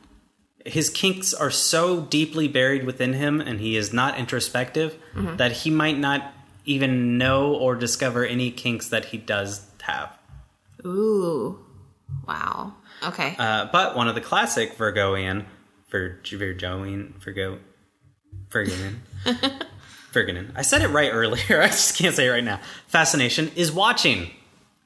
his 0.68 0.90
kinks 0.90 1.34
are 1.34 1.50
so 1.50 2.02
deeply 2.02 2.48
buried 2.48 2.84
within 2.84 3.14
him 3.14 3.40
and 3.40 3.60
he 3.60 3.78
is 3.78 3.94
not 3.94 4.18
introspective 4.18 4.98
mm-hmm. 5.14 5.38
that 5.38 5.52
he 5.52 5.70
might 5.70 5.98
not 5.98 6.34
even 6.66 7.18
know 7.18 7.54
or 7.54 7.76
discover 7.76 8.26
any 8.26 8.52
kinks 8.52 8.90
that 8.90 9.06
he 9.06 9.18
does 9.18 9.66
have. 9.82 10.18
Ooh. 10.86 11.60
Wow. 12.28 12.74
Okay. 13.04 13.36
Uh, 13.38 13.68
but 13.72 13.96
one 13.96 14.08
of 14.08 14.16
the 14.16 14.22
classic 14.22 14.74
Virgoian, 14.76 15.46
Vir- 15.90 16.20
Virgoian, 16.24 17.14
Virgo, 17.20 17.60
Virgoian, 18.50 19.02
Virgoian. 20.12 20.52
I 20.56 20.62
said 20.62 20.82
it 20.82 20.88
right 20.88 21.12
earlier. 21.12 21.62
I 21.62 21.68
just 21.68 21.98
can't 21.98 22.16
say 22.16 22.28
it 22.28 22.32
right 22.32 22.44
now. 22.44 22.60
Fascination 22.88 23.52
is 23.56 23.72
watching. 23.72 24.32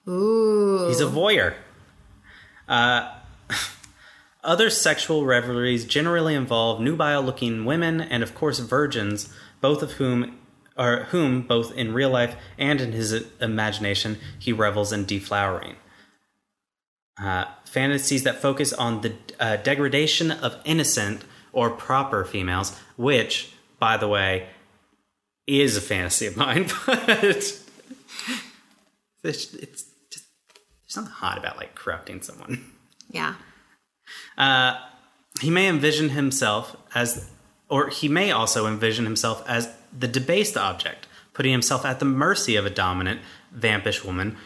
Ooh. 0.07 0.87
He's 0.87 1.01
a 1.01 1.05
voyeur. 1.05 1.53
Uh, 2.67 3.13
other 4.43 4.69
sexual 4.69 5.25
revelries 5.25 5.85
generally 5.85 6.35
involve 6.35 6.81
nubile-looking 6.81 7.65
women 7.65 8.01
and, 8.01 8.23
of 8.23 8.33
course, 8.33 8.59
virgins, 8.59 9.33
both 9.61 9.83
of 9.83 9.93
whom 9.93 10.37
are 10.77 11.03
whom 11.05 11.41
both 11.41 11.75
in 11.75 11.93
real 11.93 12.09
life 12.09 12.35
and 12.57 12.79
in 12.79 12.93
his 12.93 13.11
imagination 13.41 14.17
he 14.39 14.53
revels 14.53 14.91
in 14.93 15.05
deflowering. 15.05 15.75
Uh, 17.21 17.45
fantasies 17.65 18.23
that 18.23 18.41
focus 18.41 18.73
on 18.73 19.01
the 19.01 19.13
uh, 19.39 19.55
degradation 19.57 20.31
of 20.31 20.57
innocent 20.65 21.23
or 21.53 21.69
proper 21.69 22.25
females, 22.25 22.77
which, 22.97 23.53
by 23.79 23.95
the 23.95 24.07
way, 24.07 24.47
is 25.45 25.77
a 25.77 25.81
fantasy 25.81 26.25
of 26.25 26.35
mine, 26.35 26.67
but 26.85 27.23
it's, 27.23 27.63
it's 29.23 29.85
just 30.09 30.25
there's 30.53 30.93
something 30.93 31.13
hot 31.13 31.37
about 31.37 31.57
like 31.57 31.75
corrupting 31.75 32.21
someone. 32.21 32.71
yeah. 33.09 33.35
Uh, 34.37 34.79
he 35.39 35.49
may 35.49 35.67
envision 35.67 36.09
himself 36.09 36.75
as, 36.95 37.29
or 37.69 37.89
he 37.89 38.07
may 38.07 38.31
also 38.31 38.65
envision 38.65 39.05
himself 39.05 39.43
as 39.47 39.69
the 39.97 40.07
debased 40.07 40.57
object, 40.57 41.07
putting 41.33 41.51
himself 41.51 41.85
at 41.85 41.99
the 41.99 42.05
mercy 42.05 42.55
of 42.55 42.65
a 42.65 42.69
dominant, 42.69 43.21
vampish 43.51 44.03
woman 44.03 44.37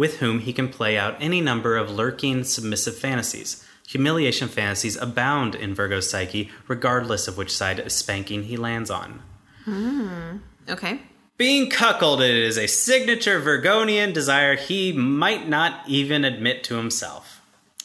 with 0.00 0.20
whom 0.20 0.38
he 0.38 0.50
can 0.50 0.66
play 0.66 0.96
out 0.96 1.14
any 1.20 1.42
number 1.42 1.76
of 1.76 1.90
lurking, 1.90 2.42
submissive 2.42 2.96
fantasies. 2.96 3.62
Humiliation 3.86 4.48
fantasies 4.48 4.96
abound 4.96 5.54
in 5.54 5.74
Virgo's 5.74 6.08
psyche, 6.08 6.50
regardless 6.66 7.28
of 7.28 7.36
which 7.36 7.54
side 7.54 7.78
of 7.78 7.92
spanking 7.92 8.44
he 8.44 8.56
lands 8.56 8.90
on. 8.90 9.20
Hmm. 9.66 10.38
Okay. 10.70 11.02
Being 11.36 11.68
cuckolded 11.68 12.30
is 12.30 12.56
a 12.56 12.66
signature 12.66 13.42
Virgonian 13.42 14.14
desire 14.14 14.56
he 14.56 14.90
might 14.90 15.46
not 15.46 15.86
even 15.86 16.24
admit 16.24 16.64
to 16.64 16.76
himself. 16.76 17.42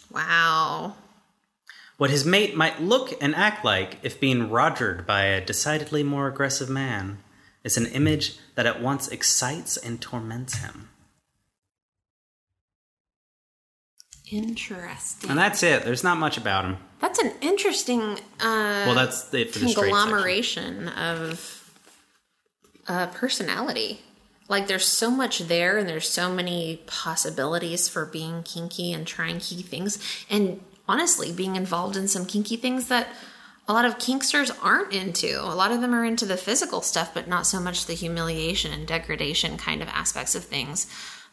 Wow. 0.09 0.95
What 1.97 2.11
his 2.11 2.23
mate 2.23 2.55
might 2.55 2.81
look 2.81 3.21
and 3.21 3.35
act 3.35 3.65
like 3.65 3.97
if 4.03 4.21
being 4.21 4.49
rogered 4.49 5.05
by 5.05 5.23
a 5.23 5.45
decidedly 5.45 6.01
more 6.01 6.29
aggressive 6.29 6.69
man 6.69 7.17
is 7.65 7.75
an 7.75 7.87
image 7.87 8.37
that 8.55 8.65
at 8.65 8.81
once 8.81 9.09
excites 9.09 9.75
and 9.75 9.99
torments 9.99 10.59
him. 10.59 10.87
Interesting. 14.35 15.29
And 15.29 15.39
that's 15.39 15.63
it. 15.63 15.85
There's 15.85 16.03
not 16.03 16.17
much 16.17 16.37
about 16.37 16.65
him. 16.65 16.77
That's 16.99 17.19
an 17.19 17.31
interesting 17.39 18.01
uh, 18.01 18.83
Well, 18.85 18.95
that's 18.95 19.33
it 19.33 19.53
for 19.53 19.59
the 19.59 19.73
conglomeration 19.73 20.89
of 20.89 21.73
uh, 22.87 23.07
personality. 23.07 24.01
Like, 24.49 24.67
there's 24.67 24.85
so 24.85 25.09
much 25.09 25.39
there, 25.39 25.77
and 25.77 25.87
there's 25.87 26.09
so 26.09 26.31
many 26.31 26.81
possibilities 26.85 27.87
for 27.87 28.05
being 28.05 28.43
kinky 28.43 28.91
and 28.91 29.07
trying 29.07 29.39
kinky 29.39 29.63
things, 29.63 29.97
and 30.29 30.59
honestly, 30.87 31.31
being 31.31 31.55
involved 31.55 31.95
in 31.95 32.07
some 32.07 32.25
kinky 32.25 32.57
things 32.57 32.89
that 32.89 33.07
a 33.67 33.73
lot 33.73 33.85
of 33.85 33.97
kinksters 33.97 34.55
aren't 34.61 34.93
into. 34.93 35.41
A 35.41 35.55
lot 35.55 35.71
of 35.71 35.81
them 35.81 35.95
are 35.95 36.05
into 36.05 36.25
the 36.25 36.37
physical 36.37 36.81
stuff, 36.81 37.13
but 37.13 37.27
not 37.27 37.47
so 37.47 37.59
much 37.59 37.85
the 37.85 37.93
humiliation 37.93 38.71
and 38.71 38.85
degradation 38.85 39.57
kind 39.57 39.81
of 39.81 39.87
aspects 39.87 40.35
of 40.35 40.43
things. 40.43 40.85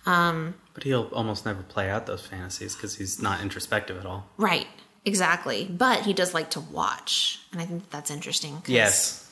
Um, 0.06 0.54
But 0.74 0.82
he'll 0.84 1.08
almost 1.12 1.44
never 1.46 1.62
play 1.62 1.88
out 1.90 2.06
those 2.06 2.26
fantasies 2.26 2.74
because 2.74 2.96
he's 2.96 3.20
not 3.22 3.40
introspective 3.40 3.98
at 3.98 4.06
all. 4.06 4.28
right, 4.36 4.66
exactly. 5.04 5.64
But 5.70 6.02
he 6.02 6.12
does 6.12 6.34
like 6.34 6.50
to 6.50 6.60
watch, 6.60 7.40
and 7.52 7.60
I 7.60 7.64
think 7.66 7.88
that's 7.90 8.10
interesting. 8.10 8.62
Yes, 8.66 9.30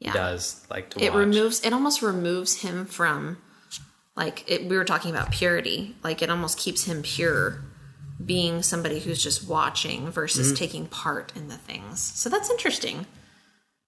yeah. 0.00 0.12
he 0.12 0.18
does 0.18 0.66
like 0.70 0.90
to 0.90 1.02
it 1.02 1.10
watch. 1.12 1.18
removes 1.18 1.60
it 1.64 1.72
almost 1.72 2.02
removes 2.02 2.60
him 2.62 2.84
from 2.86 3.38
like 4.16 4.44
it, 4.50 4.68
we 4.68 4.76
were 4.76 4.84
talking 4.84 5.10
about 5.10 5.30
purity 5.32 5.96
like 6.04 6.20
it 6.22 6.28
almost 6.30 6.58
keeps 6.58 6.84
him 6.84 7.02
pure 7.02 7.62
being 8.24 8.62
somebody 8.62 8.98
who's 9.00 9.22
just 9.22 9.46
watching 9.48 10.10
versus 10.10 10.48
Mm-hmm. 10.48 10.56
taking 10.56 10.86
part 10.86 11.32
in 11.36 11.48
the 11.48 11.56
things 11.56 12.00
so 12.00 12.28
that's 12.28 12.50
interesting 12.50 13.06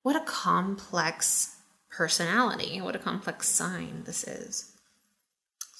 what 0.03 0.16
a 0.16 0.20
complex 0.24 1.57
personality 1.91 2.81
what 2.81 2.97
a 2.97 2.99
complex 2.99 3.49
sign 3.49 4.03
this 4.07 4.24
is 4.24 4.72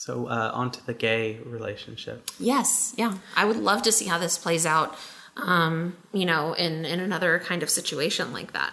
So 0.05 0.27
uh, 0.29 0.53
on 0.55 0.71
to 0.71 0.87
the 0.87 0.95
gay 0.95 1.39
relationship. 1.45 2.19
yes 2.39 2.95
yeah 2.97 3.15
i 3.37 3.45
would 3.45 3.57
love 3.57 3.83
to 3.83 3.93
see 3.93 4.07
how 4.07 4.19
this 4.19 4.39
plays 4.39 4.65
out 4.65 4.91
um 5.37 5.97
you 6.13 6.25
know 6.31 6.53
in 6.55 6.85
in 6.85 7.01
another 7.01 7.33
kind 7.41 7.63
of 7.65 7.69
situation 7.71 8.33
like 8.33 8.53
that 8.53 8.73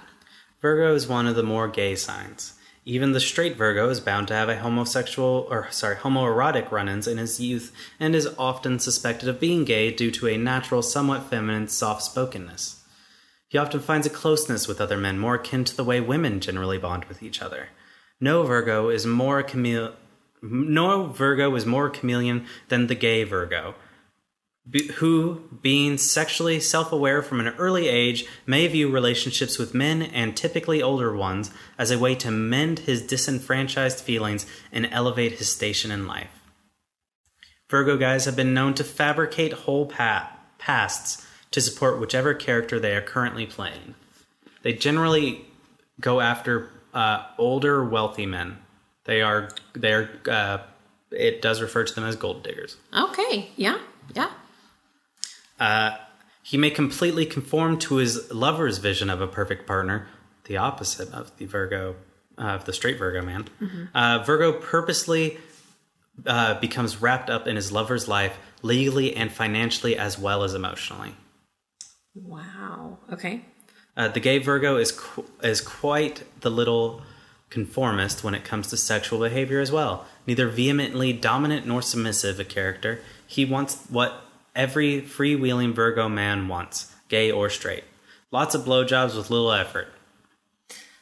Virgo 0.62 0.96
is 0.96 1.08
one 1.08 1.28
of 1.28 1.36
the 1.36 1.44
more 1.44 1.68
gay 1.68 1.96
signs. 1.96 2.54
Even 2.86 3.12
the 3.12 3.20
straight 3.20 3.56
Virgo 3.56 3.88
is 3.90 4.00
bound 4.00 4.28
to 4.30 4.34
have 4.34 4.50
a 4.50 4.58
homosexual 4.58 5.48
or 5.50 5.68
sorry, 5.70 5.96
homoerotic 5.96 6.72
run-ins 6.72 7.08
in 7.08 7.18
his 7.20 7.40
youth 7.40 7.72
and 8.00 8.16
is 8.16 8.34
often 8.40 8.80
suspected 8.80 9.30
of 9.30 9.40
being 9.40 9.64
gay 9.66 9.92
due 9.92 10.10
to 10.12 10.28
a 10.28 10.38
natural, 10.38 10.82
somewhat 10.82 11.30
feminine 11.30 11.68
soft-spokenness. 11.68 12.82
He 13.48 13.60
often 13.60 13.80
finds 13.80 14.08
a 14.08 14.10
closeness 14.22 14.68
with 14.68 14.82
other 14.82 14.98
men 14.98 15.20
more 15.20 15.36
akin 15.36 15.64
to 15.66 15.76
the 15.76 15.84
way 15.84 16.02
women 16.02 16.40
generally 16.40 16.80
bond 16.80 17.06
with 17.06 17.22
each 17.22 17.44
other. 17.44 17.70
No 18.20 18.42
Virgo 18.44 18.90
is 18.90 19.06
more 19.06 19.40
a 19.40 19.44
chamele- 19.44 19.94
no 20.52 21.08
Virgo 21.08 21.54
is 21.56 21.66
more 21.66 21.90
chameleon 21.90 22.46
than 22.70 22.88
the 22.88 22.96
gay 22.96 23.24
Virgo, 23.24 23.76
who, 24.96 25.44
being 25.62 25.98
sexually 25.98 26.60
self 26.60 26.92
aware 26.92 27.22
from 27.22 27.40
an 27.40 27.54
early 27.58 27.88
age, 27.88 28.26
may 28.48 28.68
view 28.68 28.90
relationships 28.90 29.58
with 29.58 29.76
men 29.76 30.02
and 30.02 30.36
typically 30.36 30.82
older 30.82 31.16
ones 31.16 31.52
as 31.78 31.92
a 31.92 32.00
way 32.00 32.16
to 32.16 32.32
mend 32.32 32.80
his 32.80 33.06
disenfranchised 33.06 34.00
feelings 34.00 34.46
and 34.72 34.88
elevate 34.92 35.34
his 35.34 35.52
station 35.52 35.92
in 35.92 36.08
life. 36.08 36.42
Virgo 37.70 37.98
guys 37.98 38.26
have 38.26 38.36
been 38.36 38.54
known 38.54 38.74
to 38.74 38.84
fabricate 38.84 39.54
whole 39.54 39.86
pa- 39.86 40.32
pasts 40.58 41.26
to 41.52 41.62
support 41.62 42.00
whichever 42.00 42.34
character 42.34 42.80
they 42.80 42.96
are 42.96 43.02
currently 43.02 43.46
playing. 43.46 43.96
They 44.64 44.74
generally 44.74 45.46
go 46.00 46.22
after 46.22 46.70
uh, 46.94 47.26
older, 47.38 47.84
wealthy 47.84 48.26
men. 48.26 48.58
They 49.06 49.22
are 49.22 49.50
they 49.74 49.94
are. 49.94 50.10
Uh, 50.30 50.58
it 51.12 51.42
does 51.42 51.62
refer 51.62 51.84
to 51.84 51.96
them 51.96 52.04
as 52.04 52.16
gold 52.16 52.44
diggers. 52.44 52.78
Okay. 52.94 53.50
Yeah. 53.56 53.78
Yeah. 54.14 54.32
He 56.44 56.58
may 56.58 56.70
completely 56.70 57.26
conform 57.26 57.80
to 57.80 57.96
his 57.96 58.32
lover's 58.32 58.78
vision 58.78 59.10
of 59.10 59.20
a 59.20 59.26
perfect 59.28 59.66
partner, 59.66 60.08
the 60.44 60.58
opposite 60.58 61.12
of 61.12 61.36
the 61.38 61.46
Virgo, 61.46 61.96
uh, 62.38 62.42
of 62.44 62.66
the 62.66 62.74
straight 62.74 63.00
Virgo 63.00 63.24
man. 63.24 63.48
Uh, 63.96 64.20
Virgo 64.24 64.54
purposely 64.54 65.40
uh, 66.28 66.60
becomes 66.60 67.02
wrapped 67.02 67.32
up 67.32 67.48
in 67.48 67.56
his 67.56 67.72
lover's 67.72 68.08
life, 68.08 68.38
legally 68.62 69.16
and 69.16 69.32
financially, 69.32 69.98
as 69.98 70.20
well 70.20 70.44
as 70.44 70.54
emotionally. 70.54 71.16
Wow. 72.14 73.00
Okay. 73.12 73.42
Uh, 73.98 74.10
the 74.10 74.20
gay 74.20 74.38
Virgo 74.38 74.78
is 74.78 74.92
qu- 74.92 75.26
is 75.42 75.62
quite 75.62 76.24
the 76.42 76.52
little 76.52 77.02
conformist 77.56 78.22
when 78.22 78.36
it 78.36 78.44
comes 78.44 78.68
to 78.68 78.78
sexual 78.78 79.20
behavior 79.20 79.62
as 79.62 79.72
well. 79.72 80.06
Neither 80.28 80.50
vehemently 80.50 81.14
dominant 81.14 81.66
nor 81.66 81.82
submissive 81.82 82.38
a 82.38 82.44
character, 82.44 83.00
he 83.26 83.46
wants 83.46 83.82
what 83.90 84.22
every 84.54 85.02
freewheeling 85.02 85.74
Virgo 85.74 86.10
man 86.10 86.50
wants, 86.50 86.94
gay 87.08 87.32
or 87.32 87.50
straight. 87.50 87.86
Lots 88.30 88.54
of 88.54 88.66
blowjobs 88.66 89.16
with 89.16 89.30
little 89.30 89.54
effort. 89.54 89.88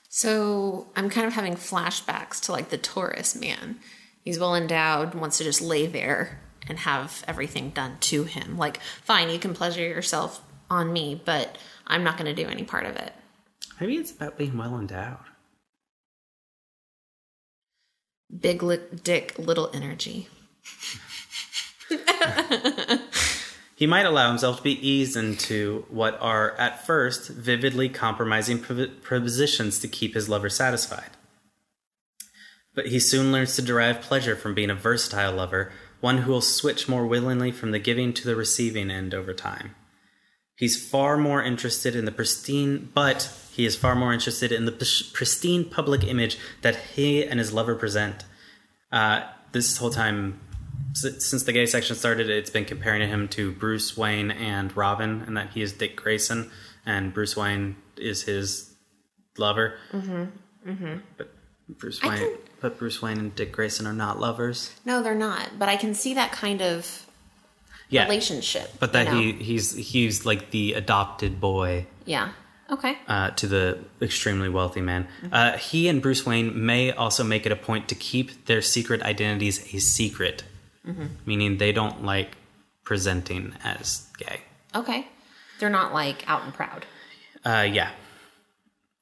So 0.10 0.86
I'm 0.96 1.10
kind 1.10 1.26
of 1.26 1.34
having 1.34 1.56
flashbacks 1.56 2.40
to 2.42 2.52
like 2.52 2.70
the 2.70 2.78
Taurus 2.78 3.36
man. 3.36 3.80
He's 4.24 4.38
well 4.40 4.56
endowed, 4.56 5.16
wants 5.16 5.40
to 5.40 5.44
just 5.44 5.60
lay 5.60 5.88
there 5.88 6.40
and 6.68 6.78
have 6.80 7.24
everything 7.28 7.72
done 7.72 7.98
to 8.02 8.26
him. 8.26 8.58
Like, 8.58 8.80
fine, 9.02 9.32
you 9.32 9.40
can 9.40 9.56
pleasure 9.56 9.82
yourself 9.82 10.40
on 10.70 10.94
me, 10.94 11.20
but 11.26 11.58
I'm 11.88 12.04
not 12.04 12.16
going 12.18 12.34
to 12.34 12.44
do 12.44 12.48
any 12.48 12.64
part 12.64 12.86
of 12.86 12.96
it. 12.96 13.12
Maybe 13.82 13.96
it's 13.96 14.12
about 14.12 14.38
being 14.38 14.56
well 14.56 14.78
endowed. 14.78 15.18
Big 18.40 18.64
li- 18.64 18.80
dick, 19.04 19.38
little 19.38 19.70
energy. 19.74 20.28
He 23.76 23.88
might 23.88 24.06
allow 24.06 24.30
himself 24.30 24.58
to 24.58 24.64
be 24.64 24.88
eased 24.88 25.18
into 25.18 25.86
what 25.90 26.18
are, 26.22 26.56
at 26.58 26.86
first, 26.86 27.30
vividly 27.30 27.90
compromising 27.90 28.60
pro- 28.60 28.88
propositions 29.02 29.80
to 29.80 29.88
keep 29.88 30.14
his 30.14 30.30
lover 30.30 30.50
satisfied. 30.50 31.10
But 32.76 32.88
he 32.88 33.00
soon 33.00 33.32
learns 33.32 33.56
to 33.56 33.62
derive 33.62 34.02
pleasure 34.02 34.36
from 34.36 34.54
being 34.54 34.70
a 34.70 34.76
versatile 34.76 35.34
lover, 35.34 35.72
one 36.00 36.20
who 36.20 36.32
will 36.32 36.42
switch 36.42 36.88
more 36.88 37.06
willingly 37.06 37.52
from 37.52 37.72
the 37.72 37.80
giving 37.80 38.14
to 38.14 38.26
the 38.26 38.36
receiving 38.36 38.90
end 38.90 39.14
over 39.14 39.34
time. 39.34 39.76
He's 40.56 40.90
far 40.90 41.18
more 41.18 41.44
interested 41.44 41.96
in 41.96 42.06
the 42.06 42.12
pristine, 42.12 42.90
but 42.94 43.24
he 43.56 43.66
is 43.66 43.76
far 43.76 43.96
more 43.96 44.14
interested 44.14 44.52
in 44.52 44.66
the 44.66 44.72
pristine 45.14 45.64
public 45.66 46.04
image 46.04 46.38
that 46.62 46.76
he 46.96 47.24
and 47.26 47.40
his 47.40 47.54
lover 47.54 47.76
present. 47.76 48.26
Uh, 48.92 49.22
this 49.52 49.78
whole 49.78 49.90
time, 49.92 50.40
since 50.94 51.44
the 51.44 51.52
gay 51.54 51.66
section 51.66 51.96
started, 51.96 52.30
it's 52.30 52.50
been 52.50 52.66
comparing 52.66 53.08
him 53.08 53.28
to 53.30 53.52
Bruce 53.52 53.96
Wayne 53.98 54.32
and 54.32 54.76
Robin, 54.76 55.22
and 55.26 55.38
that 55.38 55.52
he 55.52 55.62
is 55.62 55.74
Dick 55.74 55.96
Grayson, 55.96 56.50
and 56.86 57.14
Bruce 57.14 57.36
Wayne 57.38 57.76
is 57.98 58.24
his 58.24 58.74
lover. 59.38 59.76
Mm-hmm. 59.92 60.70
Mm-hmm. 60.72 60.98
But 61.18 61.32
Bruce 61.70 62.02
Wayne, 62.04 62.18
can- 62.18 62.38
but 62.62 62.78
Bruce 62.78 63.02
Wayne 63.02 63.18
and 63.20 63.36
Dick 63.36 63.52
Grayson 63.52 63.86
are 63.88 63.94
not 63.94 64.20
lovers. 64.20 64.72
No, 64.86 65.02
they're 65.04 65.16
not, 65.16 65.60
but 65.60 65.70
I 65.70 65.76
can 65.76 65.94
see 65.94 66.14
that 66.16 66.32
kind 66.32 66.62
of 66.62 67.06
Yeah, 67.90 68.04
relationship. 68.04 68.72
but 68.80 68.94
that 68.94 69.08
you 69.08 69.12
know? 69.14 69.20
he 69.20 69.32
he's 69.44 69.74
he's 69.74 70.26
like 70.26 70.52
the 70.52 70.74
adopted 70.74 71.40
boy 71.42 71.86
Yeah. 72.06 72.30
Okay. 72.72 72.98
uh, 73.08 73.30
to 73.32 73.48
the 73.48 73.80
extremely 74.02 74.50
wealthy 74.50 74.82
man. 74.82 75.08
Uh, 75.32 75.58
he 75.58 75.88
and 75.88 76.02
Bruce 76.02 76.26
Wayne 76.26 76.66
may 76.66 76.92
also 76.92 77.24
make 77.24 77.46
it 77.46 77.52
a 77.52 77.56
point 77.56 77.90
to 77.90 77.96
keep 77.96 78.46
their 78.46 78.62
secret 78.62 79.02
identities 79.02 79.74
a 79.74 79.80
secret, 79.80 80.44
meaning 81.26 81.58
they 81.58 81.72
don't 81.72 82.04
like 82.04 82.38
presenting 82.84 83.54
as 83.64 84.08
gay. 84.18 84.42
Okay. 84.74 85.08
They're 85.60 85.70
not 85.70 85.94
like 85.94 86.28
out 86.28 86.44
and 86.44 86.54
proud. 86.54 86.86
Uh, 87.46 87.68
yeah. 87.70 87.92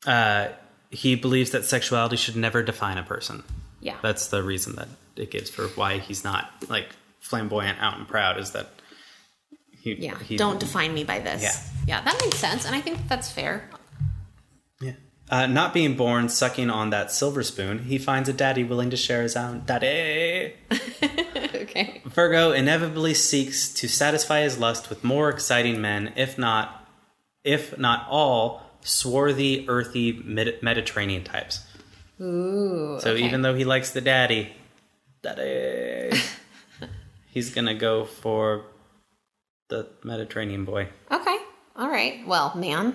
Uh, 0.05 0.49
he 0.89 1.15
believes 1.15 1.51
that 1.51 1.63
sexuality 1.65 2.17
should 2.17 2.35
never 2.35 2.61
define 2.63 2.97
a 2.97 3.03
person. 3.03 3.43
Yeah. 3.79 3.97
That's 4.01 4.27
the 4.27 4.43
reason 4.43 4.75
that 4.75 4.89
it 5.15 5.31
gives 5.31 5.49
for 5.49 5.67
why 5.69 5.99
he's 5.99 6.23
not 6.23 6.51
like 6.67 6.89
flamboyant, 7.19 7.79
out 7.79 7.97
and 7.97 8.07
proud. 8.07 8.39
Is 8.39 8.51
that 8.51 8.69
he? 9.81 9.93
yeah. 9.95 10.17
he- 10.19 10.37
Don't 10.37 10.59
define 10.59 10.93
me 10.93 11.03
by 11.03 11.19
this. 11.19 11.41
Yeah. 11.41 11.51
Yeah, 11.87 12.01
that 12.03 12.21
makes 12.23 12.37
sense, 12.37 12.65
and 12.65 12.75
I 12.75 12.81
think 12.81 13.07
that's 13.07 13.31
fair. 13.31 13.67
Yeah. 14.79 14.93
Uh, 15.29 15.47
not 15.47 15.73
being 15.73 15.95
born 15.95 16.29
sucking 16.29 16.69
on 16.69 16.91
that 16.91 17.11
silver 17.11 17.41
spoon, 17.41 17.79
he 17.79 17.97
finds 17.97 18.29
a 18.29 18.33
daddy 18.33 18.63
willing 18.63 18.89
to 18.91 18.97
share 18.97 19.23
his 19.23 19.35
own 19.35 19.63
daddy. 19.65 20.53
okay. 21.55 22.01
Virgo 22.05 22.51
inevitably 22.51 23.13
seeks 23.13 23.73
to 23.73 23.87
satisfy 23.87 24.41
his 24.41 24.57
lust 24.59 24.89
with 24.89 25.03
more 25.03 25.29
exciting 25.29 25.81
men, 25.81 26.13
if 26.15 26.37
not, 26.37 26.87
if 27.43 27.77
not 27.79 28.05
all, 28.09 28.61
swarthy, 28.81 29.65
earthy 29.67 30.11
Mid- 30.23 30.61
Mediterranean 30.61 31.23
types. 31.23 31.65
Ooh. 32.19 32.99
So 33.01 33.11
okay. 33.13 33.23
even 33.23 33.41
though 33.41 33.55
he 33.55 33.63
likes 33.65 33.91
the 33.91 34.01
daddy, 34.01 34.53
daddy, 35.23 36.15
he's 37.29 37.53
gonna 37.53 37.73
go 37.73 38.05
for 38.05 38.65
the 39.71 39.87
Mediterranean 40.03 40.63
boy. 40.65 40.89
Okay. 41.09 41.37
All 41.75 41.89
right. 41.89 42.25
Well, 42.27 42.53
man. 42.55 42.93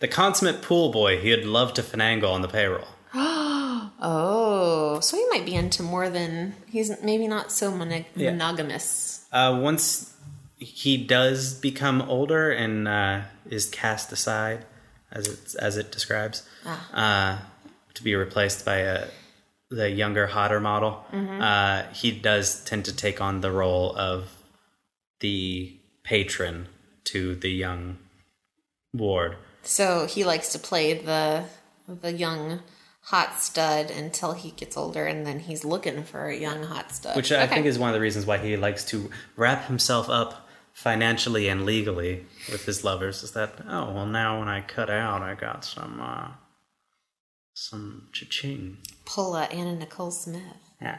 The 0.00 0.08
consummate 0.08 0.60
pool 0.60 0.90
boy 0.92 1.20
he'd 1.20 1.44
love 1.44 1.72
to 1.74 1.82
finagle 1.82 2.30
on 2.30 2.42
the 2.42 2.48
payroll. 2.48 2.88
Oh, 3.98 5.00
so 5.00 5.16
he 5.16 5.26
might 5.30 5.46
be 5.46 5.54
into 5.54 5.82
more 5.82 6.10
than 6.10 6.54
he's 6.68 6.92
maybe 7.02 7.26
not 7.26 7.50
so 7.50 7.72
monog- 7.72 8.04
Yeah. 8.14 8.30
monogamous. 8.32 9.24
Uh, 9.32 9.58
once 9.62 10.12
he 10.58 10.98
does 11.02 11.54
become 11.54 12.02
older 12.02 12.50
and 12.50 12.86
uh, 12.86 13.22
is 13.48 13.66
cast 13.70 14.12
aside, 14.12 14.66
as 15.10 15.26
it 15.28 15.54
as 15.60 15.78
it 15.78 15.90
describes, 15.92 16.46
uh, 16.92 17.38
to 17.94 18.02
be 18.04 18.14
replaced 18.14 18.66
by 18.66 18.76
a 18.78 19.06
the 19.70 19.90
younger, 19.90 20.26
hotter 20.28 20.60
model, 20.60 21.04
uh, 21.12 21.84
he 21.92 22.10
does 22.12 22.64
tend 22.64 22.84
to 22.84 22.94
take 22.94 23.20
on 23.20 23.40
the 23.40 23.50
role 23.50 23.94
of 23.96 24.32
the 25.20 25.76
patron 26.04 26.68
to 27.04 27.34
the 27.34 27.50
young 27.50 27.98
ward. 28.92 29.36
So 29.62 30.06
he 30.06 30.24
likes 30.24 30.52
to 30.52 30.58
play 30.58 30.94
the 30.94 31.44
the 31.88 32.12
young 32.12 32.60
hot 33.02 33.40
stud 33.40 33.90
until 33.90 34.32
he 34.32 34.50
gets 34.50 34.76
older, 34.76 35.06
and 35.06 35.24
then 35.26 35.40
he's 35.40 35.64
looking 35.64 36.02
for 36.04 36.26
a 36.26 36.36
young 36.36 36.64
hot 36.64 36.92
stud. 36.92 37.16
Which 37.16 37.30
I 37.32 37.44
Okay. 37.44 37.54
think 37.54 37.66
is 37.66 37.78
one 37.78 37.88
of 37.88 37.94
the 37.94 38.00
reasons 38.00 38.26
why 38.26 38.38
he 38.38 38.56
likes 38.56 38.84
to 38.86 39.10
wrap 39.36 39.66
himself 39.66 40.08
up 40.08 40.48
financially 40.72 41.48
and 41.48 41.64
legally 41.64 42.26
with 42.50 42.64
his 42.66 42.84
lovers. 42.84 43.22
Is 43.22 43.32
that 43.32 43.54
oh 43.68 43.92
well 43.92 44.06
now 44.06 44.38
when 44.40 44.48
I 44.48 44.60
cut 44.60 44.90
out 44.90 45.22
I 45.22 45.34
got 45.34 45.64
some 45.64 46.00
uh, 46.00 46.28
some 47.56 48.06
cha-ching. 48.12 48.76
pull 49.06 49.34
a 49.34 49.44
Anna 49.44 49.74
Nicole 49.74 50.10
Smith. 50.10 50.42
Yeah. 50.78 50.98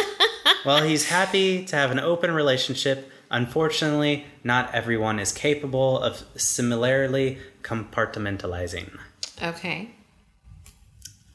well, 0.64 0.82
he's 0.82 1.10
happy 1.10 1.66
to 1.66 1.76
have 1.76 1.90
an 1.90 2.00
open 2.00 2.30
relationship. 2.32 3.12
Unfortunately, 3.30 4.24
not 4.42 4.74
everyone 4.74 5.18
is 5.18 5.32
capable 5.32 5.98
of 5.98 6.24
similarly 6.34 7.38
compartmentalizing. 7.60 8.98
Okay. 9.42 9.90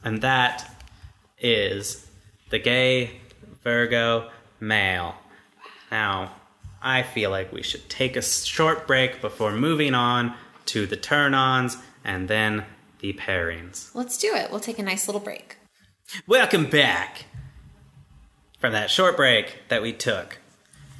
And 0.02 0.22
that 0.22 0.68
is 1.38 2.08
the 2.50 2.58
gay 2.58 3.20
Virgo 3.62 4.28
male. 4.58 5.14
Now, 5.92 6.32
I 6.82 7.04
feel 7.04 7.30
like 7.30 7.52
we 7.52 7.62
should 7.62 7.88
take 7.88 8.16
a 8.16 8.22
short 8.22 8.88
break 8.88 9.20
before 9.20 9.52
moving 9.52 9.94
on 9.94 10.34
to 10.66 10.84
the 10.84 10.96
turn 10.96 11.32
ons 11.32 11.76
and 12.04 12.26
then 12.26 12.64
the 13.00 13.12
pairings. 13.12 13.94
Let's 13.94 14.18
do 14.18 14.34
it. 14.34 14.50
We'll 14.50 14.60
take 14.60 14.78
a 14.78 14.82
nice 14.82 15.06
little 15.08 15.20
break. 15.20 15.56
Welcome 16.26 16.66
back 16.70 17.24
from 18.58 18.72
that 18.72 18.90
short 18.90 19.16
break 19.16 19.58
that 19.68 19.82
we 19.82 19.92
took. 19.92 20.38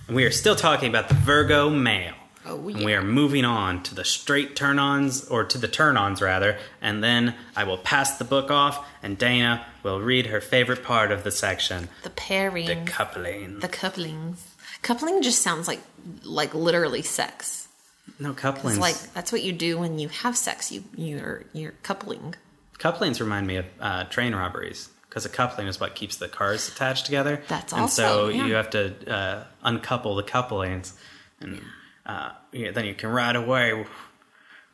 And 0.07 0.15
we 0.17 0.25
are 0.25 0.31
still 0.31 0.57
talking 0.57 0.89
about 0.89 1.09
the 1.09 1.15
Virgo 1.15 1.71
male. 1.71 2.15
Oh, 2.47 2.69
And 2.69 2.85
we 2.85 2.95
are 2.95 3.03
moving 3.03 3.45
on 3.45 3.83
to 3.83 3.95
the 3.95 4.05
straight 4.05 4.57
turn 4.57 4.79
ons, 4.79 5.27
or 5.29 5.45
to 5.45 5.59
the 5.59 5.69
turn 5.69 5.99
ons 5.99 6.23
rather, 6.23 6.57
and 6.81 7.05
then 7.05 7.35
I 7.55 7.65
will 7.65 7.77
pass 7.77 8.17
the 8.17 8.25
book 8.25 8.51
off, 8.51 8.87
and 9.03 9.19
Dana 9.19 9.67
will 9.83 10.01
read 10.01 10.27
her 10.27 10.41
favorite 10.41 10.83
part 10.83 11.13
of 11.13 11.25
the 11.25 11.31
section 11.31 11.89
The 12.05 12.11
pairing. 12.11 12.67
the 12.67 12.77
coupling. 12.91 13.59
the 13.61 13.69
couplings. 13.69 14.55
Coupling 14.81 15.21
just 15.21 15.43
sounds 15.43 15.69
like 15.69 15.81
like 16.23 16.55
literally 16.55 17.03
sex. 17.03 17.58
No, 18.19 18.33
couplings. 18.35 18.77
It's 18.77 18.81
like 18.81 19.15
that's 19.15 19.33
what 19.33 19.43
you 19.43 19.53
do 19.53 19.79
when 19.79 19.99
you 19.99 20.09
have 20.09 20.37
sex. 20.37 20.73
You 20.73 20.85
you're 20.97 21.45
you're 21.53 21.75
coupling. 21.83 22.35
couplings 22.79 23.21
remind 23.21 23.47
me 23.47 23.57
of 23.57 23.67
uh, 23.81 24.05
train 24.05 24.35
robberies. 24.35 24.89
Because 25.09 25.25
a 25.25 25.31
coupling 25.31 25.69
is 25.69 25.81
what 25.81 25.95
keeps 25.95 26.17
the 26.19 26.29
cars 26.29 26.69
attached 26.69 27.07
together. 27.07 27.41
That's 27.49 27.73
and 27.73 27.83
also, 27.83 28.03
so 28.03 28.29
yeah. 28.29 28.47
you 28.47 28.55
have 28.55 28.69
to 28.71 29.11
uh, 29.11 29.45
uncouple 29.63 30.17
the 30.17 30.23
couplings, 30.23 30.93
and 31.41 31.63
uh, 32.05 32.33
yeah, 32.53 32.73
then 32.73 32.85
you 32.85 32.93
can 32.93 33.09
ride 33.09 33.35
away 33.35 33.87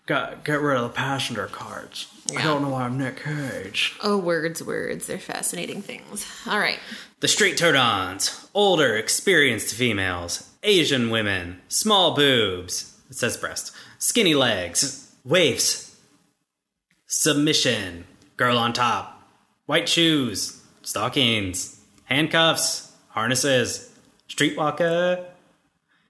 Got 0.07 0.45
get 0.45 0.61
rid 0.61 0.77
of 0.77 0.83
the 0.83 0.89
passenger 0.91 1.47
cards. 1.47 2.09
I 2.37 2.43
don't 2.43 2.61
know 2.61 2.69
why 2.69 2.83
I'm 2.83 2.99
Nick 2.99 3.25
Cage. 3.25 3.97
Oh, 4.03 4.19
words, 4.19 4.63
words. 4.63 5.07
They're 5.07 5.19
fascinating 5.19 5.81
things. 5.81 6.31
All 6.47 6.59
right. 6.59 6.79
The 7.21 7.29
street 7.29 7.57
turn-ons, 7.57 8.51
older, 8.53 8.99
experienced 8.99 9.75
females, 9.75 10.51
Asian 10.63 11.09
women, 11.09 11.63
small 11.69 12.15
boobs. 12.15 12.94
It 13.15 13.19
says 13.19 13.37
breast, 13.37 13.71
skinny 14.01 14.35
legs, 14.35 15.15
Waves. 15.25 15.95
submission, 17.07 18.07
girl 18.37 18.59
on 18.59 18.73
top, 18.73 19.23
white 19.67 19.89
shoes, 19.89 20.61
stockings, 20.83 21.81
handcuffs, 22.07 22.91
harnesses, 23.11 23.89
streetwalker. 24.29 25.25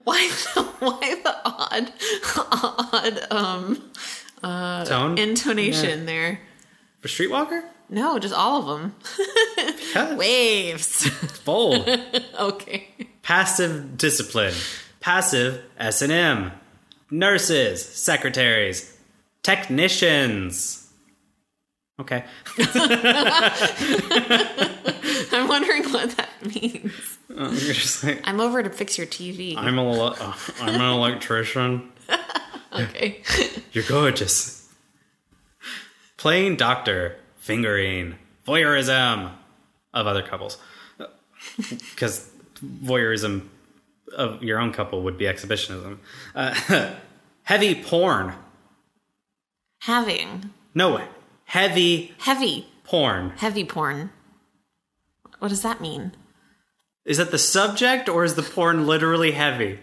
Why 0.03 0.31
the, 0.55 0.63
why 0.79 1.15
the 1.23 1.35
odd, 1.45 1.93
odd 2.51 3.31
um, 3.31 3.91
uh 4.41 4.83
Tone 4.85 5.19
intonation 5.19 6.07
there? 6.07 6.39
for 7.01 7.07
streetwalker. 7.07 7.61
No, 7.87 8.17
just 8.17 8.33
all 8.33 8.61
of 8.61 8.79
them. 8.79 8.95
Yes. 9.93 10.17
Waves. 10.17 11.41
Bold. 11.45 11.87
okay. 12.39 12.87
passive 13.21 13.95
discipline, 13.95 14.55
passive 15.01 15.61
S 15.77 16.01
and 16.01 16.11
M, 16.11 16.51
nurses, 17.11 17.83
secretaries, 17.83 18.97
technicians. 19.43 20.81
Okay, 21.99 22.25
I'm 25.31 25.47
wondering 25.47 25.83
what 25.91 26.11
that 26.17 26.29
means. 26.43 26.91
Uh, 27.29 27.49
you're 27.51 27.73
just 27.73 28.03
like 28.03 28.21
I'm 28.25 28.41
over 28.41 28.61
to 28.61 28.69
fix 28.69 28.97
your 28.97 29.07
TV. 29.07 29.55
I'm 29.55 29.77
a 29.77 30.03
uh, 30.03 30.33
I'm 30.59 30.75
an 30.75 30.81
electrician. 30.81 31.89
okay. 32.73 33.21
You're 33.71 33.85
gorgeous. 33.85 34.67
Playing 36.17 36.57
doctor, 36.57 37.17
fingering, 37.37 38.15
voyeurism 38.45 39.31
of 39.93 40.07
other 40.07 40.21
couples, 40.21 40.57
because 41.91 42.29
voyeurism 42.83 43.47
of 44.13 44.43
your 44.43 44.59
own 44.59 44.71
couple 44.73 45.01
would 45.03 45.17
be 45.17 45.27
exhibitionism. 45.27 45.99
Uh, 46.33 46.93
heavy 47.43 47.75
porn. 47.81 48.33
Having 49.81 50.49
No 50.73 50.95
way. 50.95 51.07
Heavy 51.45 52.13
heavy, 52.19 52.67
porn. 52.83 53.31
heavy 53.37 53.63
porn. 53.63 54.09
What 55.39 55.49
does 55.49 55.61
that 55.61 55.79
mean? 55.81 56.13
Is 57.05 57.17
that 57.17 57.29
the 57.31 57.37
subject 57.37 58.09
or 58.09 58.23
is 58.23 58.33
the 58.35 58.41
porn 58.41 58.87
literally 58.87 59.31
heavy? 59.31 59.79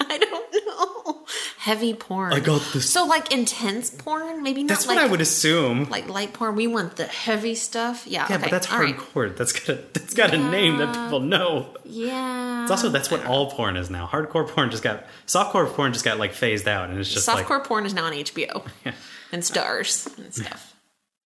I 0.00 0.18
don't 0.18 0.66
know. 0.66 1.24
Heavy 1.64 1.94
porn. 1.94 2.34
I 2.34 2.40
got 2.40 2.60
this- 2.74 2.92
So 2.92 3.06
like 3.06 3.32
intense 3.32 3.88
porn, 3.88 4.42
maybe 4.42 4.62
not 4.62 4.68
That's 4.68 4.86
like 4.86 4.96
what 4.96 5.04
I 5.06 5.10
would 5.10 5.22
assume. 5.22 5.88
like 5.88 6.10
light 6.10 6.34
porn. 6.34 6.56
We 6.56 6.66
want 6.66 6.96
the 6.96 7.06
heavy 7.06 7.54
stuff. 7.54 8.06
Yeah. 8.06 8.26
yeah, 8.28 8.34
okay. 8.36 8.42
but 8.42 8.50
that's 8.50 8.70
all 8.70 8.80
right. 8.80 8.94
hardcore. 8.94 9.34
That's 9.34 9.52
got 9.52 9.68
a 9.70 9.74
that's 9.94 10.12
got 10.12 10.34
a 10.34 10.38
name 10.38 10.76
that 10.76 10.94
people 10.94 11.20
know. 11.20 11.74
Yeah. 11.84 12.62
It's 12.64 12.70
also 12.70 12.90
that's 12.90 13.10
what 13.10 13.24
all 13.24 13.50
porn 13.50 13.78
is 13.78 13.88
now. 13.88 14.06
Hardcore 14.06 14.46
porn 14.46 14.70
just 14.70 14.82
got 14.82 15.06
softcore 15.26 15.66
porn 15.72 15.94
just 15.94 16.04
got 16.04 16.18
like 16.18 16.34
phased 16.34 16.68
out 16.68 16.90
and 16.90 16.98
it's 16.98 17.10
just 17.10 17.26
softcore 17.26 17.48
like 17.58 17.64
porn 17.64 17.86
is 17.86 17.94
now 17.94 18.04
on 18.04 18.12
HBO 18.12 18.66
Yeah. 18.84 18.92
and 19.32 19.42
stars 19.42 20.06
and 20.18 20.34
stuff. 20.34 20.74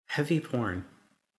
heavy 0.05 0.39
porn. 0.39 0.85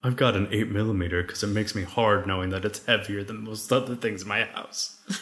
I've 0.03 0.17
got 0.17 0.35
an 0.35 0.49
eight 0.51 0.71
millimeter 0.71 1.23
because 1.23 1.45
it 1.45 1.49
makes 1.49 1.73
me 1.77 1.85
hard 1.85 2.27
knowing 2.27 2.51
that 2.51 2.65
it's 2.65 2.85
heavier 2.87 3.23
than 3.23 3.45
most 3.45 3.73
other 3.73 3.95
things 3.95 4.23
in 4.23 4.29
my 4.29 4.43
house. 4.45 4.97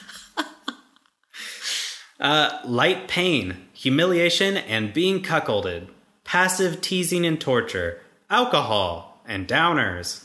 uh, 2.21 2.59
light 2.65 3.09
pain, 3.09 3.66
humiliation, 3.87 4.57
and 4.57 4.93
being 4.93 5.23
cuckolded, 5.23 5.87
passive 6.25 6.81
teasing 6.81 7.25
and 7.25 7.41
torture, 7.41 8.01
alcohol 8.29 9.23
and 9.29 9.47
downers, 9.47 10.25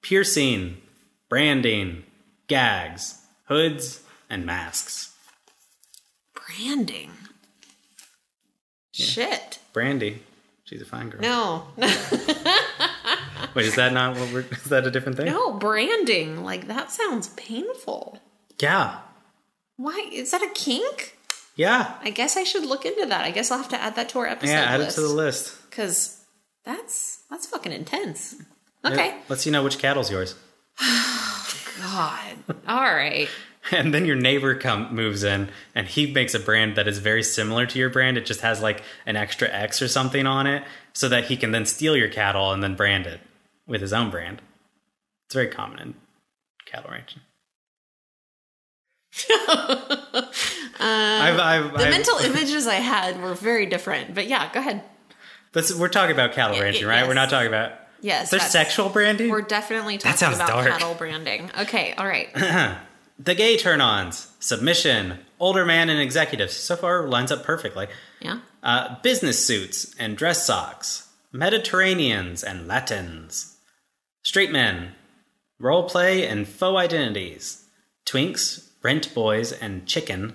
piercing, 0.00 0.78
branding, 1.28 2.02
gags, 2.46 3.20
hoods, 3.44 4.00
and 4.30 4.46
masks. 4.46 5.14
Branding. 6.32 7.10
Shit. 8.92 9.58
Brandy, 9.74 10.22
she's 10.64 10.80
a 10.80 10.86
fine 10.86 11.10
girl. 11.10 11.20
No. 11.20 11.66
Wait, 13.54 13.66
is 13.66 13.74
that 13.74 13.92
not 13.92 14.16
what 14.16 14.32
we're? 14.32 14.46
Is 14.50 14.64
that 14.64 14.86
a 14.86 14.90
different 14.90 15.18
thing? 15.18 15.26
no, 15.26 15.52
branding. 15.52 16.42
Like 16.42 16.68
that 16.68 16.90
sounds 16.90 17.28
painful. 17.36 18.18
Yeah, 18.58 19.00
Why? 19.76 20.08
Is 20.10 20.30
that 20.30 20.40
a 20.40 20.48
kink? 20.54 21.18
Yeah, 21.56 21.94
I 22.02 22.10
guess 22.10 22.36
I 22.36 22.44
should 22.44 22.64
look 22.64 22.84
into 22.84 23.06
that. 23.06 23.24
I 23.24 23.30
guess 23.30 23.50
I'll 23.50 23.58
have 23.58 23.68
to 23.70 23.80
add 23.80 23.96
that 23.96 24.08
to 24.10 24.18
our 24.20 24.26
episode 24.26 24.52
yeah. 24.52 24.62
Add 24.62 24.80
it 24.80 24.90
to 24.90 25.00
the 25.00 25.08
list. 25.08 25.56
Because 25.70 26.24
that's 26.64 27.22
that's 27.30 27.46
fucking 27.46 27.72
intense. 27.72 28.36
Okay. 28.84 29.16
Let's 29.28 29.42
see 29.42 29.50
know 29.50 29.64
which 29.64 29.78
cattle's 29.78 30.10
yours. 30.10 30.34
God. 31.80 32.36
All 32.68 32.82
right. 32.82 33.28
And 33.70 33.94
then 33.94 34.04
your 34.04 34.16
neighbor 34.16 34.54
come 34.54 34.94
moves 34.94 35.24
in, 35.24 35.48
and 35.74 35.86
he 35.86 36.12
makes 36.12 36.34
a 36.34 36.38
brand 36.38 36.76
that 36.76 36.86
is 36.86 36.98
very 36.98 37.22
similar 37.22 37.64
to 37.66 37.78
your 37.78 37.88
brand. 37.88 38.18
It 38.18 38.26
just 38.26 38.42
has 38.42 38.60
like 38.60 38.82
an 39.06 39.16
extra 39.16 39.48
X 39.48 39.80
or 39.80 39.88
something 39.88 40.26
on 40.26 40.46
it, 40.46 40.64
so 40.92 41.08
that 41.08 41.24
he 41.24 41.36
can 41.36 41.50
then 41.50 41.64
steal 41.64 41.96
your 41.96 42.10
cattle 42.10 42.52
and 42.52 42.62
then 42.62 42.74
brand 42.74 43.06
it 43.06 43.20
with 43.66 43.80
his 43.80 43.94
own 43.94 44.10
brand. 44.10 44.42
It's 45.26 45.34
very 45.34 45.48
common 45.48 45.78
in 45.78 45.94
cattle 46.66 46.90
ranching. 46.90 47.22
I've, 50.80 51.38
I've, 51.38 51.72
The 51.72 51.78
I've- 51.80 51.90
mental 51.90 52.18
images 52.24 52.66
I 52.66 52.74
had 52.74 53.20
were 53.22 53.34
very 53.34 53.66
different. 53.66 54.14
But 54.14 54.26
yeah, 54.28 54.50
go 54.52 54.60
ahead. 54.60 54.82
That's, 55.52 55.74
we're 55.74 55.88
talking 55.88 56.12
about 56.14 56.32
cattle 56.32 56.58
ranching, 56.60 56.86
right? 56.86 56.98
yes. 57.00 57.08
We're 57.08 57.14
not 57.14 57.30
talking 57.30 57.48
about. 57.48 57.72
Yes. 58.00 58.30
There's 58.30 58.42
sexual 58.42 58.88
branding? 58.88 59.30
We're 59.30 59.40
definitely 59.42 59.98
talking 59.98 60.34
about 60.34 60.48
dark. 60.48 60.66
cattle 60.68 60.94
branding. 60.94 61.50
Okay. 61.60 61.94
All 61.94 62.06
right. 62.06 62.28
The 63.16 63.36
gay 63.36 63.56
turn 63.56 63.80
ons, 63.80 64.26
submission, 64.40 65.20
older 65.38 65.64
man 65.64 65.88
and 65.88 66.00
executives. 66.00 66.52
So 66.54 66.74
far 66.74 67.06
lines 67.06 67.30
up 67.30 67.44
perfectly. 67.44 67.86
Yeah. 68.20 68.40
Uh, 68.60 68.96
business 69.02 69.38
suits 69.46 69.94
and 70.00 70.16
dress 70.16 70.44
socks, 70.44 71.08
Mediterraneans 71.32 72.42
and 72.42 72.66
Latins, 72.66 73.56
straight 74.24 74.50
men, 74.50 74.96
role 75.60 75.88
play 75.88 76.26
and 76.26 76.48
faux 76.48 76.76
identities, 76.76 77.64
twinks, 78.04 78.68
rent 78.82 79.14
boys, 79.14 79.52
and 79.52 79.86
chicken. 79.86 80.34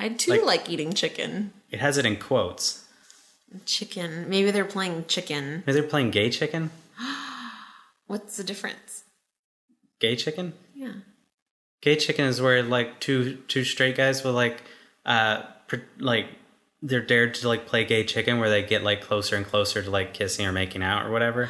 I 0.00 0.08
too 0.08 0.32
Like- 0.32 0.44
like, 0.44 0.70
eating 0.70 0.92
chicken. 0.92 1.52
It 1.70 1.80
has 1.80 1.96
it 1.98 2.06
in 2.06 2.16
quotes. 2.16 2.84
Chicken. 3.66 4.28
Maybe 4.28 4.50
they're 4.50 4.64
playing 4.64 5.06
chicken. 5.06 5.64
Is 5.66 5.74
they're 5.74 5.82
playing 5.84 6.10
gay 6.10 6.30
chicken? 6.30 6.70
What's 8.06 8.36
the 8.36 8.44
difference? 8.44 9.04
Gay 10.00 10.16
chicken? 10.16 10.54
Yeah. 10.74 10.92
Gay 11.82 11.96
chicken 11.96 12.26
is 12.26 12.40
where 12.40 12.62
like 12.62 13.00
two 13.00 13.36
two 13.48 13.64
straight 13.64 13.96
guys 13.96 14.22
will 14.24 14.32
like 14.32 14.62
uh 15.06 15.42
pr- 15.66 15.76
like 15.98 16.26
they're 16.82 17.00
dared 17.02 17.34
to 17.34 17.48
like 17.48 17.66
play 17.66 17.84
gay 17.84 18.04
chicken 18.04 18.38
where 18.38 18.48
they 18.50 18.62
get 18.62 18.82
like 18.82 19.02
closer 19.02 19.36
and 19.36 19.44
closer 19.46 19.82
to 19.82 19.90
like 19.90 20.14
kissing 20.14 20.46
or 20.46 20.52
making 20.52 20.82
out 20.82 21.06
or 21.06 21.10
whatever. 21.10 21.48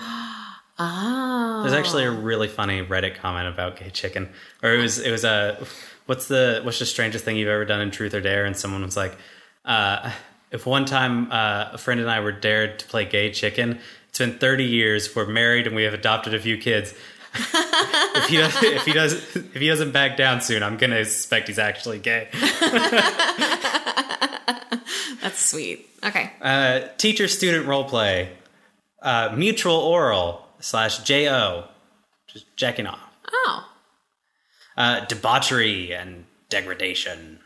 Oh. 0.79 1.61
There's 1.63 1.75
actually 1.75 2.05
a 2.05 2.11
really 2.11 2.49
funny 2.49 2.83
Reddit 2.83 3.17
comment 3.17 3.47
about 3.49 3.77
gay 3.77 3.91
chicken, 3.91 4.31
or 4.63 4.73
it 4.73 4.81
was 4.81 4.99
it 4.99 5.11
was 5.11 5.25
a 5.25 5.65
what's 6.11 6.27
the 6.27 6.61
what's 6.65 6.81
the 6.81 6.87
strangest 6.87 7.25
thing 7.25 7.37
you've 7.37 7.49
ever 7.49 7.65
done 7.65 7.81
in 7.81 7.93
Truth 7.93 8.15
or 8.15 8.21
Dare? 8.21 8.45
And 8.45 8.57
someone 8.57 8.83
was 8.83 8.97
like, 8.97 9.17
uh, 9.65 10.11
if 10.51 10.67
one 10.67 10.85
time 10.85 11.31
uh, 11.31 11.69
a 11.73 11.79
friend 11.79 12.01
and 12.01 12.11
I 12.11 12.19
were 12.19 12.33
dared 12.33 12.81
to 12.81 12.87
play 12.87 13.05
gay 13.05 13.31
chicken, 13.31 13.79
it's 14.09 14.19
been 14.19 14.37
30 14.37 14.65
years. 14.65 15.15
We're 15.15 15.27
married 15.27 15.69
and 15.69 15.77
we 15.77 15.85
have 15.85 15.95
adopted 15.95 16.35
a 16.35 16.41
few 16.41 16.59
kids. 16.59 16.95
if 17.35 18.27
he 18.27 18.39
does, 18.39 18.61
if 18.61 18.85
he 18.85 18.93
does, 18.93 19.13
if 19.37 19.55
he 19.55 19.69
doesn't 19.69 19.93
back 19.93 20.17
down 20.17 20.41
soon, 20.41 20.65
I'm 20.65 20.79
gonna 20.79 21.05
suspect 21.05 21.47
he's 21.47 21.61
actually 21.61 22.01
gay. 22.01 22.27
That's 25.23 25.39
sweet. 25.39 25.89
Okay. 26.05 26.33
Uh, 26.43 26.89
teacher 26.97 27.29
student 27.29 27.69
role 27.69 27.85
play, 27.85 28.31
uh, 29.01 29.33
mutual 29.37 29.77
oral 29.77 30.45
slash 30.59 31.05
jo, 31.05 31.67
just 32.27 32.57
jacking 32.57 32.89
off. 32.89 32.99
Oh. 33.33 33.70
Uh, 34.77 35.05
debauchery 35.07 35.93
and 35.95 36.25
degradation, 36.49 37.41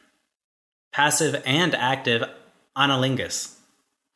passive 0.93 1.43
and 1.45 1.75
active 1.75 2.23
analingus. 2.77 3.57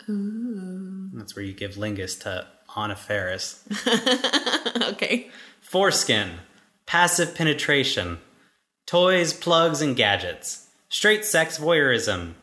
That's 0.06 1.34
where 1.36 1.44
you 1.44 1.52
give 1.52 1.74
lingus 1.74 2.20
to 2.22 2.46
Anna 2.76 2.96
Faris. 2.96 3.64
Okay. 4.82 5.28
Foreskin, 5.60 6.38
passive 6.86 7.34
penetration, 7.34 8.18
toys, 8.86 9.32
plugs, 9.32 9.82
and 9.82 9.94
gadgets, 9.96 10.68
straight 10.88 11.24
sex 11.24 11.58
voyeurism. 11.58 12.34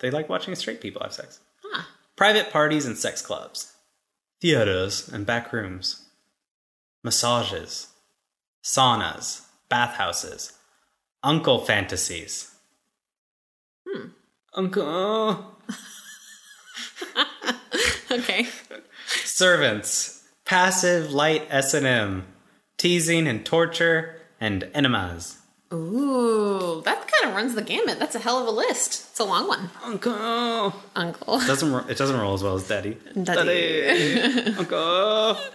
They 0.00 0.10
like 0.10 0.28
watching 0.28 0.54
straight 0.54 0.80
people 0.80 1.02
have 1.02 1.12
sex. 1.12 1.40
Huh. 1.62 1.82
Private 2.16 2.50
parties 2.50 2.84
and 2.86 2.96
sex 2.96 3.22
clubs, 3.22 3.74
theaters 4.40 5.08
and 5.08 5.24
back 5.24 5.52
rooms, 5.52 6.06
massages, 7.04 7.88
saunas, 8.62 9.42
bathhouses, 9.68 10.52
Uncle 11.22 11.60
fantasies. 11.64 12.54
Hmm. 13.86 14.08
Uncle. 14.54 15.56
Okay. 18.10 18.48
Servants. 19.06 20.24
Passive 20.46 21.12
light 21.12 21.46
S&M. 21.50 22.24
Teasing 22.78 23.26
and 23.26 23.44
torture 23.44 24.20
and 24.40 24.70
enemas. 24.72 25.37
Ooh, 25.70 26.80
that 26.86 27.06
kind 27.06 27.28
of 27.30 27.34
runs 27.36 27.54
the 27.54 27.60
gamut. 27.62 27.98
That's 27.98 28.14
a 28.14 28.18
hell 28.18 28.38
of 28.40 28.46
a 28.46 28.50
list. 28.50 29.08
It's 29.10 29.20
a 29.20 29.24
long 29.24 29.48
one. 29.48 29.68
Uncle. 29.84 30.72
Uncle. 30.96 31.38
Doesn't 31.40 31.70
ro- 31.70 31.84
it 31.88 31.98
doesn't 31.98 32.18
roll 32.18 32.32
as 32.32 32.42
well 32.42 32.54
as 32.54 32.66
Daddy. 32.66 32.96
Daddy. 33.22 34.54
Uncle. 34.56 35.36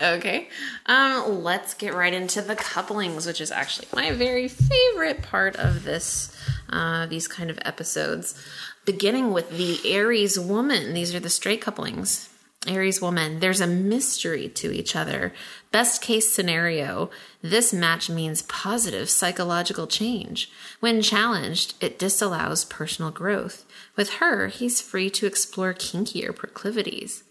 Okay. 0.00 0.48
Um, 0.86 1.42
let's 1.42 1.74
get 1.74 1.92
right 1.92 2.12
into 2.14 2.40
the 2.40 2.54
couplings, 2.54 3.26
which 3.26 3.40
is 3.40 3.50
actually 3.50 3.88
my 3.94 4.12
very 4.12 4.46
favorite 4.48 5.22
part 5.22 5.56
of 5.56 5.82
this 5.84 6.34
uh, 6.70 7.06
these 7.06 7.26
kind 7.26 7.50
of 7.50 7.58
episodes. 7.62 8.40
Beginning 8.84 9.32
with 9.32 9.50
the 9.50 9.80
Aries 9.92 10.38
woman. 10.38 10.94
These 10.94 11.14
are 11.14 11.20
the 11.20 11.28
straight 11.30 11.60
couplings. 11.60 12.28
Aries 12.66 13.00
woman. 13.00 13.38
There's 13.40 13.60
a 13.60 13.66
mystery 13.66 14.48
to 14.50 14.72
each 14.72 14.96
other. 14.96 15.32
Best 15.70 16.02
case 16.02 16.30
scenario, 16.32 17.08
this 17.40 17.72
match 17.72 18.10
means 18.10 18.42
positive 18.42 19.08
psychological 19.08 19.86
change. 19.86 20.50
When 20.80 21.00
challenged, 21.00 21.74
it 21.80 21.98
disallows 21.98 22.64
personal 22.64 23.10
growth. 23.12 23.64
With 23.96 24.14
her, 24.14 24.48
he's 24.48 24.80
free 24.80 25.08
to 25.10 25.26
explore 25.26 25.72
kinkier 25.72 26.34
proclivities. 26.34 27.22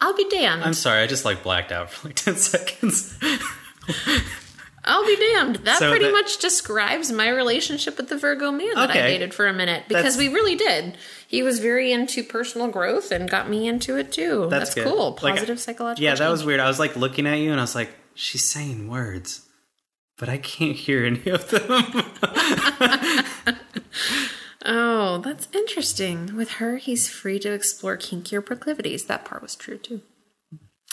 I'll 0.00 0.16
be 0.16 0.28
damned. 0.28 0.62
I'm 0.64 0.74
sorry, 0.74 1.02
I 1.02 1.06
just 1.06 1.24
like 1.24 1.42
blacked 1.42 1.72
out 1.72 1.90
for 1.90 2.08
like 2.08 2.16
10 2.16 2.36
seconds. 2.36 3.16
I'll 4.84 5.06
be 5.06 5.16
damned. 5.16 5.56
That 5.64 5.78
So 5.78 5.90
pretty 5.90 6.06
that- 6.06 6.12
much 6.12 6.38
describes 6.38 7.12
my 7.12 7.28
relationship 7.28 7.96
with 7.96 8.08
the 8.08 8.16
Virgo 8.16 8.50
man 8.50 8.74
that 8.74 8.90
I 8.90 8.94
dated 8.94 9.32
for 9.32 9.46
a 9.46 9.52
minute 9.52 9.84
because 9.86 10.02
That's- 10.14 10.18
we 10.18 10.28
really 10.28 10.56
did. 10.56 10.96
He 11.32 11.42
was 11.42 11.60
very 11.60 11.90
into 11.90 12.22
personal 12.22 12.68
growth 12.68 13.10
and 13.10 13.28
got 13.28 13.48
me 13.48 13.66
into 13.66 13.96
it 13.96 14.12
too. 14.12 14.48
That's, 14.50 14.74
good. 14.74 14.86
cool. 14.86 15.18
Like, 15.22 15.34
Positive 15.36 15.58
psychological. 15.58 16.04
Yeah, 16.04 16.14
that 16.14 16.28
was 16.28 16.44
weird. 16.44 16.60
I 16.60 16.68
was 16.68 16.78
like 16.78 16.94
looking 16.94 17.26
at 17.26 17.38
you 17.38 17.50
and 17.50 17.58
I 17.58 17.62
was 17.62 17.74
like, 17.74 17.88
she's 18.14 18.44
saying 18.44 18.86
words, 18.86 19.48
but 20.18 20.28
I 20.28 20.36
can't 20.36 20.76
hear 20.76 21.06
any 21.06 21.26
of 21.30 21.48
them. 21.48 21.94
Oh, 24.64 25.18
that's 25.18 25.48
interesting. 25.52 26.36
With 26.36 26.52
her, 26.52 26.76
he's 26.76 27.08
free 27.08 27.38
to 27.40 27.52
explore 27.52 27.96
kinkier 27.96 28.44
proclivities. 28.44 29.06
That 29.06 29.24
part 29.24 29.42
was 29.42 29.56
true 29.56 29.76
too. 29.76 30.02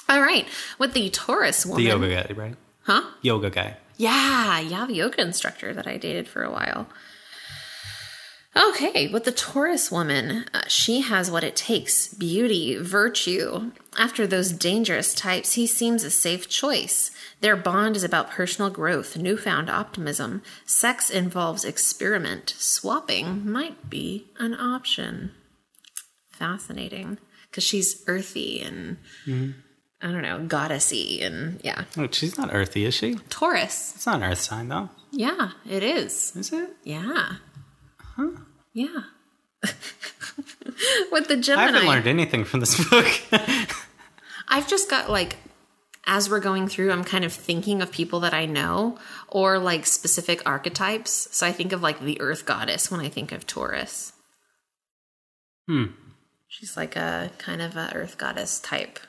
All 0.08 0.22
right, 0.22 0.48
with 0.80 0.94
the 0.94 1.12
Taurus 1.12 1.68
woman, 1.68 1.84
the 1.84 1.90
yoga 1.90 2.10
guy, 2.10 2.34
right? 2.34 2.56
huh? 2.82 3.04
Yoga 3.22 3.52
guy. 3.52 3.78
Yeah, 3.96 4.60
yeah, 4.60 4.88
the 4.88 4.96
yoga 4.96 5.22
instructor 5.22 5.72
that 5.74 5.86
I 5.86 5.98
dated 5.98 6.28
for 6.28 6.44
a 6.44 6.50
while. 6.50 6.90
Okay, 8.56 9.08
with 9.08 9.26
the 9.26 9.32
Taurus 9.32 9.92
woman, 9.92 10.46
uh, 10.54 10.62
she 10.68 11.02
has 11.02 11.30
what 11.30 11.44
it 11.44 11.56
takes 11.56 12.12
beauty, 12.12 12.78
virtue. 12.78 13.72
After 13.98 14.26
those 14.26 14.52
dangerous 14.52 15.14
types, 15.14 15.54
he 15.54 15.68
seems 15.68 16.04
a 16.04 16.10
safe 16.10 16.50
choice. 16.50 17.12
Their 17.42 17.56
bond 17.56 17.96
is 17.96 18.04
about 18.04 18.32
personal 18.32 18.72
growth, 18.72 19.16
newfound 19.16 19.70
optimism. 19.70 20.42
Sex 20.66 21.12
involves 21.12 21.64
experiment. 21.64 22.56
Swapping 22.58 23.50
might 23.50 23.88
be 23.90 24.32
an 24.40 24.56
option. 24.56 25.32
Fascinating. 26.32 27.20
Because 27.50 27.64
she's 27.64 28.04
earthy 28.08 28.62
and, 28.62 28.98
I 29.28 30.12
don't 30.12 30.24
know, 30.24 30.40
goddessy 30.40 31.24
and, 31.24 31.62
yeah. 31.64 31.84
Oh, 31.98 32.08
she's 32.12 32.38
not 32.38 32.50
earthy, 32.54 32.86
is 32.86 32.96
she? 32.96 33.16
Taurus. 33.30 33.94
It's 33.96 34.06
not 34.08 34.18
an 34.18 34.24
earth 34.24 34.42
sign, 34.42 34.70
though. 34.70 34.90
Yeah, 35.12 35.52
it 35.70 35.84
is. 35.84 36.36
Is 36.36 36.52
it? 36.52 36.72
Yeah. 36.84 37.34
Huh? 38.20 38.32
Yeah. 38.74 39.04
With 41.12 41.28
the 41.28 41.38
Gemini. 41.38 41.64
I 41.64 41.72
haven't 41.72 41.88
learned 41.88 42.08
anything 42.08 42.44
from 42.44 42.60
this 42.60 42.90
book. 42.90 43.08
I've 44.50 44.68
just 44.68 44.90
got 44.90 45.10
like, 45.10 45.38
as 46.06 46.30
we're 46.30 46.42
going 46.42 46.68
through, 46.68 46.92
I'm 46.92 47.06
kind 47.06 47.24
of 47.24 47.32
thinking 47.32 47.82
of 47.82 47.92
people 47.92 48.20
that 48.22 48.34
I 48.34 48.46
know 48.46 48.98
or 49.30 49.58
like 49.58 49.86
specific 49.86 50.42
archetypes. 50.46 51.30
So 51.32 51.48
I 51.48 51.54
think 51.54 51.72
of 51.72 51.82
like 51.82 52.02
the 52.02 52.20
Earth 52.20 52.46
Goddess 52.46 52.92
when 52.92 53.00
I 53.00 53.08
think 53.08 53.32
of 53.32 53.48
Taurus. 53.48 54.12
Hmm. 55.68 55.86
She's 56.50 56.76
like 56.76 56.98
a 56.98 57.32
kind 57.38 57.62
of 57.62 57.78
a 57.78 57.92
Earth 57.94 58.18
Goddess 58.18 58.60
type. 58.60 59.00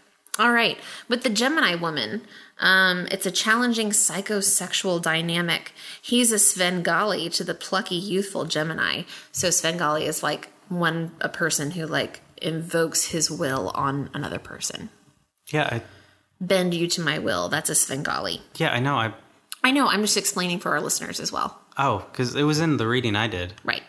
All 0.41 0.53
right, 0.53 0.79
with 1.07 1.23
the 1.23 1.29
Gemini 1.29 1.75
woman, 1.75 2.23
um, 2.61 3.07
it's 3.11 3.27
a 3.27 3.31
challenging 3.31 3.91
psychosexual 3.91 5.01
dynamic. 5.03 5.73
He's 6.01 6.33
a 6.33 6.39
Svengali 6.39 7.29
to 7.29 7.45
the 7.45 7.53
plucky, 7.53 7.97
youthful 7.97 8.47
Gemini. 8.47 9.03
So 9.33 9.51
Svengali 9.51 10.07
is 10.07 10.23
like 10.23 10.49
one 10.71 11.13
a 11.21 11.29
person 11.29 11.73
who 11.73 11.87
like 11.87 12.23
invokes 12.41 13.05
his 13.09 13.31
will 13.31 13.71
on 13.75 14.09
another 14.15 14.39
person. 14.39 14.89
yeah, 15.53 15.69
I, 15.71 15.83
Bend 16.41 16.73
you 16.73 16.87
to 16.89 17.03
my 17.03 17.19
will. 17.19 17.51
That's 17.51 17.69
a 17.69 17.75
Svengali. 17.75 18.41
yeah, 18.57 18.71
I 18.73 18.81
know. 18.81 18.95
I 18.97 19.13
I 19.63 19.73
know. 19.73 19.89
I'm 19.89 20.01
just 20.01 20.17
explaining 20.17 20.59
for 20.59 20.71
our 20.71 20.81
listeners 20.81 21.21
as 21.21 21.31
well. 21.31 21.61
oh, 21.77 21.99
because 22.11 22.35
it 22.35 22.45
was 22.45 22.61
in 22.61 22.79
the 22.79 22.89
reading 22.89 23.15
I 23.15 23.27
did. 23.29 23.53
Right. 23.63 23.83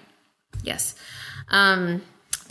Yes. 0.63 0.95
Um, 1.47 2.01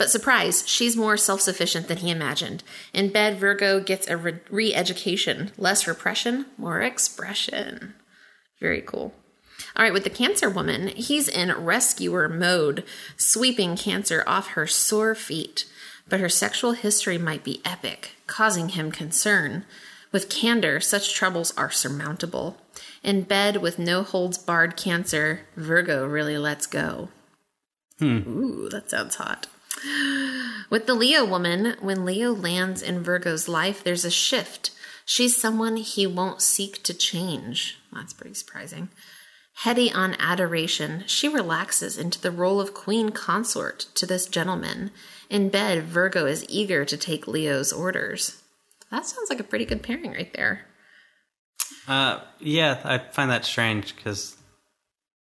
but 0.01 0.09
surprise, 0.09 0.67
she's 0.67 0.97
more 0.97 1.15
self 1.15 1.41
sufficient 1.41 1.87
than 1.87 1.97
he 1.97 2.09
imagined. 2.09 2.63
In 2.91 3.11
bed, 3.11 3.37
Virgo 3.37 3.79
gets 3.79 4.09
a 4.09 4.17
re 4.17 4.73
education, 4.73 5.51
less 5.59 5.85
repression, 5.85 6.47
more 6.57 6.81
expression. 6.81 7.93
Very 8.59 8.81
cool. 8.81 9.13
All 9.75 9.83
right, 9.83 9.93
with 9.93 10.03
the 10.03 10.09
Cancer 10.09 10.49
woman, 10.49 10.87
he's 10.87 11.27
in 11.27 11.51
rescuer 11.51 12.27
mode, 12.27 12.83
sweeping 13.15 13.75
Cancer 13.77 14.23
off 14.25 14.47
her 14.53 14.65
sore 14.65 15.13
feet. 15.13 15.65
But 16.09 16.19
her 16.19 16.29
sexual 16.29 16.71
history 16.71 17.19
might 17.19 17.43
be 17.43 17.61
epic, 17.63 18.15
causing 18.25 18.69
him 18.69 18.91
concern. 18.91 19.65
With 20.11 20.31
candor, 20.31 20.79
such 20.79 21.13
troubles 21.13 21.55
are 21.55 21.69
surmountable. 21.69 22.57
In 23.03 23.21
bed 23.21 23.57
with 23.57 23.77
no 23.77 24.01
holds 24.01 24.39
barred 24.39 24.75
Cancer, 24.77 25.41
Virgo 25.55 26.07
really 26.07 26.39
lets 26.39 26.65
go. 26.65 27.09
Hmm. 27.99 28.27
Ooh, 28.27 28.69
that 28.69 28.89
sounds 28.89 29.17
hot. 29.17 29.45
With 30.69 30.85
the 30.85 30.93
Leo 30.93 31.25
woman, 31.25 31.75
when 31.79 32.05
Leo 32.05 32.33
lands 32.33 32.81
in 32.81 33.03
Virgo's 33.03 33.47
life, 33.47 33.83
there's 33.83 34.05
a 34.05 34.11
shift. 34.11 34.71
She's 35.05 35.35
someone 35.35 35.77
he 35.77 36.05
won't 36.07 36.41
seek 36.41 36.83
to 36.83 36.93
change. 36.93 37.77
That's 37.91 38.13
pretty 38.13 38.35
surprising. 38.35 38.89
Heady 39.53 39.91
on 39.91 40.15
adoration, 40.17 41.03
she 41.07 41.27
relaxes 41.27 41.97
into 41.97 42.21
the 42.21 42.31
role 42.31 42.61
of 42.61 42.73
queen 42.73 43.09
consort 43.09 43.87
to 43.95 44.05
this 44.05 44.25
gentleman. 44.25 44.91
In 45.29 45.49
bed, 45.49 45.83
Virgo 45.83 46.25
is 46.25 46.45
eager 46.47 46.85
to 46.85 46.97
take 46.97 47.27
Leo's 47.27 47.73
orders. 47.73 48.41
That 48.89 49.05
sounds 49.05 49.29
like 49.29 49.39
a 49.39 49.43
pretty 49.43 49.65
good 49.65 49.83
pairing 49.83 50.11
right 50.11 50.33
there. 50.33 50.65
Uh, 51.87 52.19
yeah, 52.39 52.79
I 52.83 52.97
find 52.97 53.29
that 53.31 53.45
strange 53.45 53.95
because 53.95 54.35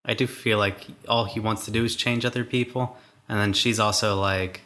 I 0.05 0.15
do 0.15 0.27
feel 0.27 0.59
like 0.59 0.87
all 1.09 1.25
he 1.25 1.41
wants 1.41 1.65
to 1.65 1.71
do 1.71 1.85
is 1.85 1.97
change 1.97 2.25
other 2.25 2.45
people, 2.45 2.97
and 3.31 3.39
then 3.39 3.53
she's 3.53 3.79
also 3.79 4.21
like 4.21 4.63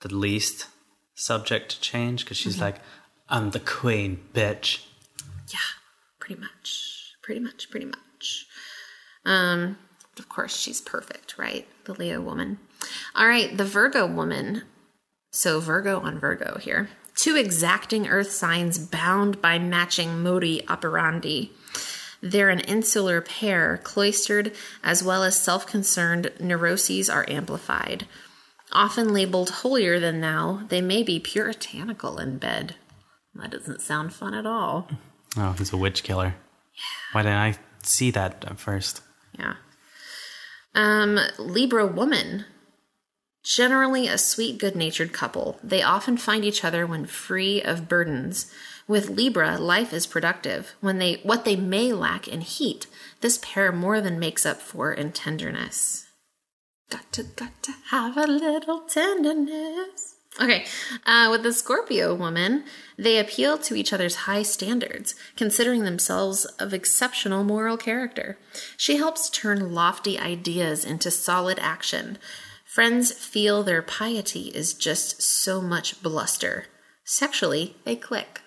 the 0.00 0.12
least 0.12 0.66
subject 1.14 1.70
to 1.70 1.80
change 1.80 2.24
because 2.24 2.36
she's 2.36 2.60
like, 2.60 2.80
"I'm 3.28 3.52
the 3.52 3.60
queen, 3.60 4.20
bitch." 4.34 4.84
Yeah, 5.48 5.58
pretty 6.18 6.40
much. 6.40 7.14
Pretty 7.22 7.38
much, 7.38 7.70
pretty 7.70 7.86
much. 7.86 8.46
Um, 9.24 9.78
of 10.18 10.28
course, 10.28 10.56
she's 10.56 10.80
perfect, 10.80 11.38
right? 11.38 11.68
The 11.84 11.94
Leo 11.94 12.20
woman. 12.20 12.58
All 13.14 13.28
right, 13.28 13.56
the 13.56 13.64
Virgo 13.64 14.04
woman. 14.04 14.62
So, 15.30 15.60
Virgo 15.60 16.00
on 16.00 16.18
Virgo 16.18 16.58
here. 16.58 16.88
Two 17.14 17.36
exacting 17.36 18.08
earth 18.08 18.32
signs 18.32 18.78
bound 18.78 19.40
by 19.40 19.60
matching 19.60 20.24
modi 20.24 20.66
operandi. 20.68 21.52
They're 22.22 22.50
an 22.50 22.60
insular 22.60 23.20
pair, 23.20 23.80
cloistered 23.82 24.52
as 24.82 25.02
well 25.02 25.24
as 25.24 25.36
self 25.36 25.66
concerned 25.66 26.32
neuroses 26.38 27.10
are 27.10 27.28
amplified. 27.28 28.06
Often 28.70 29.12
labeled 29.12 29.50
holier 29.50 30.00
than 30.00 30.20
thou, 30.20 30.62
they 30.68 30.80
may 30.80 31.02
be 31.02 31.18
puritanical 31.18 32.18
in 32.18 32.38
bed. 32.38 32.76
That 33.34 33.50
doesn't 33.50 33.80
sound 33.80 34.14
fun 34.14 34.34
at 34.34 34.46
all. 34.46 34.88
Oh, 35.36 35.52
he's 35.58 35.72
a 35.72 35.76
witch 35.76 36.02
killer. 36.02 36.34
Why 37.12 37.22
didn't 37.22 37.38
I 37.38 37.58
see 37.82 38.10
that 38.12 38.44
at 38.46 38.60
first? 38.60 39.02
Yeah. 39.38 39.56
Um, 40.74 41.18
Libra 41.38 41.86
woman. 41.86 42.46
Generally 43.44 44.06
a 44.06 44.18
sweet, 44.18 44.58
good 44.58 44.76
natured 44.76 45.12
couple. 45.12 45.58
They 45.62 45.82
often 45.82 46.16
find 46.16 46.44
each 46.44 46.64
other 46.64 46.86
when 46.86 47.06
free 47.06 47.60
of 47.60 47.88
burdens. 47.88 48.52
With 48.92 49.08
Libra, 49.08 49.56
life 49.56 49.94
is 49.94 50.06
productive. 50.06 50.74
When 50.82 50.98
they 50.98 51.14
what 51.22 51.46
they 51.46 51.56
may 51.56 51.94
lack 51.94 52.28
in 52.28 52.42
heat, 52.42 52.86
this 53.22 53.38
pair 53.40 53.72
more 53.72 54.02
than 54.02 54.20
makes 54.20 54.44
up 54.44 54.60
for 54.60 54.92
in 54.92 55.12
tenderness. 55.12 56.10
Got 56.90 57.10
to 57.12 57.22
got 57.22 57.62
to 57.62 57.72
have 57.88 58.18
a 58.18 58.26
little 58.26 58.80
tenderness. 58.80 60.16
Okay, 60.38 60.66
uh, 61.06 61.28
with 61.30 61.42
the 61.42 61.54
Scorpio 61.54 62.14
woman, 62.14 62.64
they 62.98 63.18
appeal 63.18 63.56
to 63.56 63.74
each 63.74 63.94
other's 63.94 64.26
high 64.28 64.42
standards, 64.42 65.14
considering 65.36 65.84
themselves 65.84 66.44
of 66.60 66.74
exceptional 66.74 67.44
moral 67.44 67.78
character. 67.78 68.36
She 68.76 68.98
helps 68.98 69.30
turn 69.30 69.72
lofty 69.72 70.18
ideas 70.18 70.84
into 70.84 71.10
solid 71.10 71.58
action. 71.60 72.18
Friends 72.66 73.10
feel 73.10 73.62
their 73.62 73.80
piety 73.80 74.48
is 74.54 74.74
just 74.74 75.22
so 75.22 75.62
much 75.62 76.02
bluster. 76.02 76.66
Sexually, 77.04 77.76
they 77.84 77.96
click. 77.96 78.41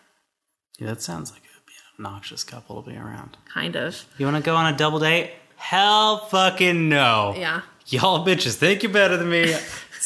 Yeah, 0.80 0.88
that 0.88 1.01
sounds 1.01 1.32
like 1.32 1.41
it 1.43 1.49
would 1.55 1.65
be 1.65 1.73
an 1.73 2.05
obnoxious 2.05 2.43
couple 2.43 2.82
to 2.82 2.89
be 2.89 2.97
around. 2.97 3.38
Kind 3.53 3.76
of. 3.76 4.03
You 4.17 4.26
want 4.26 4.38
to 4.38 4.43
go 4.43 4.55
on 4.55 4.73
a 4.73 4.78
double 4.78 4.99
date? 4.99 5.32
Hell 5.55 6.17
fucking 6.28 6.89
no. 6.89 7.34
Yeah. 7.38 7.61
Y'all 7.88 8.26
bitches 8.26 8.55
think 8.55 8.84
you're 8.84 8.91
better 8.91 9.15
than 9.17 9.30
me. 9.30 9.53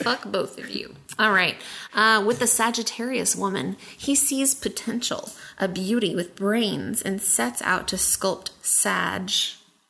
Fuck 0.00 0.24
both 0.30 0.58
of 0.58 0.70
you. 0.70 0.94
All 1.18 1.32
right. 1.32 1.56
Uh, 1.94 2.22
with 2.24 2.38
the 2.38 2.46
Sagittarius 2.46 3.34
woman, 3.34 3.76
he 3.96 4.14
sees 4.14 4.54
potential, 4.54 5.30
a 5.58 5.66
beauty 5.66 6.14
with 6.14 6.36
brains, 6.36 7.02
and 7.02 7.20
sets 7.20 7.60
out 7.62 7.88
to 7.88 7.96
sculpt 7.96 8.50
Sag, 8.62 9.30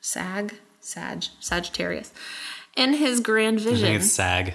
Sag, 0.00 0.54
Sag, 0.80 1.24
Sagittarius, 1.40 2.12
in 2.76 2.94
his 2.94 3.20
grand 3.20 3.58
I 3.60 3.64
think 3.64 3.76
vision. 3.76 3.94
it's 3.96 4.12
SAG. 4.12 4.54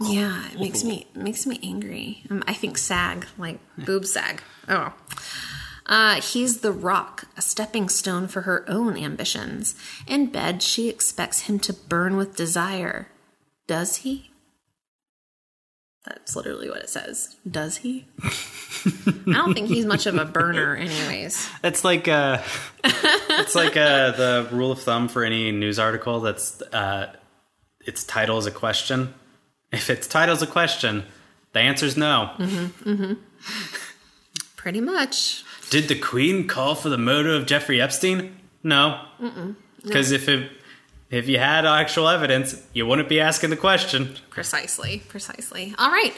Yeah, 0.00 0.48
it 0.52 0.60
makes 0.60 0.84
me 0.84 1.06
it 1.14 1.20
makes 1.20 1.46
me 1.46 1.58
angry. 1.62 2.22
Um, 2.30 2.42
I 2.46 2.54
think 2.54 2.76
sag, 2.78 3.26
like 3.38 3.58
boob 3.78 4.04
sag. 4.04 4.42
Oh. 4.68 4.92
Uh, 5.86 6.20
he's 6.20 6.60
the 6.60 6.72
rock, 6.72 7.28
a 7.36 7.42
stepping 7.42 7.88
stone 7.88 8.26
for 8.26 8.42
her 8.42 8.64
own 8.68 8.96
ambitions. 8.96 9.76
In 10.06 10.26
bed, 10.26 10.60
she 10.60 10.88
expects 10.88 11.42
him 11.42 11.60
to 11.60 11.72
burn 11.72 12.16
with 12.16 12.34
desire. 12.34 13.08
Does 13.68 13.98
he? 13.98 14.30
That's 16.04 16.36
literally 16.36 16.68
what 16.68 16.82
it 16.82 16.90
says. 16.90 17.36
Does 17.48 17.78
he? 17.78 18.06
I 18.22 19.32
don't 19.32 19.54
think 19.54 19.68
he's 19.68 19.86
much 19.86 20.06
of 20.06 20.16
a 20.16 20.24
burner, 20.24 20.76
anyways. 20.76 21.48
It's 21.64 21.84
like 21.84 22.06
uh, 22.06 22.42
it's 22.84 23.54
like 23.56 23.76
uh, 23.76 24.12
the 24.12 24.48
rule 24.52 24.70
of 24.70 24.80
thumb 24.80 25.08
for 25.08 25.24
any 25.24 25.50
news 25.50 25.78
article 25.78 26.20
that's 26.20 26.62
uh, 26.62 27.12
its 27.80 28.04
title 28.04 28.38
is 28.38 28.46
a 28.46 28.52
question. 28.52 29.14
If 29.72 29.90
its 29.90 30.06
title's 30.06 30.42
a 30.42 30.46
question, 30.46 31.04
the 31.52 31.60
answer 31.60 31.86
is 31.86 31.96
no. 31.96 32.30
Mm-hmm, 32.38 32.90
mm-hmm. 32.90 33.12
Pretty 34.56 34.80
much. 34.80 35.44
Did 35.70 35.88
the 35.88 35.98
Queen 35.98 36.46
call 36.46 36.74
for 36.74 36.88
the 36.88 36.98
murder 36.98 37.34
of 37.34 37.46
Jeffrey 37.46 37.80
Epstein? 37.80 38.36
No, 38.62 39.00
because 39.82 40.10
if 40.10 40.28
it 40.28 40.50
if 41.10 41.28
you 41.28 41.38
had 41.38 41.64
actual 41.64 42.08
evidence, 42.08 42.60
you 42.72 42.86
wouldn't 42.86 43.08
be 43.08 43.20
asking 43.20 43.50
the 43.50 43.56
question. 43.56 44.16
Precisely, 44.30 45.02
precisely. 45.08 45.74
All 45.78 45.90
right. 45.90 46.12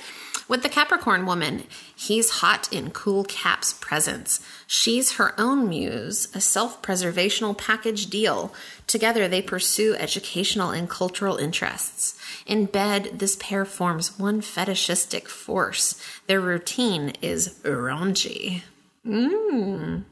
With 0.48 0.62
the 0.62 0.70
Capricorn 0.70 1.26
woman, 1.26 1.64
he's 1.94 2.30
hot 2.40 2.72
in 2.72 2.90
Cool 2.90 3.22
Cap's 3.24 3.74
presence. 3.74 4.40
She's 4.66 5.12
her 5.12 5.38
own 5.38 5.68
muse, 5.68 6.28
a 6.34 6.40
self 6.40 6.80
preservational 6.80 7.56
package 7.56 8.06
deal. 8.06 8.54
Together, 8.86 9.28
they 9.28 9.42
pursue 9.42 9.94
educational 9.96 10.70
and 10.70 10.88
cultural 10.88 11.36
interests. 11.36 12.18
In 12.46 12.64
bed, 12.64 13.18
this 13.18 13.36
pair 13.36 13.66
forms 13.66 14.18
one 14.18 14.40
fetishistic 14.40 15.28
force. 15.28 16.00
Their 16.26 16.40
routine 16.40 17.12
is 17.20 17.58
raunchy. 17.62 18.62
Mmm. 19.06 20.04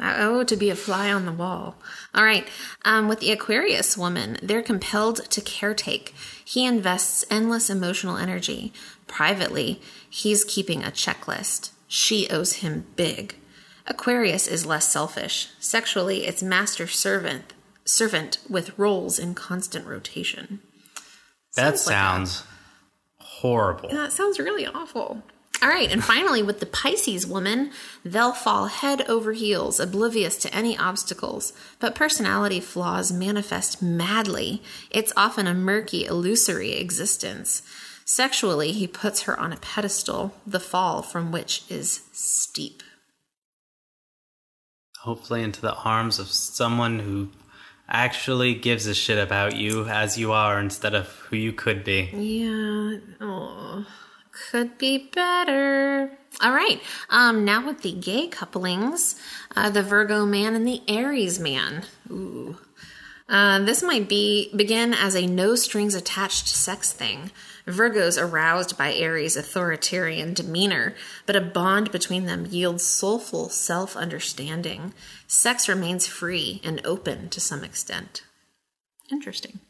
Oh, 0.00 0.44
to 0.44 0.56
be 0.56 0.70
a 0.70 0.76
fly 0.76 1.12
on 1.12 1.26
the 1.26 1.32
wall. 1.32 1.74
All 2.14 2.22
right. 2.22 2.46
Um, 2.84 3.08
with 3.08 3.18
the 3.18 3.32
Aquarius 3.32 3.98
woman, 3.98 4.38
they're 4.40 4.62
compelled 4.62 5.28
to 5.30 5.40
caretake. 5.40 6.12
He 6.44 6.64
invests 6.64 7.24
endless 7.30 7.68
emotional 7.68 8.16
energy. 8.16 8.72
Privately, 9.08 9.80
he's 10.08 10.44
keeping 10.44 10.84
a 10.84 10.92
checklist. 10.92 11.70
She 11.88 12.28
owes 12.30 12.54
him 12.54 12.86
big. 12.94 13.34
Aquarius 13.86 14.46
is 14.46 14.66
less 14.66 14.88
selfish. 14.92 15.48
Sexually, 15.58 16.26
it's 16.26 16.42
master 16.42 16.86
servant, 16.86 17.54
servant 17.84 18.38
with 18.48 18.78
roles 18.78 19.18
in 19.18 19.34
constant 19.34 19.86
rotation. 19.86 20.60
That 21.56 21.78
Sounds 21.78 21.86
like 21.86 21.94
sounds 21.94 22.44
horrible. 23.18 23.88
That 23.88 24.12
sounds 24.12 24.38
really 24.38 24.66
awful. 24.66 25.22
All 25.60 25.68
right, 25.68 25.90
and 25.90 26.04
finally, 26.04 26.40
with 26.40 26.60
the 26.60 26.66
Pisces 26.66 27.26
woman, 27.26 27.72
they'll 28.04 28.32
fall 28.32 28.66
head 28.66 29.02
over 29.08 29.32
heels, 29.32 29.80
oblivious 29.80 30.36
to 30.38 30.54
any 30.54 30.78
obstacles. 30.78 31.52
But 31.80 31.96
personality 31.96 32.60
flaws 32.60 33.10
manifest 33.10 33.82
madly. 33.82 34.62
It's 34.90 35.12
often 35.16 35.48
a 35.48 35.54
murky, 35.54 36.04
illusory 36.04 36.74
existence. 36.74 37.62
Sexually, 38.10 38.72
he 38.72 38.86
puts 38.86 39.24
her 39.24 39.38
on 39.38 39.52
a 39.52 39.58
pedestal, 39.58 40.34
the 40.46 40.58
fall 40.58 41.02
from 41.02 41.30
which 41.30 41.62
is 41.68 42.04
steep. 42.10 42.82
Hopefully, 45.00 45.42
into 45.42 45.60
the 45.60 45.74
arms 45.74 46.18
of 46.18 46.28
someone 46.28 47.00
who 47.00 47.28
actually 47.86 48.54
gives 48.54 48.86
a 48.86 48.94
shit 48.94 49.18
about 49.18 49.56
you 49.56 49.86
as 49.88 50.16
you 50.16 50.32
are 50.32 50.58
instead 50.58 50.94
of 50.94 51.08
who 51.28 51.36
you 51.36 51.52
could 51.52 51.84
be. 51.84 52.08
Yeah. 52.14 52.96
Oh, 53.20 53.84
could 54.32 54.78
be 54.78 55.10
better. 55.14 56.10
All 56.40 56.52
right. 56.52 56.80
Um, 57.10 57.44
now 57.44 57.66
with 57.66 57.82
the 57.82 57.92
gay 57.92 58.26
couplings, 58.26 59.20
uh, 59.54 59.68
the 59.68 59.82
Virgo 59.82 60.24
man 60.24 60.54
and 60.54 60.66
the 60.66 60.80
Aries 60.88 61.38
man. 61.38 61.84
Ooh. 62.10 62.56
Uh, 63.28 63.58
this 63.60 63.82
might 63.82 64.08
be 64.08 64.50
begin 64.56 64.94
as 64.94 65.14
a 65.14 65.26
no 65.26 65.54
strings 65.54 65.94
attached 65.94 66.48
sex 66.48 66.92
thing. 66.92 67.30
Virgo's 67.66 68.16
aroused 68.16 68.78
by 68.78 68.94
Aries' 68.94 69.36
authoritarian 69.36 70.32
demeanor, 70.32 70.94
but 71.26 71.36
a 71.36 71.40
bond 71.40 71.92
between 71.92 72.24
them 72.24 72.46
yields 72.46 72.84
soulful 72.84 73.50
self 73.50 73.94
understanding. 73.96 74.94
Sex 75.26 75.68
remains 75.68 76.06
free 76.06 76.62
and 76.64 76.80
open 76.86 77.28
to 77.28 77.40
some 77.40 77.62
extent. 77.62 78.22
Interesting. 79.10 79.60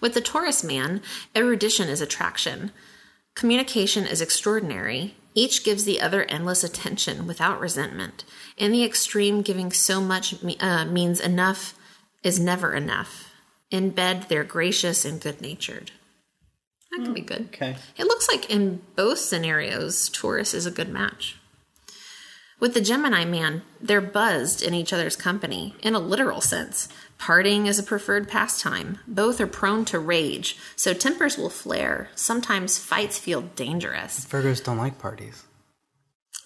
With 0.00 0.14
the 0.14 0.20
Taurus 0.20 0.62
man, 0.62 1.02
erudition 1.34 1.88
is 1.88 2.00
attraction. 2.00 2.70
Communication 3.34 4.06
is 4.06 4.20
extraordinary. 4.20 5.16
Each 5.34 5.64
gives 5.64 5.84
the 5.84 6.00
other 6.00 6.22
endless 6.24 6.62
attention 6.62 7.26
without 7.26 7.58
resentment. 7.58 8.24
In 8.56 8.70
the 8.70 8.84
extreme, 8.84 9.42
giving 9.42 9.72
so 9.72 10.00
much 10.00 10.36
uh, 10.60 10.84
means 10.84 11.18
enough 11.18 11.74
is 12.24 12.40
never 12.40 12.74
enough. 12.74 13.30
In 13.70 13.90
bed, 13.90 14.26
they're 14.28 14.42
gracious 14.42 15.04
and 15.04 15.20
good 15.20 15.40
natured. 15.40 15.92
That 16.90 17.04
could 17.04 17.14
be 17.14 17.22
mm, 17.22 17.26
good. 17.26 17.48
Okay. 17.54 17.76
It 17.96 18.04
looks 18.04 18.28
like 18.28 18.50
in 18.50 18.80
both 18.96 19.18
scenarios, 19.18 20.08
Taurus 20.08 20.54
is 20.54 20.66
a 20.66 20.70
good 20.70 20.88
match. 20.88 21.36
With 22.60 22.74
the 22.74 22.80
Gemini 22.80 23.24
man, 23.24 23.62
they're 23.80 24.00
buzzed 24.00 24.62
in 24.62 24.74
each 24.74 24.92
other's 24.92 25.16
company, 25.16 25.74
in 25.82 25.94
a 25.94 25.98
literal 25.98 26.40
sense. 26.40 26.88
Partying 27.18 27.66
is 27.66 27.78
a 27.78 27.82
preferred 27.82 28.28
pastime. 28.28 29.00
Both 29.06 29.40
are 29.40 29.46
prone 29.46 29.84
to 29.86 29.98
rage, 29.98 30.56
so 30.76 30.94
tempers 30.94 31.36
will 31.36 31.50
flare. 31.50 32.10
Sometimes 32.14 32.78
fights 32.78 33.18
feel 33.18 33.42
dangerous. 33.42 34.24
Virgos 34.26 34.62
don't 34.62 34.78
like 34.78 34.98
parties. 34.98 35.44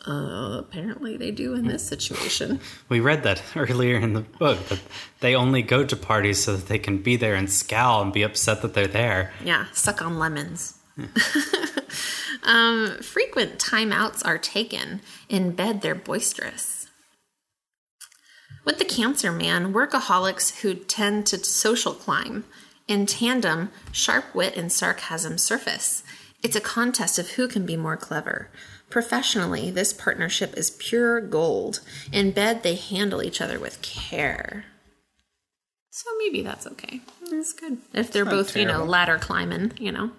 Uh, 0.07 0.59
apparently 0.61 1.17
they 1.17 1.31
do 1.31 1.55
in 1.55 1.67
this 1.67 1.87
situation. 1.87 2.61
We 2.89 3.01
read 3.01 3.25
that 3.25 3.43
earlier 3.57 3.99
in 3.99 4.15
the 4.15 4.21
book 4.21 4.59
that 4.69 4.81
they 5.21 5.35
only 5.35 5.63
go 5.63 5.85
to 5.85 5.97
parties 5.97 6.43
so 6.43 6.57
that 6.57 6.69
they 6.69 6.79
can 6.79 6.99
be 6.99 7.17
there 7.17 7.35
and 7.35 7.51
scowl 7.51 8.01
and 8.03 8.13
be 8.13 8.23
upset 8.23 8.63
that 8.63 8.75
they're 8.75 8.87
there. 8.87 9.33
Yeah, 9.45 9.67
suck 9.73 10.01
on 10.01 10.19
lemons. 10.19 10.79
um, 12.43 12.99
frequent 13.03 13.59
timeouts 13.59 14.25
are 14.25 14.39
taken. 14.39 15.01
In 15.29 15.53
bed, 15.53 15.83
they're 15.83 15.95
boisterous. 15.95 16.89
With 18.65 18.79
the 18.79 18.85
Cancer 18.85 19.33
man, 19.33 19.73
workaholics 19.73 20.61
who 20.61 20.75
tend 20.75 21.27
to 21.29 21.45
social 21.45 21.93
climb. 21.93 22.45
In 22.87 23.07
tandem, 23.07 23.71
sharp 23.93 24.35
wit 24.35 24.57
and 24.57 24.73
sarcasm 24.73 25.39
surface. 25.39 26.03
It's 26.43 26.57
a 26.57 26.61
contest 26.61 27.19
of 27.19 27.31
who 27.31 27.49
can 27.49 27.67
be 27.67 27.77
more 27.77 27.97
clever. 27.97 28.51
Professionally, 28.91 29.71
this 29.71 29.93
partnership 29.93 30.57
is 30.57 30.71
pure 30.71 31.21
gold. 31.21 31.81
In 32.13 32.31
bed, 32.31 32.63
they 32.63 32.75
handle 32.75 33.23
each 33.23 33.41
other 33.41 33.59
with 33.59 33.83
care. 33.83 34.65
So 35.91 36.09
maybe 36.19 36.43
that's 36.43 36.67
okay. 36.67 37.01
That's 37.31 37.53
good. 37.53 37.79
If 37.93 38.13
they're 38.13 38.25
both, 38.25 38.57
you 38.57 38.65
know, 38.65 38.85
ladder 38.85 39.19
climbing, 39.19 39.73
you 39.79 39.93
know. 39.93 40.13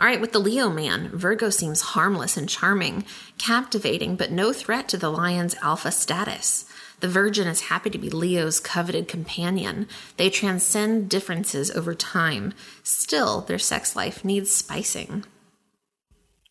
All 0.00 0.06
right, 0.06 0.20
with 0.20 0.32
the 0.32 0.38
Leo 0.38 0.68
man, 0.68 1.08
Virgo 1.08 1.50
seems 1.50 1.80
harmless 1.80 2.36
and 2.36 2.48
charming, 2.48 3.04
captivating, 3.36 4.16
but 4.16 4.30
no 4.30 4.52
threat 4.52 4.88
to 4.88 4.96
the 4.96 5.10
lion's 5.10 5.56
alpha 5.56 5.90
status. 5.90 6.66
The 7.00 7.08
Virgin 7.08 7.46
is 7.46 7.62
happy 7.62 7.90
to 7.90 7.98
be 7.98 8.10
Leo's 8.10 8.60
coveted 8.60 9.08
companion. 9.08 9.88
They 10.16 10.30
transcend 10.30 11.08
differences 11.08 11.70
over 11.70 11.94
time. 11.94 12.54
Still, 12.82 13.42
their 13.42 13.58
sex 13.58 13.94
life 13.94 14.24
needs 14.24 14.52
spicing. 14.52 15.24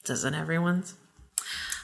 Doesn't 0.06 0.34
everyone's? 0.34 0.96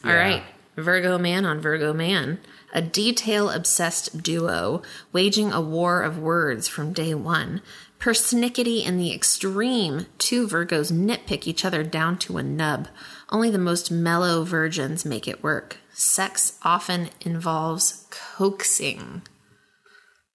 All 0.04 0.10
Yeah. 0.12 0.16
right, 0.18 0.44
Virgo 0.76 1.18
man 1.18 1.46
on 1.46 1.62
Virgo 1.62 1.94
man. 1.94 2.40
A 2.74 2.82
detail 2.82 3.50
obsessed 3.50 4.24
duo 4.24 4.82
waging 5.12 5.52
a 5.52 5.62
war 5.62 6.02
of 6.02 6.18
words 6.18 6.68
from 6.68 6.92
day 6.94 7.14
one. 7.14 7.62
Persnickety 8.00 8.84
in 8.84 8.98
the 8.98 9.14
extreme, 9.14 10.08
two 10.18 10.46
Virgos 10.48 10.92
nitpick 10.92 11.48
each 11.48 11.64
other 11.64 11.84
down 11.84 12.18
to 12.20 12.38
a 12.38 12.44
nub. 12.44 12.88
Only 13.30 13.50
the 13.50 13.58
most 13.60 13.92
mellow 13.92 14.44
virgins 14.44 15.06
make 15.06 15.28
it 15.28 15.42
work. 15.44 15.78
Sex 15.94 16.58
often 16.64 17.10
involves 17.22 18.06
coaxing. 18.10 19.22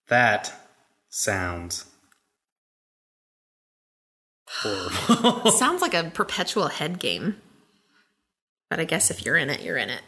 That 0.09 0.53
sounds 1.11 1.85
horrible. 4.49 5.51
Sounds 5.59 5.83
like 5.83 5.95
a 5.95 6.11
perpetual 6.15 6.69
head 6.69 6.99
game. 6.99 7.37
But 8.71 8.81
I 8.81 8.85
guess 8.85 9.11
if 9.11 9.25
you're 9.25 9.37
in 9.37 9.51
it, 9.51 9.63
you're 9.63 9.77
in 9.79 9.89
it. 9.91 10.03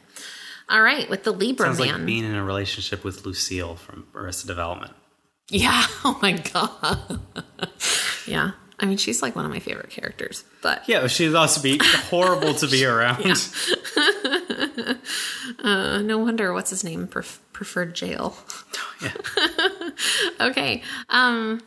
All 0.68 0.82
right, 0.82 1.08
with 1.10 1.24
the 1.24 1.32
Libra 1.32 1.66
sounds 1.68 1.80
man. 1.80 1.94
like 1.94 2.06
being 2.06 2.24
in 2.24 2.34
a 2.34 2.44
relationship 2.44 3.02
with 3.04 3.24
Lucille 3.26 3.74
from 3.76 4.06
Arrested 4.14 4.46
Development. 4.48 4.92
yeah. 5.48 5.86
Oh 6.04 6.18
my 6.22 6.32
god. 6.32 7.20
yeah. 8.26 8.52
I 8.78 8.86
mean, 8.86 8.96
she's 8.96 9.20
like 9.20 9.36
one 9.36 9.44
of 9.44 9.50
my 9.50 9.58
favorite 9.58 9.90
characters. 9.90 10.42
But 10.62 10.88
Yeah, 10.88 11.06
she'd 11.06 11.34
also 11.34 11.60
be 11.60 11.78
horrible 11.82 12.54
to 12.54 12.66
be 12.66 12.84
around. 12.86 13.20
uh, 15.62 16.00
no 16.02 16.18
wonder 16.18 16.52
what's 16.52 16.70
his 16.70 16.82
name 16.84 17.06
pref- 17.06 17.40
preferred 17.52 17.94
jail. 17.94 18.36
Yeah. 19.02 19.12
Okay. 20.40 20.82
Um, 21.10 21.60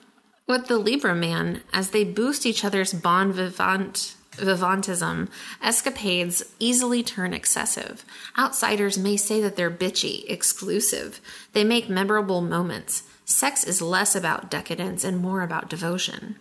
with 0.47 0.67
the 0.67 0.77
Libra 0.77 1.13
man, 1.15 1.61
as 1.71 1.89
they 1.91 2.03
boost 2.03 2.45
each 2.45 2.65
other's 2.65 2.93
bon 2.93 3.31
vivant 3.31 4.15
vivantism, 4.37 5.29
escapades 5.61 6.43
easily 6.59 7.03
turn 7.03 7.33
excessive. 7.33 8.05
Outsiders 8.37 8.97
may 8.97 9.17
say 9.17 9.41
that 9.41 9.55
they're 9.55 9.71
bitchy, 9.71 10.23
exclusive. 10.29 11.21
They 11.53 11.63
make 11.63 11.89
memorable 11.89 12.41
moments. 12.41 13.03
Sex 13.25 13.63
is 13.63 13.81
less 13.81 14.15
about 14.15 14.51
decadence 14.51 15.03
and 15.03 15.17
more 15.17 15.41
about 15.41 15.69
devotion. 15.69 16.37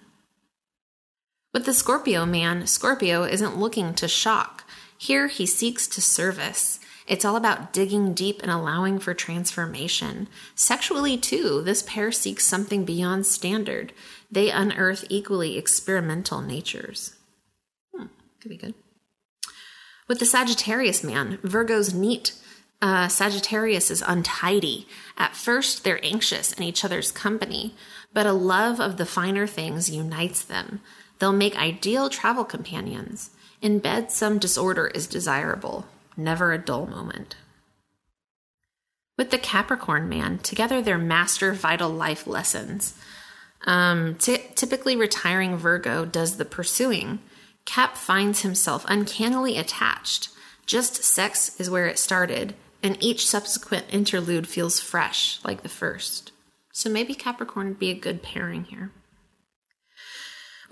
With 1.53 1.66
the 1.66 1.74
Scorpio 1.74 2.24
man, 2.24 2.66
Scorpio 2.66 3.24
isn't 3.24 3.59
looking 3.59 3.95
to 3.95 4.09
shock. 4.09 4.64
Here 4.97 5.26
he 5.26 5.47
seeks 5.47 5.86
to 5.88 6.01
service. 6.01 6.80
It's 7.07 7.24
all 7.24 7.36
about 7.36 7.72
digging 7.72 8.14
deep 8.14 8.40
and 8.43 8.51
allowing 8.51 8.99
for 8.99 9.12
transformation. 9.12 10.28
Sexually, 10.55 11.18
too, 11.18 11.61
this 11.62 11.82
pair 11.82 12.12
seeks 12.12 12.45
something 12.45 12.84
beyond 12.84 13.26
standard. 13.26 13.93
They 14.30 14.51
unearth 14.51 15.05
equally 15.11 15.59
experimental 15.59 16.40
natures. 16.40 17.14
Could 18.43 18.49
be 18.49 18.57
good. 18.57 18.74
With 20.09 20.18
the 20.18 20.26
Sagittarius 20.26 21.05
man, 21.05 21.38
Virgo's 21.45 21.95
neat. 21.95 22.34
Uh, 22.82 23.07
Sagittarius 23.07 23.88
is 23.88 24.03
untidy. 24.05 24.88
At 25.16 25.36
first, 25.36 25.84
they're 25.84 26.05
anxious 26.05 26.53
in 26.53 26.64
each 26.64 26.84
other's 26.84 27.12
company, 27.12 27.76
but 28.12 28.26
a 28.26 28.32
love 28.32 28.80
of 28.80 28.97
the 28.97 29.07
finer 29.07 29.47
things 29.47 29.88
unites 29.88 30.43
them. 30.43 30.80
They'll 31.20 31.32
make 31.32 31.57
ideal 31.57 32.11
travel 32.11 32.45
companions. 32.45 33.30
In 33.61 33.78
bed, 33.78 34.11
some 34.11 34.40
disorder 34.40 34.88
is 34.88 35.07
desirable, 35.07 35.86
never 36.16 36.53
a 36.53 36.59
dull 36.59 36.86
moment. 36.86 37.36
With 39.16 39.30
the 39.30 39.38
Capricorn 39.38 40.09
man, 40.09 40.38
together 40.38 40.82
they're 40.82 40.99
master 40.99 41.53
vital 41.53 41.90
life 41.90 42.26
lessons. 42.26 42.99
Um, 43.64 44.16
ty- 44.16 44.51
typically, 44.57 44.97
retiring 44.97 45.57
Virgo 45.57 46.05
does 46.05 46.38
the 46.38 46.45
pursuing. 46.45 47.20
Cap 47.65 47.97
finds 47.97 48.43
himself 48.43 48.85
uncannily 48.89 49.57
attached. 49.57 50.29
Just 50.67 51.05
sex 51.05 51.59
is 51.61 51.71
where 51.71 51.87
it 51.87 51.99
started, 51.99 52.55
and 52.83 52.97
each 53.03 53.27
subsequent 53.27 53.87
interlude 53.91 54.47
feels 54.47 54.81
fresh, 54.81 55.41
like 55.45 55.63
the 55.63 55.69
first. 55.69 56.33
So 56.73 56.91
maybe 56.91 57.15
Capricorn 57.15 57.69
would 57.69 57.79
be 57.79 57.91
a 57.91 57.95
good 57.95 58.23
pairing 58.23 58.65
here. 58.65 58.91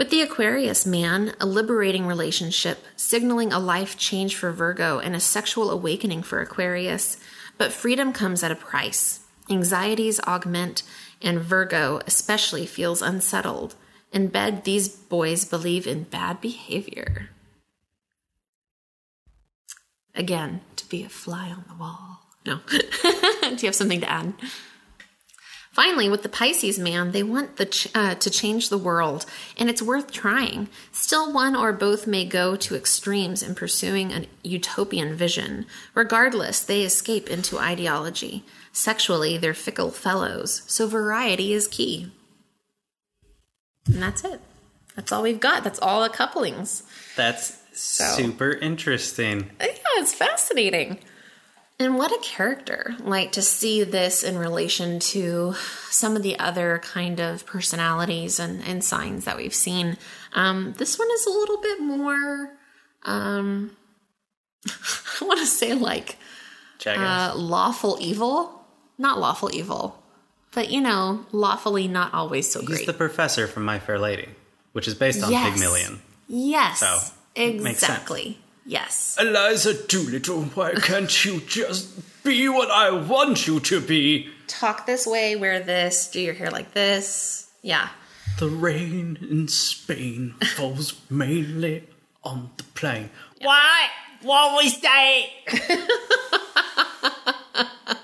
With 0.00 0.08
the 0.08 0.22
Aquarius 0.22 0.86
man, 0.86 1.34
a 1.38 1.44
liberating 1.44 2.06
relationship, 2.06 2.86
signaling 2.96 3.52
a 3.52 3.58
life 3.58 3.98
change 3.98 4.34
for 4.34 4.50
Virgo 4.50 4.98
and 4.98 5.14
a 5.14 5.20
sexual 5.20 5.70
awakening 5.70 6.22
for 6.22 6.40
Aquarius. 6.40 7.18
But 7.58 7.70
freedom 7.70 8.14
comes 8.14 8.42
at 8.42 8.50
a 8.50 8.56
price. 8.56 9.20
Anxieties 9.50 10.18
augment, 10.20 10.84
and 11.20 11.38
Virgo 11.38 12.00
especially 12.06 12.64
feels 12.64 13.02
unsettled. 13.02 13.74
In 14.12 14.28
bed, 14.28 14.64
these 14.64 14.88
boys 14.88 15.44
believe 15.44 15.86
in 15.86 16.04
bad 16.04 16.40
behavior. 16.40 17.30
Again, 20.14 20.60
to 20.76 20.88
be 20.88 21.04
a 21.04 21.08
fly 21.08 21.48
on 21.48 21.64
the 21.68 21.74
wall. 21.74 22.20
No. 22.44 22.60
Do 22.70 23.56
you 23.56 23.68
have 23.68 23.74
something 23.74 24.00
to 24.00 24.10
add? 24.10 24.34
Finally, 25.72 26.08
with 26.08 26.24
the 26.24 26.28
Pisces 26.28 26.80
man, 26.80 27.12
they 27.12 27.22
want 27.22 27.56
the 27.56 27.66
ch- 27.66 27.88
uh, 27.94 28.16
to 28.16 28.28
change 28.28 28.68
the 28.68 28.78
world, 28.78 29.24
and 29.56 29.70
it's 29.70 29.80
worth 29.80 30.10
trying. 30.10 30.68
Still, 30.90 31.32
one 31.32 31.54
or 31.54 31.72
both 31.72 32.08
may 32.08 32.24
go 32.24 32.56
to 32.56 32.74
extremes 32.74 33.40
in 33.40 33.54
pursuing 33.54 34.12
a 34.12 34.26
utopian 34.42 35.14
vision. 35.14 35.66
Regardless, 35.94 36.60
they 36.60 36.82
escape 36.82 37.30
into 37.30 37.58
ideology. 37.58 38.44
Sexually, 38.72 39.38
they're 39.38 39.54
fickle 39.54 39.92
fellows, 39.92 40.62
so 40.66 40.88
variety 40.88 41.52
is 41.52 41.68
key. 41.68 42.10
And 43.86 44.02
that's 44.02 44.24
it. 44.24 44.40
That's 44.96 45.12
all 45.12 45.22
we've 45.22 45.40
got. 45.40 45.64
That's 45.64 45.78
all 45.78 46.02
the 46.02 46.08
couplings. 46.08 46.82
That's 47.16 47.58
super 47.72 48.52
interesting. 48.52 49.50
Yeah, 49.60 49.66
it's 49.96 50.14
fascinating. 50.14 50.98
And 51.78 51.96
what 51.96 52.12
a 52.12 52.18
character. 52.22 52.94
Like 53.00 53.32
to 53.32 53.42
see 53.42 53.84
this 53.84 54.22
in 54.22 54.36
relation 54.36 55.00
to 55.00 55.54
some 55.88 56.14
of 56.14 56.22
the 56.22 56.38
other 56.38 56.80
kind 56.84 57.20
of 57.20 57.46
personalities 57.46 58.38
and, 58.38 58.62
and 58.64 58.84
signs 58.84 59.24
that 59.24 59.38
we've 59.38 59.54
seen. 59.54 59.96
Um, 60.34 60.74
this 60.76 60.98
one 60.98 61.08
is 61.10 61.26
a 61.26 61.30
little 61.30 61.60
bit 61.60 61.80
more, 61.80 62.50
um, 63.04 63.76
I 64.68 65.24
want 65.24 65.40
to 65.40 65.46
say 65.46 65.72
like 65.72 66.18
uh, 66.86 67.32
lawful 67.34 67.96
evil. 68.00 68.56
Not 68.98 69.18
lawful 69.18 69.50
evil, 69.54 69.99
but 70.52 70.70
you 70.70 70.80
know, 70.80 71.24
lawfully 71.32 71.88
not 71.88 72.12
always 72.14 72.50
so 72.50 72.60
good. 72.60 72.68
He's 72.70 72.78
great. 72.78 72.86
the 72.86 72.92
professor 72.94 73.46
from 73.46 73.64
My 73.64 73.78
Fair 73.78 73.98
Lady, 73.98 74.28
which 74.72 74.86
is 74.88 74.94
based 74.94 75.22
on 75.22 75.30
Yes. 75.30 75.50
Pygmalion. 75.52 76.00
yes, 76.28 76.80
So, 76.80 76.98
it 77.34 77.60
makes 77.62 77.80
sense. 77.80 77.92
exactly. 77.92 78.38
Yes. 78.66 79.16
Eliza 79.20 79.74
Doolittle, 79.86 80.42
why 80.54 80.74
can't 80.74 81.24
you 81.24 81.40
just 81.40 82.22
be 82.22 82.48
what 82.48 82.70
I 82.70 82.90
want 82.90 83.46
you 83.46 83.58
to 83.60 83.80
be? 83.80 84.28
Talk 84.46 84.86
this 84.86 85.06
way, 85.06 85.34
wear 85.36 85.60
this, 85.60 86.08
do 86.10 86.20
your 86.20 86.34
hair 86.34 86.50
like 86.50 86.72
this. 86.74 87.48
Yeah. 87.62 87.88
The 88.38 88.48
rain 88.48 89.18
in 89.28 89.48
Spain 89.48 90.34
falls 90.56 91.00
mainly 91.10 91.84
on 92.22 92.50
the 92.58 92.64
plain. 92.74 93.10
Why? 93.40 93.88
Why 94.22 94.56
we 94.58 94.70
that? 94.82 95.26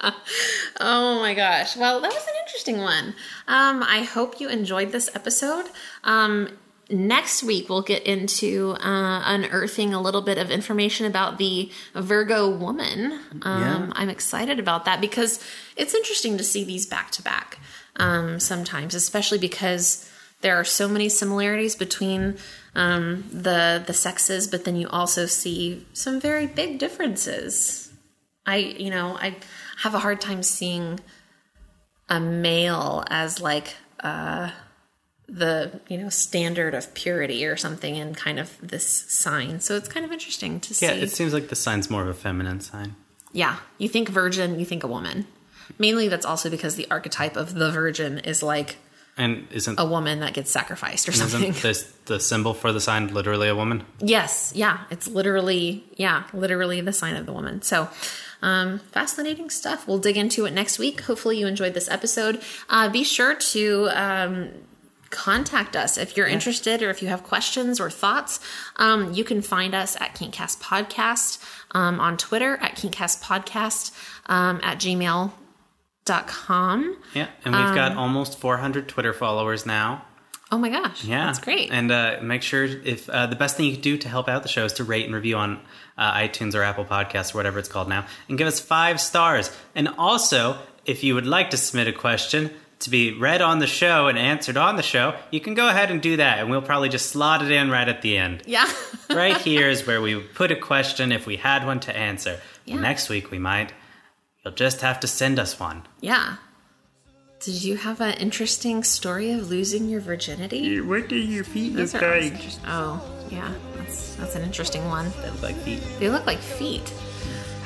oh 0.80 1.20
my 1.20 1.34
gosh. 1.34 1.76
Well, 1.76 2.00
that 2.00 2.12
was 2.12 2.22
an 2.22 2.34
interesting 2.46 2.78
one. 2.78 3.14
Um, 3.46 3.82
I 3.82 4.02
hope 4.02 4.40
you 4.40 4.48
enjoyed 4.48 4.92
this 4.92 5.10
episode. 5.14 5.66
Um, 6.04 6.48
next 6.90 7.42
week, 7.42 7.68
we'll 7.68 7.82
get 7.82 8.02
into 8.04 8.72
uh, 8.80 9.22
unearthing 9.24 9.94
a 9.94 10.00
little 10.00 10.22
bit 10.22 10.38
of 10.38 10.50
information 10.50 11.06
about 11.06 11.38
the 11.38 11.70
Virgo 11.94 12.48
woman. 12.48 13.20
Um, 13.42 13.62
Yeah. 13.62 13.90
I'm 13.92 14.08
excited 14.08 14.58
about 14.58 14.84
that 14.86 15.00
because 15.00 15.44
it's 15.76 15.94
interesting 15.94 16.36
to 16.38 16.44
see 16.44 16.64
these 16.64 16.86
back 16.86 17.10
to 17.12 17.22
back 17.22 17.58
um, 17.96 18.40
sometimes, 18.40 18.94
especially 18.94 19.38
because 19.38 20.10
there 20.40 20.56
are 20.56 20.64
so 20.64 20.88
many 20.88 21.08
similarities 21.08 21.76
between 21.76 22.38
um, 22.74 23.24
the 23.32 23.82
the 23.86 23.92
sexes, 23.92 24.46
but 24.48 24.64
then 24.64 24.76
you 24.76 24.88
also 24.88 25.26
see 25.26 25.86
some 25.92 26.20
very 26.20 26.46
big 26.46 26.78
differences. 26.78 27.89
I 28.50 28.56
you 28.56 28.90
know 28.90 29.16
I 29.16 29.36
have 29.82 29.94
a 29.94 29.98
hard 29.98 30.20
time 30.20 30.42
seeing 30.42 31.00
a 32.08 32.20
male 32.20 33.04
as 33.08 33.40
like 33.40 33.76
uh, 34.00 34.50
the 35.28 35.80
you 35.88 35.96
know 35.98 36.08
standard 36.08 36.74
of 36.74 36.92
purity 36.94 37.44
or 37.46 37.56
something 37.56 37.94
in 37.96 38.14
kind 38.14 38.38
of 38.38 38.56
this 38.60 38.86
sign. 39.08 39.60
So 39.60 39.76
it's 39.76 39.88
kind 39.88 40.04
of 40.04 40.12
interesting 40.12 40.60
to 40.60 40.74
see. 40.74 40.86
Yeah, 40.86 40.92
it 40.92 41.10
seems 41.10 41.32
like 41.32 41.48
the 41.48 41.56
sign's 41.56 41.88
more 41.90 42.02
of 42.02 42.08
a 42.08 42.14
feminine 42.14 42.60
sign. 42.60 42.96
Yeah, 43.32 43.56
you 43.78 43.88
think 43.88 44.08
virgin, 44.08 44.58
you 44.58 44.64
think 44.66 44.82
a 44.82 44.88
woman. 44.88 45.26
Mainly 45.78 46.08
that's 46.08 46.26
also 46.26 46.50
because 46.50 46.74
the 46.74 46.86
archetype 46.90 47.36
of 47.36 47.54
the 47.54 47.70
virgin 47.70 48.18
is 48.18 48.42
like 48.42 48.78
And 49.16 49.46
isn't 49.52 49.78
a 49.78 49.84
woman 49.84 50.18
that 50.20 50.34
gets 50.34 50.50
sacrificed 50.50 51.08
or 51.08 51.12
something. 51.12 51.50
isn't 51.50 51.62
this 51.62 51.84
the 52.06 52.18
symbol 52.18 52.54
for 52.54 52.72
the 52.72 52.80
sign 52.80 53.14
literally 53.14 53.48
a 53.48 53.54
woman? 53.54 53.84
yes, 54.00 54.52
yeah, 54.56 54.78
it's 54.90 55.06
literally 55.06 55.84
yeah, 55.96 56.24
literally 56.32 56.80
the 56.80 56.92
sign 56.92 57.14
of 57.14 57.24
the 57.26 57.32
woman. 57.32 57.62
So, 57.62 57.88
um, 58.42 58.78
fascinating 58.78 59.50
stuff. 59.50 59.86
We'll 59.88 59.98
dig 59.98 60.16
into 60.16 60.46
it 60.46 60.52
next 60.52 60.78
week. 60.78 61.00
Hopefully, 61.02 61.38
you 61.38 61.46
enjoyed 61.46 61.74
this 61.74 61.88
episode. 61.88 62.40
Uh, 62.68 62.88
be 62.88 63.04
sure 63.04 63.34
to 63.34 63.88
um, 63.92 64.48
contact 65.10 65.74
us 65.76 65.98
if 65.98 66.16
you're 66.16 66.26
interested 66.28 66.82
or 66.82 66.90
if 66.90 67.02
you 67.02 67.08
have 67.08 67.22
questions 67.24 67.80
or 67.80 67.90
thoughts. 67.90 68.40
Um, 68.76 69.12
you 69.12 69.24
can 69.24 69.42
find 69.42 69.74
us 69.74 69.96
at 70.00 70.14
Kinkcast 70.14 70.60
Podcast 70.60 71.38
um, 71.72 71.98
on 72.00 72.16
Twitter 72.16 72.56
at 72.62 72.76
Kinkcast 72.76 73.22
Podcast 73.22 73.92
um, 74.26 74.60
at 74.62 74.78
gmail.com. 76.06 76.96
Yeah, 77.14 77.28
and 77.44 77.54
we've 77.54 77.64
Um, 77.64 77.74
got 77.74 77.96
almost 77.96 78.38
400 78.38 78.88
Twitter 78.88 79.12
followers 79.12 79.66
now. 79.66 80.04
Oh 80.52 80.58
my 80.58 80.68
gosh. 80.68 81.04
Yeah, 81.04 81.26
That's 81.26 81.38
great. 81.38 81.70
And 81.70 81.92
uh, 81.92 82.18
make 82.22 82.42
sure 82.42 82.64
if 82.64 83.08
uh, 83.08 83.26
the 83.28 83.36
best 83.36 83.56
thing 83.56 83.66
you 83.66 83.72
can 83.74 83.82
do 83.82 83.96
to 83.98 84.08
help 84.08 84.28
out 84.28 84.42
the 84.42 84.48
show 84.48 84.64
is 84.64 84.72
to 84.74 84.84
rate 84.84 85.04
and 85.06 85.14
review 85.14 85.36
on 85.36 85.60
uh, 86.00 86.14
iTunes 86.14 86.56
or 86.56 86.62
Apple 86.64 86.84
Podcasts 86.84 87.32
or 87.32 87.38
whatever 87.38 87.60
it's 87.60 87.68
called 87.68 87.88
now, 87.88 88.04
and 88.28 88.36
give 88.36 88.48
us 88.48 88.58
five 88.58 89.00
stars. 89.00 89.56
And 89.76 89.86
also, 89.98 90.58
if 90.84 91.04
you 91.04 91.14
would 91.14 91.26
like 91.26 91.50
to 91.50 91.56
submit 91.56 91.86
a 91.86 91.92
question 91.92 92.50
to 92.80 92.88
be 92.90 93.12
read 93.12 93.42
on 93.42 93.58
the 93.58 93.66
show 93.66 94.06
and 94.08 94.18
answered 94.18 94.56
on 94.56 94.76
the 94.76 94.82
show, 94.82 95.14
you 95.30 95.38
can 95.38 95.52
go 95.54 95.68
ahead 95.68 95.90
and 95.90 96.00
do 96.00 96.16
that, 96.16 96.38
and 96.38 96.50
we'll 96.50 96.62
probably 96.62 96.88
just 96.88 97.10
slot 97.10 97.42
it 97.44 97.50
in 97.50 97.70
right 97.70 97.86
at 97.88 98.00
the 98.02 98.16
end. 98.16 98.42
yeah. 98.46 98.68
right 99.10 99.36
here 99.36 99.68
is 99.68 99.86
where 99.86 100.00
we 100.00 100.14
would 100.16 100.34
put 100.34 100.50
a 100.50 100.56
question 100.56 101.12
if 101.12 101.26
we 101.26 101.36
had 101.36 101.66
one 101.66 101.78
to 101.80 101.94
answer. 101.96 102.40
Yeah. 102.64 102.80
Next 102.80 103.08
week 103.10 103.30
we 103.30 103.38
might. 103.38 103.72
You'll 104.44 104.54
just 104.54 104.80
have 104.80 105.00
to 105.00 105.06
send 105.06 105.38
us 105.38 105.60
one. 105.60 105.82
yeah. 106.00 106.36
Did 107.40 107.62
you 107.64 107.76
have 107.76 108.02
an 108.02 108.14
interesting 108.18 108.84
story 108.84 109.32
of 109.32 109.48
losing 109.48 109.88
your 109.88 110.00
virginity? 110.02 110.78
What 110.80 111.08
do 111.08 111.16
your 111.16 111.42
feet 111.42 111.74
Those 111.74 111.94
look 111.94 112.02
like? 112.02 112.22
interesting. 112.24 112.64
Oh, 112.66 113.02
yeah. 113.30 113.52
That's 113.76 114.14
that's 114.16 114.34
an 114.36 114.42
interesting 114.42 114.84
one. 114.86 115.12
They 115.22 115.30
look 115.30 115.42
like 115.42 115.56
feet. 115.56 115.82
They 115.98 116.10
look 116.10 116.26
like 116.26 116.38
feet. 116.38 116.92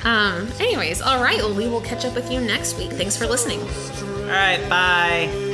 Um, 0.05 0.49
anyways, 0.61 1.01
all 1.01 1.23
right. 1.23 1.39
Well, 1.39 1.55
we 1.55 1.67
will 1.69 1.81
catch 1.81 2.05
up 2.05 2.15
with 2.15 2.31
you 2.31 2.41
next 2.41 2.77
week. 2.77 2.91
Thanks 2.93 3.17
for 3.17 3.27
listening. 3.27 3.61
All 3.61 4.29
right, 4.29 4.61
bye. 4.69 5.54